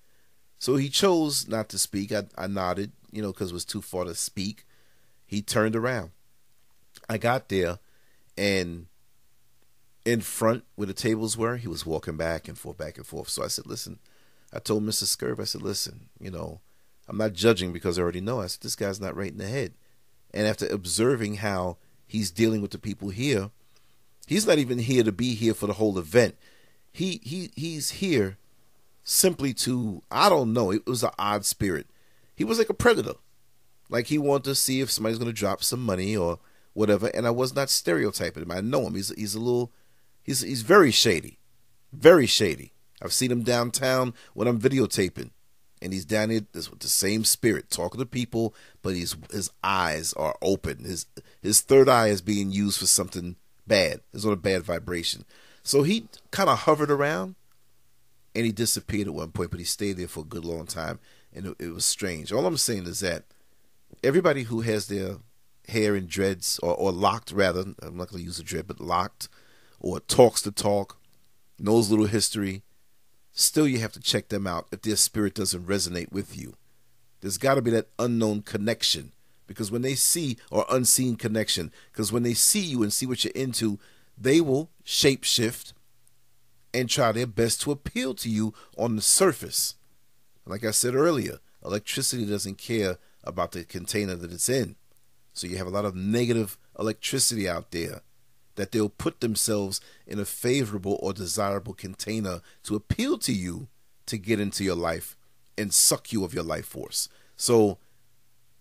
So 0.57 0.75
he 0.75 0.89
chose 0.89 1.47
not 1.47 1.69
to 1.69 1.79
speak. 1.79 2.11
I, 2.11 2.23
I 2.37 2.47
nodded, 2.47 2.91
you 3.11 3.21
know, 3.21 3.31
because 3.31 3.51
it 3.51 3.53
was 3.53 3.65
too 3.65 3.81
far 3.81 4.03
to 4.03 4.15
speak. 4.15 4.65
He 5.25 5.41
turned 5.41 5.75
around. 5.75 6.11
I 7.07 7.17
got 7.17 7.49
there, 7.49 7.79
and 8.37 8.87
in 10.05 10.21
front 10.21 10.63
where 10.75 10.87
the 10.87 10.93
tables 10.93 11.37
were, 11.37 11.57
he 11.57 11.67
was 11.67 11.85
walking 11.85 12.17
back 12.17 12.47
and 12.47 12.57
forth, 12.57 12.77
back 12.77 12.97
and 12.97 13.05
forth. 13.05 13.29
So 13.29 13.43
I 13.43 13.47
said, 13.47 13.67
listen, 13.67 13.99
I 14.51 14.59
told 14.59 14.83
Mr. 14.83 15.03
Scurv, 15.03 15.39
I 15.39 15.43
said, 15.43 15.61
listen, 15.61 16.09
you 16.19 16.31
know, 16.31 16.61
I'm 17.07 17.17
not 17.17 17.33
judging 17.33 17.71
because 17.71 17.97
I 17.97 18.01
already 18.01 18.21
know. 18.21 18.41
I 18.41 18.47
said, 18.47 18.61
this 18.61 18.75
guy's 18.75 18.99
not 18.99 19.15
right 19.15 19.31
in 19.31 19.37
the 19.37 19.47
head. 19.47 19.73
And 20.33 20.47
after 20.47 20.67
observing 20.67 21.35
how 21.35 21.77
he's 22.05 22.31
dealing 22.31 22.61
with 22.61 22.71
the 22.71 22.77
people 22.77 23.09
here, 23.09 23.51
He's 24.29 24.45
not 24.45 24.59
even 24.59 24.77
here 24.77 25.01
to 25.01 25.11
be 25.11 25.33
here 25.33 25.55
for 25.55 25.65
the 25.65 25.73
whole 25.73 25.97
event. 25.97 26.37
He 26.91 27.19
he 27.23 27.49
he's 27.55 27.89
here 27.89 28.37
simply 29.03 29.55
to 29.55 30.03
I 30.11 30.29
don't 30.29 30.53
know. 30.53 30.69
It 30.69 30.85
was 30.85 31.01
an 31.01 31.09
odd 31.17 31.45
spirit. 31.45 31.87
He 32.35 32.43
was 32.43 32.59
like 32.59 32.69
a 32.69 32.75
predator. 32.75 33.15
Like 33.89 34.05
he 34.05 34.19
wanted 34.19 34.43
to 34.43 34.53
see 34.53 34.81
if 34.81 34.91
somebody's 34.91 35.17
going 35.17 35.31
to 35.31 35.33
drop 35.33 35.63
some 35.63 35.83
money 35.83 36.15
or 36.15 36.37
whatever. 36.73 37.07
And 37.07 37.25
I 37.25 37.31
was 37.31 37.55
not 37.55 37.71
stereotyping 37.71 38.43
him. 38.43 38.51
I 38.51 38.61
know 38.61 38.85
him. 38.85 38.93
He's 38.93 39.09
he's 39.15 39.33
a 39.33 39.39
little 39.39 39.71
he's 40.21 40.41
he's 40.41 40.61
very 40.61 40.91
shady, 40.91 41.39
very 41.91 42.27
shady. 42.27 42.73
I've 43.01 43.13
seen 43.13 43.31
him 43.31 43.41
downtown 43.41 44.13
when 44.35 44.47
I'm 44.47 44.61
videotaping, 44.61 45.31
and 45.81 45.91
he's 45.91 46.05
down 46.05 46.29
here 46.29 46.41
with 46.53 46.81
the 46.81 46.87
same 46.87 47.23
spirit, 47.23 47.71
talking 47.71 47.99
to 47.99 48.05
people, 48.05 48.53
but 48.83 48.93
he's 48.93 49.15
his 49.31 49.49
eyes 49.63 50.13
are 50.13 50.35
open. 50.39 50.83
His 50.83 51.07
his 51.41 51.61
third 51.61 51.89
eye 51.89 52.09
is 52.09 52.21
being 52.21 52.51
used 52.51 52.77
for 52.77 52.85
something 52.85 53.35
bad. 53.69 54.01
It's 54.13 54.25
on 54.25 54.33
a 54.33 54.37
bad 54.37 54.63
vibration. 54.63 55.23
So 55.63 55.83
he 55.83 56.07
kind 56.31 56.49
of 56.49 56.59
hovered 56.59 56.91
around, 56.91 57.35
and 58.35 58.45
he 58.45 58.51
disappeared 58.51 59.07
at 59.07 59.13
one 59.13 59.31
point, 59.31 59.51
but 59.51 59.59
he 59.59 59.65
stayed 59.65 59.93
there 59.93 60.09
for 60.09 60.21
a 60.21 60.23
good 60.23 60.43
long 60.43 60.65
time, 60.65 60.99
and 61.33 61.45
it, 61.45 61.55
it 61.59 61.73
was 61.73 61.85
strange. 61.85 62.33
All 62.33 62.45
I'm 62.45 62.57
saying 62.57 62.85
is 62.85 62.99
that 62.99 63.23
everybody 64.03 64.43
who 64.43 64.61
has 64.61 64.87
their 64.87 65.17
hair 65.69 65.95
in 65.95 66.07
dreads 66.07 66.59
or, 66.59 66.73
or 66.75 66.91
locked 66.91 67.31
rather 67.31 67.61
i'm 67.81 67.97
not 67.97 68.09
going 68.09 68.21
to 68.21 68.25
use 68.25 68.39
a 68.39 68.43
dread 68.43 68.67
but 68.67 68.79
locked 68.79 69.29
or 69.79 69.99
talks 69.99 70.41
the 70.41 70.51
talk 70.51 70.97
knows 71.59 71.89
little 71.89 72.07
history 72.07 72.63
still 73.31 73.67
you 73.67 73.79
have 73.79 73.91
to 73.91 73.99
check 73.99 74.29
them 74.29 74.47
out 74.47 74.67
if 74.71 74.81
their 74.81 74.95
spirit 74.95 75.35
doesn't 75.35 75.67
resonate 75.67 76.11
with 76.11 76.37
you 76.37 76.55
there's 77.21 77.37
got 77.37 77.55
to 77.55 77.61
be 77.61 77.71
that 77.71 77.89
unknown 77.99 78.41
connection 78.41 79.11
because 79.49 79.71
when 79.71 79.81
they 79.81 79.95
see 79.95 80.37
or 80.51 80.63
unseen 80.69 81.15
connection 81.15 81.71
because 81.91 82.11
when 82.11 82.21
they 82.21 82.35
see 82.35 82.61
you 82.61 82.83
and 82.83 82.93
see 82.93 83.07
what 83.07 83.23
you're 83.23 83.33
into 83.33 83.79
they 84.15 84.39
will 84.39 84.69
shapeshift 84.85 85.73
and 86.71 86.87
try 86.87 87.11
their 87.11 87.25
best 87.25 87.59
to 87.59 87.71
appeal 87.71 88.13
to 88.13 88.29
you 88.29 88.53
on 88.77 88.95
the 88.95 89.01
surface 89.01 89.73
like 90.45 90.63
i 90.63 90.69
said 90.69 90.93
earlier 90.93 91.39
electricity 91.65 92.25
doesn't 92.25 92.59
care 92.59 92.97
about 93.23 93.51
the 93.53 93.63
container 93.65 94.15
that 94.15 94.31
it's 94.31 94.47
in 94.47 94.75
so 95.33 95.47
you 95.47 95.57
have 95.57 95.67
a 95.67 95.71
lot 95.71 95.85
of 95.85 95.95
negative 95.95 96.57
electricity 96.77 97.49
out 97.49 97.71
there 97.71 98.01
that 98.55 98.73
they'll 98.73 98.89
put 98.89 99.21
themselves 99.21 99.79
in 100.05 100.19
a 100.19 100.25
favorable 100.25 100.99
or 101.01 101.13
desirable 101.13 101.73
container 101.73 102.41
to 102.61 102.75
appeal 102.75 103.17
to 103.17 103.31
you 103.31 103.69
to 104.05 104.17
get 104.17 104.39
into 104.39 104.63
your 104.63 104.75
life 104.75 105.15
and 105.57 105.73
suck 105.73 106.11
you 106.11 106.23
of 106.23 106.33
your 106.33 106.43
life 106.43 106.65
force. 106.65 107.07
So 107.37 107.77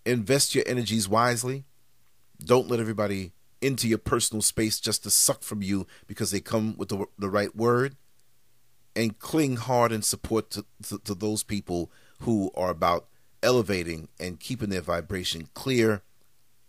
invest 0.09 0.55
your 0.55 0.63
energies 0.67 1.07
wisely. 1.07 1.65
Don't 2.43 2.69
let 2.69 2.79
everybody 2.79 3.33
into 3.61 3.87
your 3.87 3.97
personal 3.97 4.41
space 4.41 4.79
just 4.79 5.03
to 5.03 5.11
suck 5.11 5.43
from 5.43 5.61
you 5.61 5.85
because 6.07 6.31
they 6.31 6.39
come 6.39 6.75
with 6.77 6.89
the, 6.89 7.05
the 7.17 7.29
right 7.29 7.55
word. 7.55 7.95
And 8.95 9.17
cling 9.17 9.57
hard 9.57 9.91
and 9.91 10.03
support 10.03 10.49
to, 10.51 10.65
to, 10.89 10.99
to 10.99 11.13
those 11.13 11.43
people 11.43 11.91
who 12.21 12.51
are 12.55 12.69
about 12.69 13.07
elevating 13.41 14.09
and 14.19 14.39
keeping 14.39 14.69
their 14.69 14.81
vibration 14.81 15.47
clear 15.53 16.01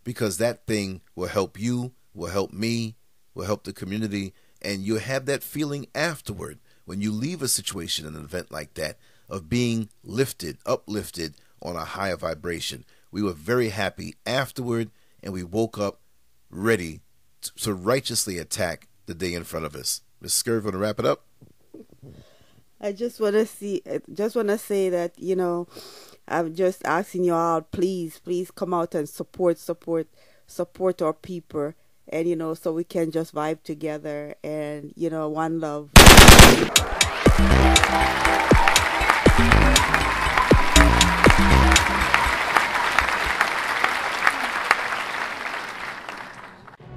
because 0.04 0.38
that 0.38 0.66
thing 0.66 1.00
will 1.14 1.28
help 1.28 1.58
you, 1.58 1.92
will 2.14 2.30
help 2.30 2.52
me, 2.52 2.94
will 3.34 3.46
help 3.46 3.64
the 3.64 3.72
community, 3.72 4.32
and 4.62 4.82
you'll 4.82 4.98
have 4.98 5.26
that 5.26 5.42
feeling 5.42 5.86
afterward 5.94 6.58
when 6.84 7.00
you 7.00 7.12
leave 7.12 7.42
a 7.42 7.48
situation, 7.48 8.06
an 8.06 8.16
event 8.16 8.50
like 8.50 8.74
that, 8.74 8.98
of 9.28 9.48
being 9.48 9.88
lifted, 10.02 10.58
uplifted 10.66 11.34
on 11.62 11.76
a 11.76 11.84
higher 11.84 12.16
vibration. 12.16 12.84
We 13.10 13.22
were 13.22 13.32
very 13.32 13.70
happy 13.70 14.16
afterward, 14.24 14.90
and 15.22 15.32
we 15.32 15.42
woke 15.42 15.78
up 15.78 16.00
ready 16.50 17.00
to 17.56 17.74
righteously 17.74 18.38
attack 18.38 18.88
the 19.06 19.14
day 19.14 19.34
in 19.34 19.44
front 19.44 19.66
of 19.66 19.74
us. 19.74 20.02
Ms. 20.20 20.32
Scurv, 20.32 20.64
want 20.64 20.74
to 20.74 20.78
wrap 20.78 20.98
it 20.98 21.06
up? 21.06 21.24
I 22.80 22.92
just 22.92 23.20
want 23.20 23.34
to 23.34 23.44
see, 23.44 23.82
uh, 23.90 23.98
just 24.12 24.36
want 24.36 24.48
to 24.48 24.58
say 24.58 24.88
that 24.88 25.18
you 25.18 25.36
know, 25.36 25.68
I'm 26.26 26.54
just 26.54 26.84
asking 26.86 27.24
you 27.24 27.34
all, 27.34 27.60
please, 27.60 28.18
please 28.18 28.50
come 28.50 28.72
out 28.72 28.94
and 28.94 29.08
support, 29.08 29.58
support, 29.58 30.08
support 30.46 31.02
our 31.02 31.12
people, 31.12 31.74
and 32.08 32.28
you 32.28 32.36
know, 32.36 32.54
so 32.54 32.72
we 32.72 32.84
can 32.84 33.10
just 33.10 33.34
vibe 33.34 33.62
together 33.64 34.34
and 34.42 34.92
you 34.96 35.10
know, 35.10 35.28
one 35.28 35.60
love. 35.60 35.90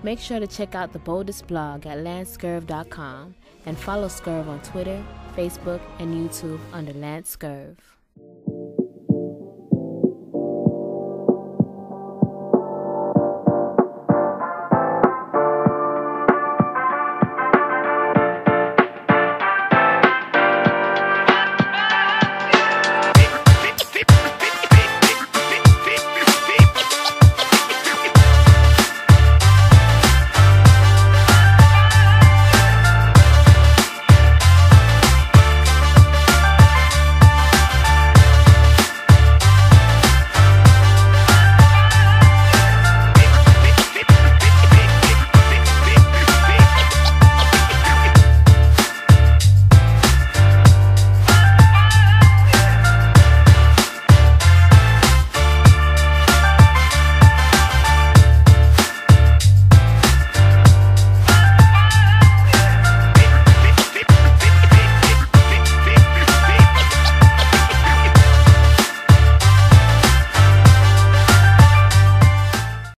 Make 0.03 0.19
sure 0.19 0.39
to 0.41 0.47
check 0.47 0.75
out 0.75 0.91
the 0.91 0.99
boldest 0.99 1.47
blog 1.47 1.85
at 1.85 1.99
lancescurv.com 1.99 3.35
and 3.65 3.77
follow 3.77 4.09
Scurv 4.09 4.47
on 4.47 4.61
Twitter, 4.61 5.01
Facebook, 5.35 5.79
and 5.99 6.13
YouTube 6.13 6.59
under 6.73 6.91
Lance 6.93 7.37
Scurv. 7.37 7.77